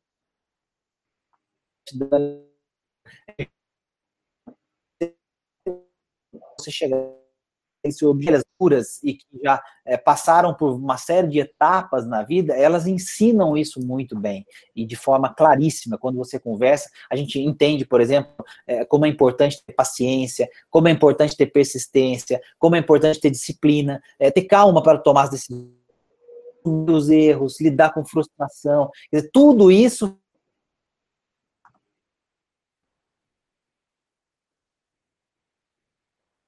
você 6.66 6.72
chegar 6.72 6.98
objetivos 8.04 9.00
e 9.04 9.14
que 9.14 9.26
já 9.44 9.62
é, 9.86 9.98
passaram 9.98 10.54
por 10.54 10.74
uma 10.74 10.98
série 10.98 11.28
de 11.28 11.40
etapas 11.40 12.06
na 12.06 12.24
vida, 12.24 12.54
elas 12.54 12.88
ensinam 12.88 13.56
isso 13.56 13.80
muito 13.86 14.18
bem 14.18 14.46
e 14.76 14.86
de 14.86 14.96
forma 14.96 15.34
claríssima. 15.34 15.98
Quando 15.98 16.18
você 16.18 16.40
conversa, 16.40 16.90
a 17.10 17.16
gente 17.16 17.40
entende, 17.40 17.86
por 17.86 18.02
exemplo, 18.02 18.34
é, 18.66 18.86
como 18.86 19.06
é 19.06 19.10
importante 19.10 19.62
ter 19.64 19.74
paciência, 19.74 20.50
como 20.70 20.88
é 20.88 20.92
importante 20.92 21.36
ter 21.38 21.48
persistência, 21.48 22.42
como 22.58 22.76
é 22.76 22.80
importante 22.80 23.20
ter 23.20 23.30
disciplina, 23.30 24.02
é, 24.18 24.32
ter 24.32 24.46
calma 24.46 24.82
para 24.82 24.98
tomar 24.98 25.24
as 25.24 25.30
decisões, 25.30 25.70
os 26.64 27.10
erros, 27.10 27.62
lidar 27.62 27.94
com 27.94 28.04
frustração. 28.04 28.90
Dizer, 29.14 29.30
tudo 29.32 29.72
isso 29.72 30.18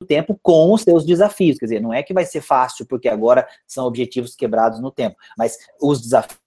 tempo 0.08 0.40
com 0.42 0.74
os 0.74 0.82
seus 0.82 1.06
desafios. 1.06 1.58
Quer 1.58 1.66
dizer, 1.66 1.82
não 1.82 1.94
é 1.94 2.02
que 2.02 2.14
vai 2.14 2.26
ser 2.26 2.42
fácil, 2.42 2.86
porque 2.88 3.08
agora 3.08 3.48
são 3.68 3.86
objetivos 3.86 4.36
quebrados 4.36 4.80
no 4.80 4.92
tempo, 4.92 5.16
mas 5.38 5.58
os 5.82 6.02
desafios 6.02 6.38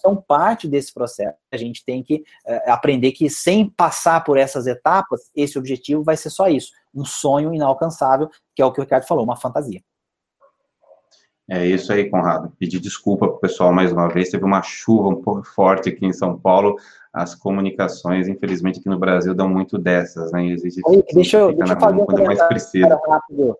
são 0.00 0.16
parte 0.16 0.68
desse 0.68 0.92
processo. 0.92 1.36
A 1.50 1.56
gente 1.56 1.84
tem 1.84 2.02
que 2.02 2.16
uh, 2.16 2.70
aprender 2.70 3.12
que 3.12 3.30
sem 3.30 3.70
passar 3.70 4.22
por 4.22 4.36
essas 4.36 4.66
etapas, 4.66 5.30
esse 5.34 5.58
objetivo 5.58 6.02
vai 6.02 6.16
ser 6.16 6.30
só 6.30 6.48
isso, 6.48 6.72
um 6.94 7.04
sonho 7.04 7.54
inalcançável, 7.54 8.28
que 8.54 8.60
é 8.60 8.64
o 8.64 8.72
que 8.72 8.80
o 8.80 8.82
Ricardo 8.82 9.06
falou, 9.06 9.24
uma 9.24 9.36
fantasia. 9.36 9.82
É 11.48 11.66
isso 11.66 11.92
aí, 11.92 12.08
Conrado. 12.08 12.52
Pedir 12.58 12.80
desculpa 12.80 13.26
para 13.26 13.36
o 13.36 13.40
pessoal 13.40 13.72
mais 13.72 13.92
uma 13.92 14.08
vez. 14.08 14.30
Teve 14.30 14.44
uma 14.44 14.62
chuva 14.62 15.08
um 15.08 15.20
pouco 15.22 15.42
forte 15.44 15.88
aqui 15.88 16.06
em 16.06 16.12
São 16.12 16.38
Paulo. 16.38 16.76
As 17.12 17.34
comunicações, 17.34 18.28
infelizmente, 18.28 18.78
aqui 18.78 18.88
no 18.88 18.98
Brasil 18.98 19.34
dão 19.34 19.48
muito 19.48 19.76
dessas, 19.78 20.32
né? 20.32 20.46
Exige 20.46 20.80
Oi, 20.86 21.04
deixa 21.12 21.38
eu, 21.38 21.52
deixa 21.52 21.74
eu 21.74 21.80
fazer 21.80 22.00
um 22.00 22.06
comentário 22.06 22.98
rápido 23.06 23.56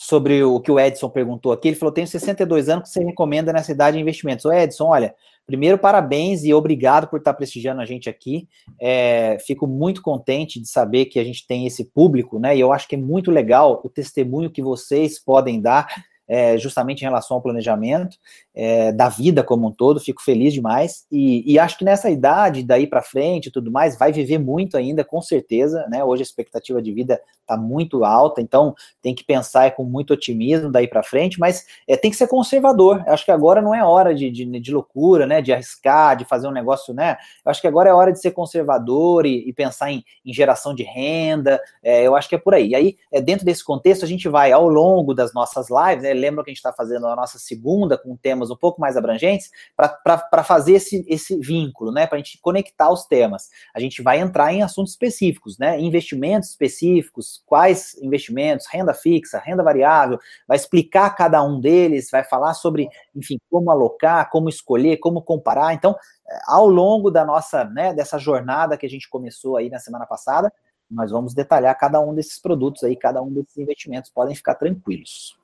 sobre 0.00 0.44
o 0.44 0.60
que 0.60 0.70
o 0.70 0.78
Edson 0.78 1.10
perguntou 1.10 1.50
aqui. 1.50 1.68
Ele 1.68 1.76
falou: 1.76 1.92
tenho 1.92 2.06
62 2.06 2.68
anos, 2.68 2.84
que 2.84 2.90
você 2.90 3.04
recomenda 3.04 3.52
nessa 3.52 3.72
idade 3.72 3.98
investimentos? 3.98 4.44
Ô, 4.44 4.52
Edson, 4.52 4.86
olha, 4.86 5.12
primeiro, 5.44 5.76
parabéns 5.76 6.44
e 6.44 6.54
obrigado 6.54 7.08
por 7.08 7.18
estar 7.18 7.34
prestigiando 7.34 7.80
a 7.80 7.84
gente 7.84 8.08
aqui. 8.08 8.48
É, 8.80 9.38
fico 9.44 9.66
muito 9.66 10.00
contente 10.00 10.60
de 10.60 10.68
saber 10.68 11.06
que 11.06 11.18
a 11.18 11.24
gente 11.24 11.44
tem 11.46 11.66
esse 11.66 11.84
público, 11.84 12.38
né? 12.38 12.56
E 12.56 12.60
eu 12.60 12.72
acho 12.72 12.86
que 12.86 12.94
é 12.94 12.98
muito 12.98 13.30
legal 13.32 13.80
o 13.84 13.88
testemunho 13.88 14.50
que 14.50 14.62
vocês 14.62 15.18
podem 15.18 15.60
dar 15.60 15.88
é, 16.28 16.58
justamente 16.58 17.00
em 17.00 17.04
relação 17.04 17.36
ao 17.36 17.42
planejamento 17.42 18.18
é, 18.58 18.90
da 18.90 19.08
vida 19.08 19.44
como 19.44 19.68
um 19.68 19.70
todo. 19.70 20.00
Fico 20.00 20.20
feliz 20.20 20.52
demais 20.52 21.06
e, 21.12 21.52
e 21.52 21.60
acho 21.60 21.78
que 21.78 21.84
nessa 21.84 22.10
idade, 22.10 22.64
daí 22.64 22.88
para 22.88 23.00
frente 23.00 23.46
e 23.46 23.52
tudo 23.52 23.70
mais, 23.70 23.96
vai 23.96 24.10
viver 24.10 24.38
muito 24.38 24.76
ainda, 24.76 25.04
com 25.04 25.22
certeza. 25.22 25.86
Né? 25.88 26.02
Hoje 26.02 26.22
a 26.22 26.24
expectativa 26.24 26.82
de 26.82 26.92
vida 26.92 27.22
está 27.40 27.56
muito 27.56 28.04
alta, 28.04 28.42
então 28.42 28.74
tem 29.00 29.14
que 29.14 29.24
pensar 29.24 29.66
é, 29.66 29.70
com 29.70 29.84
muito 29.84 30.12
otimismo 30.12 30.70
daí 30.70 30.88
para 30.88 31.02
frente, 31.02 31.38
mas 31.38 31.64
é, 31.86 31.96
tem 31.96 32.10
que 32.10 32.16
ser 32.16 32.26
conservador. 32.26 33.02
Acho 33.06 33.24
que 33.24 33.30
agora 33.30 33.62
não 33.62 33.74
é 33.74 33.82
hora 33.82 34.12
de, 34.12 34.28
de, 34.30 34.44
de, 34.60 34.72
loucura, 34.72 35.24
né? 35.24 35.40
De 35.40 35.52
arriscar, 35.52 36.16
de 36.16 36.24
fazer 36.24 36.48
um 36.48 36.52
negócio, 36.52 36.92
né? 36.92 37.16
Acho 37.44 37.60
que 37.60 37.68
agora 37.68 37.88
é 37.88 37.94
hora 37.94 38.12
de 38.12 38.20
ser 38.20 38.32
conservador 38.32 39.24
e, 39.24 39.48
e 39.48 39.52
pensar 39.52 39.92
em, 39.92 40.04
em, 40.26 40.34
geração 40.34 40.74
de 40.74 40.82
renda. 40.82 41.60
É, 41.82 42.02
eu 42.02 42.16
acho 42.16 42.28
que 42.28 42.34
é 42.34 42.38
por 42.38 42.54
aí. 42.54 42.70
E 42.70 42.74
aí, 42.74 42.96
é, 43.12 43.20
dentro 43.20 43.46
desse 43.46 43.64
contexto, 43.64 44.04
a 44.04 44.08
gente 44.08 44.28
vai 44.28 44.50
ao 44.50 44.68
longo 44.68 45.14
das 45.14 45.32
nossas 45.32 45.68
lives, 45.70 46.02
né? 46.02 46.12
Lembra 46.12 46.44
que 46.44 46.50
a 46.50 46.52
gente 46.52 46.58
está 46.58 46.72
fazendo 46.72 47.06
a 47.06 47.14
nossa 47.14 47.38
segunda 47.38 47.96
com 47.96 48.16
temas 48.16 48.47
um 48.50 48.56
pouco 48.56 48.80
mais 48.80 48.96
abrangentes 48.96 49.50
para 49.76 50.44
fazer 50.44 50.74
esse, 50.74 51.04
esse 51.08 51.36
vínculo, 51.38 51.92
né? 51.92 52.06
Para 52.06 52.16
a 52.16 52.18
gente 52.18 52.38
conectar 52.40 52.90
os 52.90 53.04
temas. 53.04 53.50
A 53.74 53.80
gente 53.80 54.02
vai 54.02 54.20
entrar 54.20 54.52
em 54.52 54.62
assuntos 54.62 54.92
específicos, 54.92 55.58
né? 55.58 55.80
Investimentos 55.80 56.50
específicos, 56.50 57.42
quais 57.46 57.96
investimentos, 58.02 58.66
renda 58.70 58.94
fixa, 58.94 59.38
renda 59.38 59.62
variável, 59.62 60.18
vai 60.46 60.56
explicar 60.56 61.10
cada 61.10 61.42
um 61.42 61.60
deles, 61.60 62.10
vai 62.10 62.24
falar 62.24 62.54
sobre, 62.54 62.88
enfim, 63.14 63.38
como 63.50 63.70
alocar, 63.70 64.30
como 64.30 64.48
escolher, 64.48 64.98
como 64.98 65.22
comparar. 65.22 65.74
Então, 65.74 65.96
é, 66.28 66.38
ao 66.46 66.68
longo 66.68 67.10
da 67.10 67.24
nossa, 67.24 67.64
né, 67.64 67.92
dessa 67.92 68.18
jornada 68.18 68.76
que 68.76 68.86
a 68.86 68.90
gente 68.90 69.08
começou 69.08 69.56
aí 69.56 69.68
na 69.70 69.78
semana 69.78 70.06
passada, 70.06 70.52
nós 70.90 71.10
vamos 71.10 71.34
detalhar 71.34 71.76
cada 71.78 72.00
um 72.00 72.14
desses 72.14 72.40
produtos 72.40 72.82
aí, 72.82 72.96
cada 72.96 73.20
um 73.22 73.32
desses 73.32 73.56
investimentos, 73.58 74.10
podem 74.10 74.34
ficar 74.34 74.54
tranquilos. 74.54 75.36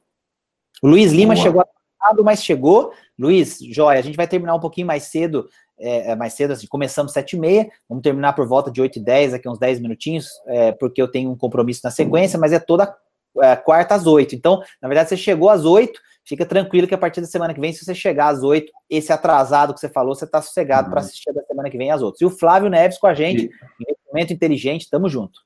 O 0.82 0.88
Luiz 0.88 1.12
Lima 1.12 1.34
Boa. 1.34 1.42
chegou 1.42 1.60
atrasado, 2.04 2.22
mas 2.22 2.44
chegou. 2.44 2.92
Luiz, 3.18 3.58
joia, 3.60 3.98
a 3.98 4.02
gente 4.02 4.16
vai 4.16 4.26
terminar 4.26 4.54
um 4.54 4.60
pouquinho 4.60 4.86
mais 4.86 5.04
cedo, 5.04 5.48
é, 5.78 6.12
é 6.12 6.16
mais 6.16 6.34
cedo, 6.34 6.52
assim, 6.52 6.66
começamos 6.66 7.12
sete 7.12 7.36
e 7.36 7.38
meia, 7.38 7.68
vamos 7.88 8.02
terminar 8.02 8.34
por 8.34 8.46
volta 8.46 8.70
de 8.70 8.80
8 8.80 8.98
e 8.98 9.02
10, 9.02 9.34
aqui 9.34 9.48
uns 9.48 9.58
10 9.58 9.80
minutinhos, 9.80 10.28
é, 10.46 10.72
porque 10.72 11.00
eu 11.00 11.10
tenho 11.10 11.30
um 11.30 11.36
compromisso 11.36 11.80
na 11.84 11.90
sequência, 11.90 12.38
mas 12.38 12.52
é 12.52 12.58
toda 12.58 12.94
é, 13.40 13.56
quarta 13.56 13.94
às 13.94 14.06
8. 14.06 14.34
Então, 14.34 14.62
na 14.80 14.88
verdade, 14.88 15.08
você 15.08 15.16
chegou 15.16 15.48
às 15.48 15.64
8, 15.64 15.98
fica 16.24 16.46
tranquilo 16.46 16.86
que 16.86 16.94
a 16.94 16.98
partir 16.98 17.20
da 17.20 17.26
semana 17.26 17.54
que 17.54 17.60
vem, 17.60 17.72
se 17.72 17.84
você 17.84 17.94
chegar 17.94 18.28
às 18.28 18.42
8, 18.42 18.70
esse 18.88 19.12
atrasado 19.12 19.74
que 19.74 19.80
você 19.80 19.88
falou, 19.88 20.14
você 20.14 20.24
está 20.24 20.40
sossegado 20.40 20.86
uhum. 20.86 20.92
para 20.92 21.00
assistir 21.00 21.32
da 21.32 21.42
semana 21.42 21.70
que 21.70 21.78
vem 21.78 21.90
às 21.90 22.02
outras. 22.02 22.20
E 22.20 22.24
o 22.24 22.30
Flávio 22.30 22.68
Neves 22.68 22.98
com 22.98 23.06
a 23.06 23.14
gente, 23.14 23.50
investimento 23.80 24.32
inteligente, 24.32 24.88
tamo 24.90 25.08
junto. 25.08 25.40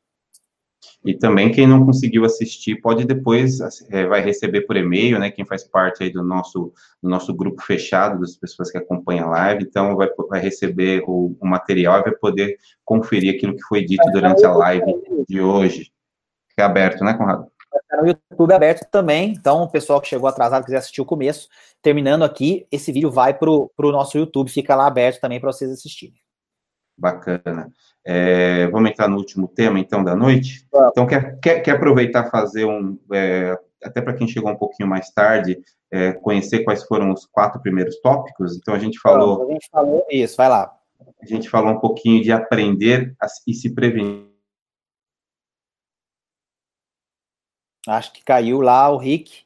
E 1.05 1.15
também 1.15 1.51
quem 1.53 1.67
não 1.67 1.85
conseguiu 1.85 2.25
assistir 2.25 2.81
pode 2.81 3.05
depois 3.05 3.61
é, 3.91 4.07
vai 4.07 4.21
receber 4.21 4.63
por 4.63 4.77
e-mail, 4.77 5.19
né? 5.19 5.31
Quem 5.31 5.45
faz 5.45 5.65
parte 5.65 6.03
aí 6.03 6.11
do 6.11 6.23
nosso 6.23 6.73
do 7.03 7.09
nosso 7.09 7.35
grupo 7.35 7.63
fechado 7.63 8.21
das 8.21 8.37
pessoas 8.37 8.71
que 8.71 8.79
acompanham 8.79 9.29
a 9.29 9.31
live, 9.31 9.65
então 9.65 9.97
vai, 9.97 10.09
vai 10.29 10.41
receber 10.41 11.03
o, 11.07 11.37
o 11.41 11.47
material 11.47 12.01
e 12.01 12.05
vai 12.05 12.13
poder 12.13 12.57
conferir 12.85 13.37
aquilo 13.37 13.55
que 13.55 13.63
foi 13.63 13.85
dito 13.85 14.05
durante 14.13 14.45
a 14.45 14.53
live 14.53 14.93
de 15.29 15.41
hoje. 15.41 15.93
É 16.57 16.63
aberto, 16.63 17.05
né, 17.05 17.15
Conrado? 17.15 17.47
no 17.93 18.07
YouTube 18.07 18.53
aberto 18.53 18.89
também, 18.91 19.33
então 19.33 19.63
o 19.63 19.71
pessoal 19.71 20.01
que 20.01 20.09
chegou 20.09 20.29
atrasado 20.29 20.65
quiser 20.65 20.79
assistir 20.79 21.01
o 21.01 21.07
começo, 21.07 21.49
terminando 21.83 22.25
aqui, 22.25 22.67
esse 22.71 22.93
vídeo 22.93 23.11
vai 23.11 23.35
para 23.35 23.51
o 23.51 23.71
nosso 23.79 24.19
YouTube, 24.19 24.51
fica 24.51 24.75
lá 24.75 24.87
aberto 24.87 25.21
também 25.21 25.41
para 25.41 25.53
vocês 25.53 25.71
assistirem. 25.71 26.21
Bacana. 26.97 27.71
É, 28.11 28.67
vamos 28.69 28.91
entrar 28.91 29.07
no 29.07 29.19
último 29.19 29.47
tema, 29.47 29.79
então, 29.79 30.03
da 30.03 30.17
noite? 30.17 30.67
Então, 30.73 31.07
quer, 31.07 31.39
quer, 31.41 31.61
quer 31.61 31.73
aproveitar 31.73 32.31
fazer 32.31 32.65
um, 32.65 32.99
é, 33.13 33.55
até 33.85 34.01
para 34.01 34.15
quem 34.15 34.27
chegou 34.27 34.51
um 34.51 34.57
pouquinho 34.57 34.89
mais 34.89 35.11
tarde, 35.11 35.61
é, 35.91 36.15
conhecer 36.15 36.65
quais 36.65 36.83
foram 36.85 37.13
os 37.13 37.27
quatro 37.27 37.61
primeiros 37.61 38.01
tópicos? 38.01 38.57
Então, 38.57 38.73
a 38.73 38.79
gente 38.79 38.99
falou... 38.99 39.43
A 39.43 39.53
gente 39.53 39.69
falou 39.71 40.07
isso, 40.11 40.39
vai 40.39 40.49
lá. 40.49 40.75
A 41.21 41.27
gente 41.27 41.51
falou 41.51 41.71
um 41.71 41.81
pouquinho 41.81 42.23
de 42.23 42.33
aprender 42.33 43.15
a, 43.21 43.27
e 43.47 43.53
se 43.53 43.75
prevenir. 43.75 44.27
Acho 47.87 48.11
que 48.15 48.25
caiu 48.25 48.63
lá 48.63 48.89
o 48.89 48.97
Rick. 48.97 49.45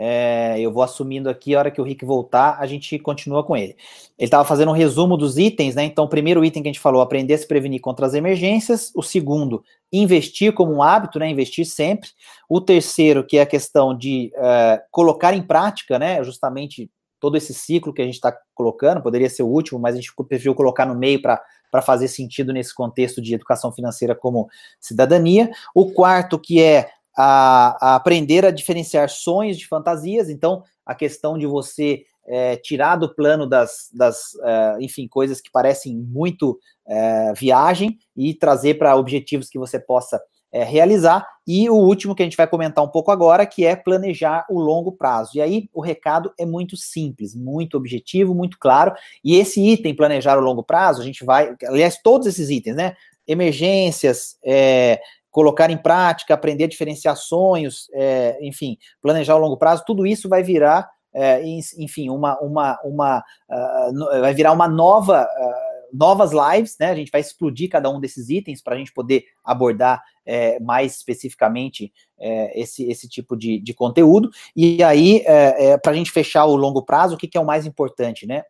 É, 0.00 0.54
eu 0.60 0.72
vou 0.72 0.84
assumindo 0.84 1.28
aqui, 1.28 1.56
a 1.56 1.58
hora 1.58 1.70
que 1.72 1.80
o 1.80 1.84
Rick 1.84 2.04
voltar, 2.04 2.56
a 2.60 2.66
gente 2.68 2.96
continua 3.00 3.42
com 3.42 3.56
ele. 3.56 3.74
Ele 4.16 4.26
estava 4.28 4.44
fazendo 4.44 4.68
um 4.68 4.74
resumo 4.74 5.16
dos 5.16 5.36
itens, 5.36 5.74
né? 5.74 5.82
Então, 5.82 6.04
o 6.04 6.08
primeiro 6.08 6.44
item 6.44 6.62
que 6.62 6.68
a 6.68 6.72
gente 6.72 6.80
falou, 6.80 7.02
aprender 7.02 7.34
a 7.34 7.38
se 7.38 7.48
prevenir 7.48 7.80
contra 7.80 8.06
as 8.06 8.14
emergências. 8.14 8.92
O 8.94 9.02
segundo, 9.02 9.64
investir 9.92 10.52
como 10.54 10.72
um 10.72 10.84
hábito, 10.84 11.18
né? 11.18 11.28
Investir 11.28 11.66
sempre. 11.66 12.10
O 12.48 12.60
terceiro, 12.60 13.26
que 13.26 13.38
é 13.38 13.42
a 13.42 13.46
questão 13.46 13.96
de 13.96 14.30
uh, 14.36 14.80
colocar 14.92 15.34
em 15.34 15.42
prática, 15.42 15.98
né? 15.98 16.22
Justamente 16.22 16.88
todo 17.18 17.36
esse 17.36 17.52
ciclo 17.52 17.92
que 17.92 18.00
a 18.00 18.04
gente 18.04 18.14
está 18.14 18.32
colocando, 18.54 19.02
poderia 19.02 19.28
ser 19.28 19.42
o 19.42 19.48
último, 19.48 19.80
mas 19.80 19.94
a 19.94 19.98
gente 19.98 20.14
preferiu 20.28 20.54
colocar 20.54 20.86
no 20.86 20.94
meio 20.94 21.20
para 21.20 21.42
para 21.70 21.82
fazer 21.82 22.08
sentido 22.08 22.50
nesse 22.50 22.74
contexto 22.74 23.20
de 23.20 23.34
educação 23.34 23.70
financeira 23.70 24.14
como 24.14 24.48
cidadania. 24.80 25.50
O 25.74 25.92
quarto, 25.92 26.38
que 26.38 26.62
é 26.62 26.88
a, 27.20 27.76
a 27.80 27.96
aprender 27.96 28.46
a 28.46 28.52
diferenciar 28.52 29.10
sonhos 29.10 29.58
de 29.58 29.66
fantasias. 29.66 30.30
Então, 30.30 30.62
a 30.86 30.94
questão 30.94 31.36
de 31.36 31.48
você 31.48 32.04
é, 32.24 32.54
tirar 32.56 32.94
do 32.94 33.12
plano 33.12 33.44
das, 33.44 33.88
das 33.92 34.36
é, 34.44 34.76
enfim, 34.80 35.08
coisas 35.08 35.40
que 35.40 35.50
parecem 35.50 35.96
muito 35.96 36.56
é, 36.86 37.32
viagem 37.32 37.98
e 38.16 38.32
trazer 38.34 38.74
para 38.74 38.94
objetivos 38.94 39.48
que 39.48 39.58
você 39.58 39.80
possa 39.80 40.22
é, 40.52 40.62
realizar. 40.62 41.26
E 41.44 41.68
o 41.68 41.74
último 41.74 42.14
que 42.14 42.22
a 42.22 42.24
gente 42.24 42.36
vai 42.36 42.46
comentar 42.46 42.84
um 42.84 42.88
pouco 42.88 43.10
agora, 43.10 43.44
que 43.44 43.64
é 43.64 43.74
planejar 43.74 44.46
o 44.48 44.60
longo 44.60 44.92
prazo. 44.92 45.32
E 45.34 45.40
aí 45.40 45.68
o 45.74 45.80
recado 45.80 46.32
é 46.38 46.46
muito 46.46 46.76
simples, 46.76 47.34
muito 47.34 47.76
objetivo, 47.76 48.32
muito 48.32 48.58
claro. 48.60 48.94
E 49.24 49.36
esse 49.36 49.60
item, 49.60 49.92
planejar 49.92 50.38
o 50.38 50.42
longo 50.42 50.62
prazo, 50.62 51.02
a 51.02 51.04
gente 51.04 51.24
vai, 51.24 51.56
aliás, 51.64 51.98
todos 52.00 52.28
esses 52.28 52.48
itens, 52.48 52.76
né? 52.76 52.94
Emergências, 53.26 54.38
é, 54.44 55.00
colocar 55.30 55.70
em 55.70 55.76
prática, 55.76 56.34
aprender 56.34 56.64
a 56.64 56.68
diferenciar 56.68 57.16
sonhos, 57.16 57.88
é, 57.92 58.38
enfim, 58.40 58.76
planejar 59.00 59.36
o 59.36 59.38
longo 59.38 59.56
prazo, 59.56 59.84
tudo 59.86 60.06
isso 60.06 60.28
vai 60.28 60.42
virar 60.42 60.88
é, 61.14 61.42
enfim, 61.78 62.10
uma, 62.10 62.38
uma, 62.38 62.78
uma 62.84 63.18
uh, 63.18 64.20
vai 64.20 64.34
virar 64.34 64.52
uma 64.52 64.68
nova, 64.68 65.22
uh, 65.24 65.96
novas 65.96 66.30
lives, 66.32 66.76
né? 66.78 66.90
A 66.90 66.94
gente 66.94 67.10
vai 67.10 67.20
explodir 67.20 67.68
cada 67.68 67.90
um 67.90 67.98
desses 67.98 68.28
itens 68.28 68.62
para 68.62 68.74
a 68.74 68.78
gente 68.78 68.92
poder 68.92 69.24
abordar 69.42 70.02
é, 70.24 70.60
mais 70.60 70.96
especificamente 70.96 71.92
é, 72.18 72.60
esse, 72.60 72.88
esse 72.88 73.08
tipo 73.08 73.36
de, 73.36 73.58
de 73.58 73.72
conteúdo. 73.72 74.30
E 74.54 74.82
aí, 74.82 75.22
é, 75.26 75.70
é 75.70 75.78
para 75.78 75.92
a 75.92 75.94
gente 75.94 76.12
fechar 76.12 76.44
o 76.44 76.56
longo 76.56 76.84
prazo, 76.84 77.14
o 77.14 77.18
que, 77.18 77.26
que 77.26 77.38
é 77.38 77.40
o 77.40 77.46
mais 77.46 77.64
importante, 77.64 78.26
né? 78.26 78.42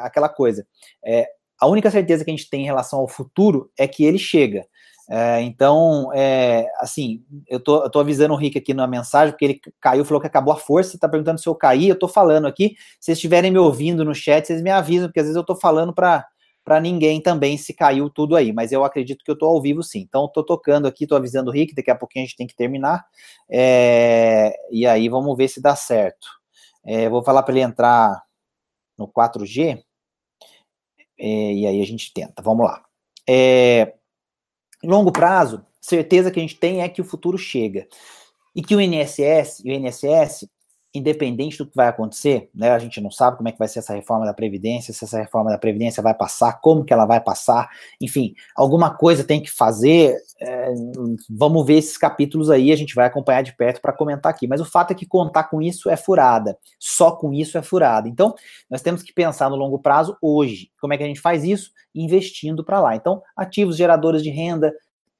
Aquela 0.00 0.28
coisa. 0.28 0.66
A 1.60 1.68
única 1.68 1.90
certeza 1.90 2.24
que 2.24 2.30
a 2.30 2.34
gente 2.34 2.50
tem 2.50 2.62
em 2.62 2.66
relação 2.66 2.98
ao 2.98 3.06
futuro 3.06 3.70
é 3.78 3.86
que 3.86 4.04
ele 4.04 4.18
chega. 4.18 4.66
É, 5.10 5.40
então, 5.42 6.10
é, 6.14 6.66
assim, 6.78 7.24
eu 7.48 7.60
tô, 7.60 7.84
eu 7.84 7.90
tô 7.90 8.00
avisando 8.00 8.34
o 8.34 8.36
Rick 8.36 8.56
aqui 8.58 8.72
na 8.72 8.86
mensagem, 8.86 9.32
porque 9.32 9.44
ele 9.44 9.60
caiu, 9.80 10.04
falou 10.04 10.20
que 10.20 10.26
acabou 10.26 10.54
a 10.54 10.56
força, 10.56 10.98
tá 10.98 11.08
perguntando 11.08 11.40
se 11.40 11.48
eu 11.48 11.54
caí, 11.54 11.88
eu 11.88 11.98
tô 11.98 12.08
falando 12.08 12.46
aqui. 12.46 12.76
Se 13.00 13.06
vocês 13.06 13.18
estiverem 13.18 13.50
me 13.50 13.58
ouvindo 13.58 14.04
no 14.04 14.14
chat, 14.14 14.46
vocês 14.46 14.62
me 14.62 14.70
avisam, 14.70 15.08
porque 15.08 15.20
às 15.20 15.26
vezes 15.26 15.36
eu 15.36 15.44
tô 15.44 15.56
falando 15.56 15.92
para 15.92 16.26
para 16.64 16.78
ninguém 16.80 17.20
também 17.20 17.58
se 17.58 17.74
caiu 17.74 18.08
tudo 18.08 18.36
aí, 18.36 18.52
mas 18.52 18.70
eu 18.70 18.84
acredito 18.84 19.24
que 19.24 19.30
eu 19.32 19.36
tô 19.36 19.46
ao 19.46 19.60
vivo 19.60 19.82
sim. 19.82 19.98
Então, 20.00 20.28
tô 20.28 20.44
tocando 20.44 20.86
aqui, 20.86 21.08
tô 21.08 21.16
avisando 21.16 21.50
o 21.50 21.52
Rick, 21.52 21.74
daqui 21.74 21.90
a 21.90 21.94
pouquinho 21.94 22.24
a 22.24 22.26
gente 22.26 22.36
tem 22.36 22.46
que 22.46 22.54
terminar. 22.54 23.04
É, 23.50 24.54
e 24.70 24.86
aí, 24.86 25.08
vamos 25.08 25.36
ver 25.36 25.48
se 25.48 25.60
dá 25.60 25.74
certo. 25.74 26.28
É, 26.84 27.08
vou 27.08 27.22
falar 27.24 27.42
para 27.42 27.54
ele 27.54 27.62
entrar 27.62 28.22
no 28.96 29.08
4G, 29.08 29.82
é, 31.18 31.52
e 31.52 31.66
aí 31.66 31.80
a 31.80 31.86
gente 31.86 32.12
tenta. 32.12 32.42
Vamos 32.42 32.66
lá. 32.66 32.84
É, 33.28 33.94
longo 34.88 35.12
prazo, 35.12 35.64
certeza 35.80 36.30
que 36.30 36.38
a 36.38 36.42
gente 36.42 36.56
tem 36.56 36.82
é 36.82 36.88
que 36.88 37.00
o 37.00 37.04
futuro 37.04 37.38
chega. 37.38 37.86
E 38.54 38.62
que 38.62 38.74
o 38.74 38.80
INSS, 38.80 39.60
o 39.64 39.68
INSS, 39.68 40.48
independente 40.94 41.58
do 41.58 41.66
que 41.66 41.74
vai 41.74 41.88
acontecer, 41.88 42.50
né, 42.54 42.70
a 42.70 42.78
gente 42.78 43.00
não 43.00 43.10
sabe 43.10 43.36
como 43.36 43.48
é 43.48 43.52
que 43.52 43.58
vai 43.58 43.68
ser 43.68 43.78
essa 43.78 43.94
reforma 43.94 44.26
da 44.26 44.34
Previdência, 44.34 44.92
se 44.92 45.04
essa 45.04 45.18
reforma 45.18 45.50
da 45.50 45.56
Previdência 45.56 46.02
vai 46.02 46.12
passar, 46.12 46.60
como 46.60 46.84
que 46.84 46.92
ela 46.92 47.06
vai 47.06 47.20
passar, 47.20 47.70
enfim, 48.00 48.34
alguma 48.54 48.94
coisa 48.94 49.24
tem 49.24 49.40
que 49.40 49.50
fazer, 49.50 50.16
é, 50.40 50.72
vamos 51.30 51.66
ver 51.66 51.78
esses 51.78 51.96
capítulos 51.96 52.50
aí, 52.50 52.70
a 52.70 52.76
gente 52.76 52.94
vai 52.94 53.06
acompanhar 53.06 53.42
de 53.42 53.56
perto 53.56 53.80
para 53.80 53.92
comentar 53.92 54.30
aqui, 54.30 54.46
mas 54.46 54.60
o 54.60 54.66
fato 54.66 54.90
é 54.90 54.94
que 54.94 55.06
contar 55.06 55.44
com 55.44 55.62
isso 55.62 55.88
é 55.88 55.96
furada, 55.96 56.58
só 56.78 57.12
com 57.12 57.32
isso 57.32 57.56
é 57.56 57.62
furada, 57.62 58.08
então 58.08 58.34
nós 58.70 58.82
temos 58.82 59.02
que 59.02 59.12
pensar 59.12 59.48
no 59.48 59.56
longo 59.56 59.78
prazo 59.78 60.16
hoje, 60.20 60.70
como 60.80 60.92
é 60.92 60.98
que 60.98 61.04
a 61.04 61.06
gente 61.06 61.20
faz 61.20 61.42
isso? 61.42 61.70
Investindo 61.94 62.62
para 62.64 62.80
lá, 62.80 62.94
então 62.94 63.22
ativos 63.36 63.76
geradores 63.76 64.22
de 64.22 64.30
renda, 64.30 64.72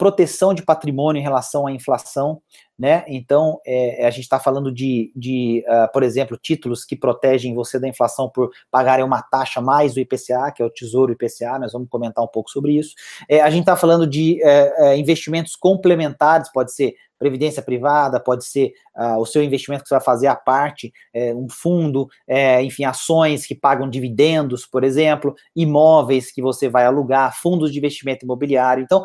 proteção 0.02 0.52
de 0.52 0.62
patrimônio 0.62 1.20
em 1.20 1.22
relação 1.22 1.64
à 1.64 1.70
inflação, 1.70 2.42
né? 2.82 3.04
Então, 3.06 3.60
é, 3.64 4.04
a 4.04 4.10
gente 4.10 4.24
está 4.24 4.40
falando 4.40 4.72
de, 4.72 5.12
de 5.14 5.64
uh, 5.68 5.92
por 5.92 6.02
exemplo, 6.02 6.36
títulos 6.36 6.84
que 6.84 6.96
protegem 6.96 7.54
você 7.54 7.78
da 7.78 7.86
inflação 7.86 8.28
por 8.28 8.50
pagarem 8.72 9.04
uma 9.04 9.22
taxa 9.22 9.60
mais 9.60 9.94
do 9.94 10.00
IPCA, 10.00 10.50
que 10.50 10.60
é 10.60 10.66
o 10.66 10.70
Tesouro 10.70 11.12
IPCA, 11.12 11.60
nós 11.60 11.72
vamos 11.72 11.88
comentar 11.88 12.24
um 12.24 12.26
pouco 12.26 12.50
sobre 12.50 12.72
isso. 12.76 12.96
É, 13.28 13.40
a 13.40 13.48
gente 13.50 13.60
está 13.60 13.76
falando 13.76 14.04
de 14.04 14.42
é, 14.42 14.94
é, 14.94 14.96
investimentos 14.96 15.54
complementares, 15.54 16.50
pode 16.50 16.74
ser 16.74 16.94
previdência 17.20 17.62
privada, 17.62 18.18
pode 18.18 18.44
ser 18.44 18.72
uh, 18.96 19.16
o 19.18 19.24
seu 19.24 19.44
investimento 19.44 19.84
que 19.84 19.88
você 19.88 19.94
vai 19.94 20.02
fazer 20.02 20.26
à 20.26 20.34
parte, 20.34 20.92
é, 21.14 21.32
um 21.32 21.48
fundo, 21.48 22.08
é, 22.26 22.60
enfim, 22.64 22.82
ações 22.82 23.46
que 23.46 23.54
pagam 23.54 23.88
dividendos, 23.88 24.66
por 24.66 24.82
exemplo, 24.82 25.36
imóveis 25.54 26.32
que 26.32 26.42
você 26.42 26.68
vai 26.68 26.84
alugar, 26.84 27.40
fundos 27.40 27.70
de 27.70 27.78
investimento 27.78 28.24
imobiliário. 28.24 28.82
Então, 28.82 29.04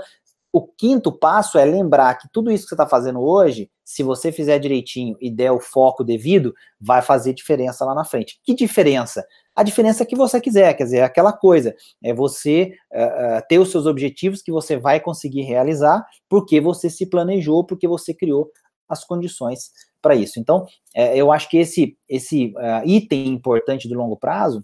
o 0.51 0.65
quinto 0.65 1.11
passo 1.11 1.57
é 1.57 1.65
lembrar 1.65 2.15
que 2.15 2.27
tudo 2.31 2.51
isso 2.51 2.63
que 2.63 2.69
você 2.69 2.75
está 2.75 2.87
fazendo 2.87 3.21
hoje, 3.21 3.69
se 3.83 4.01
você 4.01 4.31
fizer 4.31 4.57
direitinho 4.59 5.15
e 5.19 5.29
der 5.29 5.51
o 5.51 5.59
foco 5.59 6.03
devido, 6.03 6.53
vai 6.79 7.01
fazer 7.01 7.33
diferença 7.33 7.85
lá 7.85 7.93
na 7.93 8.05
frente. 8.05 8.39
Que 8.43 8.55
diferença? 8.55 9.25
A 9.55 9.63
diferença 9.63 10.05
que 10.05 10.15
você 10.15 10.39
quiser, 10.39 10.73
quer 10.73 10.85
dizer, 10.85 10.97
é 10.97 11.03
aquela 11.03 11.33
coisa, 11.33 11.75
é 12.03 12.13
você 12.13 12.73
uh, 12.93 13.41
ter 13.47 13.59
os 13.59 13.71
seus 13.71 13.85
objetivos 13.85 14.41
que 14.41 14.51
você 14.51 14.77
vai 14.77 14.99
conseguir 14.99 15.41
realizar, 15.41 16.05
porque 16.29 16.61
você 16.61 16.89
se 16.89 17.05
planejou, 17.05 17.65
porque 17.65 17.87
você 17.87 18.13
criou 18.13 18.49
as 18.87 19.03
condições 19.03 19.71
para 20.01 20.15
isso. 20.15 20.39
Então, 20.39 20.65
é, 20.95 21.17
eu 21.17 21.31
acho 21.31 21.49
que 21.49 21.57
esse, 21.57 21.97
esse 22.07 22.53
item 22.85 23.27
importante 23.27 23.89
do 23.89 23.95
longo 23.95 24.15
prazo 24.15 24.63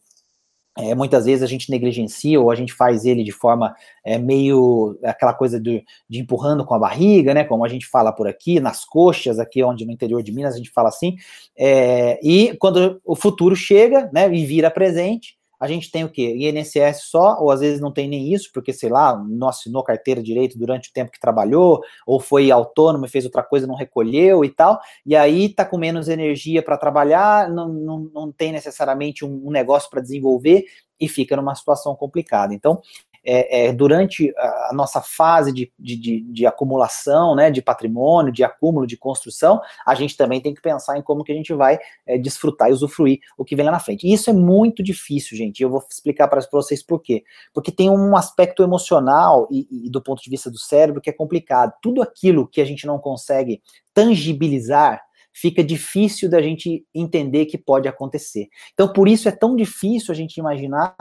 é, 0.78 0.96
muitas 0.96 1.26
vezes 1.26 1.44
a 1.44 1.48
gente 1.48 1.70
negligencia 1.70 2.40
ou 2.42 2.50
a 2.50 2.56
gente 2.56 2.74
faz 2.74 3.06
ele 3.06 3.24
de 3.24 3.32
forma 3.32 3.76
é, 4.04 4.18
meio 4.18 4.98
aquela 5.04 5.34
coisa 5.34 5.60
de, 5.60 5.84
de, 6.10 6.20
empurrando 6.20 6.66
com 6.66 6.74
a 6.74 6.80
barriga, 6.80 7.34
né? 7.34 7.44
Como 7.44 7.64
a 7.64 7.68
gente 7.68 7.86
fala 7.86 8.12
por 8.12 8.28
aqui, 8.28 8.60
nas 8.60 8.84
coxas, 8.84 9.38
aqui 9.40 9.64
onde 9.64 9.86
no 9.86 9.92
interior 9.92 10.24
de 10.24 10.32
Minas 10.32 10.56
a 10.56 10.58
gente 10.58 10.72
fala 10.72 10.90
assim. 10.90 11.16
É, 11.56 12.20
e 12.24 12.58
quando 12.58 13.00
o 13.06 13.16
futuro 13.16 13.56
chega, 13.56 14.10
né, 14.12 14.34
e 14.34 14.46
vira 14.46 14.72
presente, 14.72 15.38
a 15.64 15.68
gente 15.68 15.90
tem 15.90 16.04
o 16.04 16.10
quê? 16.10 16.36
INSS 16.36 17.04
só, 17.06 17.38
ou 17.40 17.50
às 17.50 17.62
vezes 17.62 17.80
não 17.80 17.90
tem 17.90 18.06
nem 18.06 18.34
isso, 18.34 18.50
porque, 18.54 18.74
sei 18.74 18.90
lá, 18.90 19.18
não 19.18 19.48
assinou 19.48 19.82
carteira 19.82 20.20
de 20.20 20.28
direito 20.28 20.60
durante 20.60 20.90
o 20.90 20.94
tempo 20.94 21.10
que 21.10 21.20
trabalhou, 21.20 21.82
ou 22.06 22.20
foi 22.20 22.52
autônomo 22.52 23.06
e 23.06 23.10
fez 23.10 23.24
outra 23.24 23.42
coisa, 23.42 23.66
não 23.66 23.74
recolheu 23.74 24.44
e 24.44 24.50
tal, 24.50 24.78
e 25.06 25.16
aí 25.16 25.48
tá 25.48 25.64
com 25.64 25.78
menos 25.78 26.10
energia 26.10 26.62
para 26.62 26.78
trabalhar, 26.78 27.50
não, 27.50 27.70
não, 27.70 28.00
não 28.14 28.30
tem 28.30 28.52
necessariamente 28.52 29.24
um, 29.24 29.48
um 29.48 29.52
negócio 29.52 29.90
para 29.90 30.02
desenvolver 30.02 30.66
e 31.00 31.08
fica 31.08 31.38
numa 31.38 31.56
situação 31.56 31.96
complicada. 31.96 32.54
Então, 32.54 32.82
é, 33.24 33.68
é, 33.68 33.74
durante 33.74 34.34
a, 34.38 34.72
nossa 34.74 35.02
fase 35.02 35.54
de, 35.54 35.72
de, 35.80 36.22
de, 36.22 36.46
acumulação, 36.46 37.36
né, 37.36 37.50
de 37.50 37.62
patrimônio, 37.62 38.34
de 38.34 38.44
acúmulo, 38.44 38.86
de 38.86 38.98
construção, 38.98 39.62
a 39.86 39.96
gente 39.96 40.18
também 40.18 40.42
tem 40.42 40.54
que 40.54 40.62
pensar 40.62 40.98
em 40.98 41.02
como 41.02 41.24
que 41.24 41.32
a 41.32 41.36
gente 41.36 41.54
vai 41.54 41.80
é, 42.06 42.18
desfrutar 42.18 42.70
e 42.70 42.74
usufruir 42.74 43.20
o 43.38 43.46
que 43.46 43.56
vem 43.56 43.66
lá 43.66 43.72
na 43.72 43.80
frente. 43.80 44.06
E 44.06 44.14
isso 44.14 44.30
é 44.30 44.34
muito 44.34 44.84
difícil, 44.84 45.38
gente. 45.38 45.60
E 45.60 45.64
eu 45.64 45.70
vou 45.70 45.84
explicar 45.90 46.28
para 46.28 46.42
vocês 46.52 46.84
por 46.84 47.02
quê. 47.02 47.24
Porque 47.54 47.72
tem 47.72 47.90
um 47.90 48.16
aspecto 48.18 48.62
emocional 48.62 49.48
e, 49.50 49.68
e 49.88 49.90
do 49.90 50.02
ponto 50.02 50.22
de 50.22 50.30
vista 50.30 50.52
do 50.52 50.60
cérebro 50.60 51.02
que 51.02 51.10
é 51.10 51.14
complicado. 51.14 51.74
Tudo 51.82 52.02
aquilo 52.02 52.48
que 52.48 52.60
a 52.60 52.66
gente 52.66 52.86
não 52.86 53.00
consegue 53.00 53.62
tangibilizar, 53.94 55.02
fica 55.34 55.64
difícil 55.64 56.30
da 56.30 56.42
gente 56.42 56.86
entender 56.94 57.46
que 57.48 57.58
pode 57.58 57.88
acontecer. 57.88 58.48
Então, 58.74 58.92
por 58.92 59.08
isso 59.08 59.28
é 59.28 59.32
tão 59.32 59.56
difícil 59.56 60.12
a 60.12 60.16
gente 60.16 60.38
imaginar 60.38 60.96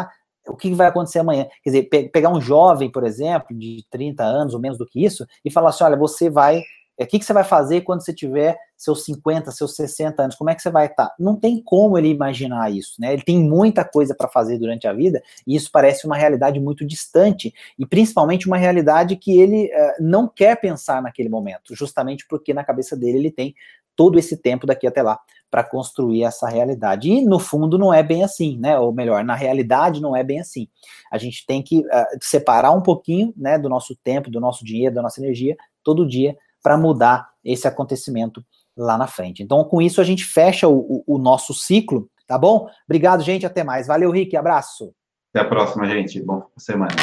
o 0.47 0.57
que 0.57 0.73
vai 0.75 0.89
acontecer 0.89 1.21
amanhã? 1.21 1.47
Quer 1.63 1.71
dizer, 1.71 1.83
pe 1.85 2.09
pegar 2.09 2.31
um 2.31 2.41
jovem, 2.41 2.91
por 2.91 3.05
exemplo, 3.05 3.57
de 3.57 3.85
30 3.91 4.25
anos 4.25 4.55
ou 4.55 4.61
menos 4.61 4.79
do 4.79 4.87
que 4.87 5.05
isso, 5.05 5.27
e 5.45 5.51
falar 5.51 5.71
assim: 5.71 5.85
olha, 5.85 5.97
você 5.97 6.29
vai. 6.31 6.63
O 6.99 7.07
que, 7.07 7.19
que 7.19 7.25
você 7.25 7.33
vai 7.33 7.45
fazer 7.45 7.81
quando 7.83 8.05
você 8.05 8.13
tiver 8.13 8.59
seus 8.77 9.05
50, 9.05 9.51
seus 9.51 9.75
60 9.75 10.23
anos? 10.23 10.37
Como 10.37 10.51
é 10.51 10.55
que 10.55 10.61
você 10.61 10.71
vai 10.71 10.87
estar? 10.87 11.09
Tá? 11.09 11.15
Não 11.19 11.37
tem 11.37 11.63
como 11.63 11.97
ele 11.97 12.09
imaginar 12.09 12.71
isso, 12.71 13.01
né? 13.01 13.13
Ele 13.13 13.23
tem 13.23 13.39
muita 13.39 13.85
coisa 13.85 14.15
para 14.15 14.29
fazer 14.29 14.59
durante 14.59 14.87
a 14.87 14.93
vida 14.93 15.23
e 15.47 15.57
isso 15.57 15.71
parece 15.73 16.07
uma 16.07 16.17
realidade 16.17 16.61
muito 16.61 16.85
distante 16.85 17.53
e 17.79 17.87
principalmente 17.87 18.47
uma 18.47 18.59
realidade 18.59 19.17
que 19.17 19.41
ele 19.41 19.67
uh, 19.67 20.03
não 20.03 20.29
quer 20.29 20.61
pensar 20.61 21.01
naquele 21.01 21.29
momento, 21.29 21.75
justamente 21.75 22.27
porque 22.29 22.53
na 22.53 22.65
cabeça 22.65 22.97
dele 22.97 23.19
ele 23.19 23.31
tem 23.31 23.55
todo 23.97 24.19
esse 24.19 24.37
tempo 24.37 24.67
daqui 24.67 24.87
até 24.87 25.03
lá 25.03 25.19
para 25.51 25.63
construir 25.63 26.25
essa 26.25 26.49
realidade. 26.49 27.11
E 27.11 27.25
no 27.25 27.39
fundo 27.39 27.79
não 27.79 27.93
é 27.93 28.03
bem 28.03 28.25
assim, 28.25 28.59
né? 28.59 28.79
Ou 28.79 28.93
melhor, 28.93 29.23
na 29.23 29.35
realidade 29.35 30.01
não 30.01 30.17
é 30.17 30.25
bem 30.25 30.41
assim. 30.41 30.67
A 31.11 31.19
gente 31.19 31.45
tem 31.47 31.63
que 31.63 31.81
uh, 31.81 32.19
separar 32.21 32.73
um 32.73 32.83
pouquinho, 32.83 33.33
né, 33.37 33.59
do 33.59 33.69
nosso 33.69 33.95
tempo, 33.97 34.31
do 34.31 34.41
nosso 34.41 34.65
dinheiro, 34.65 34.95
da 34.95 35.03
nossa 35.03 35.21
energia, 35.21 35.57
todo 35.83 36.07
dia 36.07 36.37
para 36.63 36.77
mudar 36.77 37.29
esse 37.45 37.67
acontecimento 37.67 38.45
lá 38.77 38.97
na 38.97 39.07
frente. 39.07 39.43
Então, 39.43 39.63
com 39.65 39.83
isso 39.83 40.01
a 40.01 40.05
gente 40.05 40.25
fecha 40.25 40.69
o, 40.69 41.03
o, 41.07 41.17
o 41.17 41.19
nosso 41.19 41.53
ciclo, 41.53 42.09
tá 42.27 42.39
bom? 42.39 42.69
Obrigado, 42.87 43.23
gente, 43.23 43.45
até 43.45 43.63
mais. 43.63 43.87
Valeu, 43.87 44.11
Rick, 44.11 44.37
abraço. 44.37 44.95
Até 45.35 45.45
a 45.45 45.49
próxima, 45.49 45.87
gente. 45.87 46.21
Bom 46.23 46.43
semana. 46.57 46.95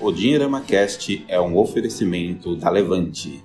O 0.00 0.12
Dinheirama 0.12 0.60
Cast 0.60 1.24
é 1.28 1.40
um 1.40 1.56
oferecimento 1.56 2.54
da 2.54 2.70
Levante 2.70 3.44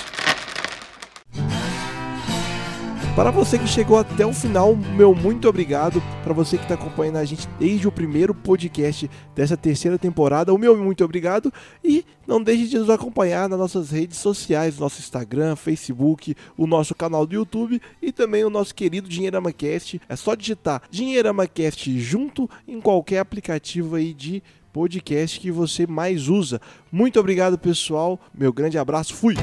Para 3.15 3.29
você 3.29 3.59
que 3.59 3.67
chegou 3.67 3.97
até 3.97 4.25
o 4.25 4.33
final, 4.33 4.73
meu 4.73 5.13
muito 5.13 5.47
obrigado. 5.47 6.01
Para 6.23 6.33
você 6.33 6.57
que 6.57 6.63
está 6.63 6.75
acompanhando 6.75 7.17
a 7.17 7.25
gente 7.25 7.45
desde 7.59 7.85
o 7.85 7.91
primeiro 7.91 8.33
podcast 8.33 9.11
dessa 9.35 9.57
terceira 9.57 9.99
temporada, 9.99 10.53
o 10.53 10.57
meu 10.57 10.77
muito 10.77 11.03
obrigado. 11.03 11.51
E 11.83 12.05
não 12.25 12.41
deixe 12.41 12.67
de 12.67 12.79
nos 12.79 12.89
acompanhar 12.89 13.49
nas 13.49 13.59
nossas 13.59 13.91
redes 13.91 14.17
sociais, 14.17 14.79
nosso 14.79 15.01
Instagram, 15.01 15.57
Facebook, 15.57 16.33
o 16.57 16.65
nosso 16.65 16.95
canal 16.95 17.27
do 17.27 17.35
YouTube 17.35 17.81
e 18.01 18.13
também 18.13 18.45
o 18.45 18.49
nosso 18.49 18.73
querido 18.73 19.09
Dinheirama 19.09 19.51
Cast. 19.51 20.01
É 20.07 20.15
só 20.15 20.33
digitar 20.33 20.81
Dinheirama 20.89 21.45
Cast 21.47 21.99
junto 21.99 22.49
em 22.65 22.79
qualquer 22.79 23.19
aplicativo 23.19 23.97
aí 23.97 24.13
de 24.13 24.41
podcast 24.71 25.37
que 25.37 25.51
você 25.51 25.85
mais 25.85 26.29
usa. 26.29 26.61
Muito 26.89 27.19
obrigado, 27.19 27.57
pessoal. 27.57 28.17
Meu 28.33 28.53
grande 28.53 28.77
abraço. 28.77 29.13
Fui. 29.13 29.35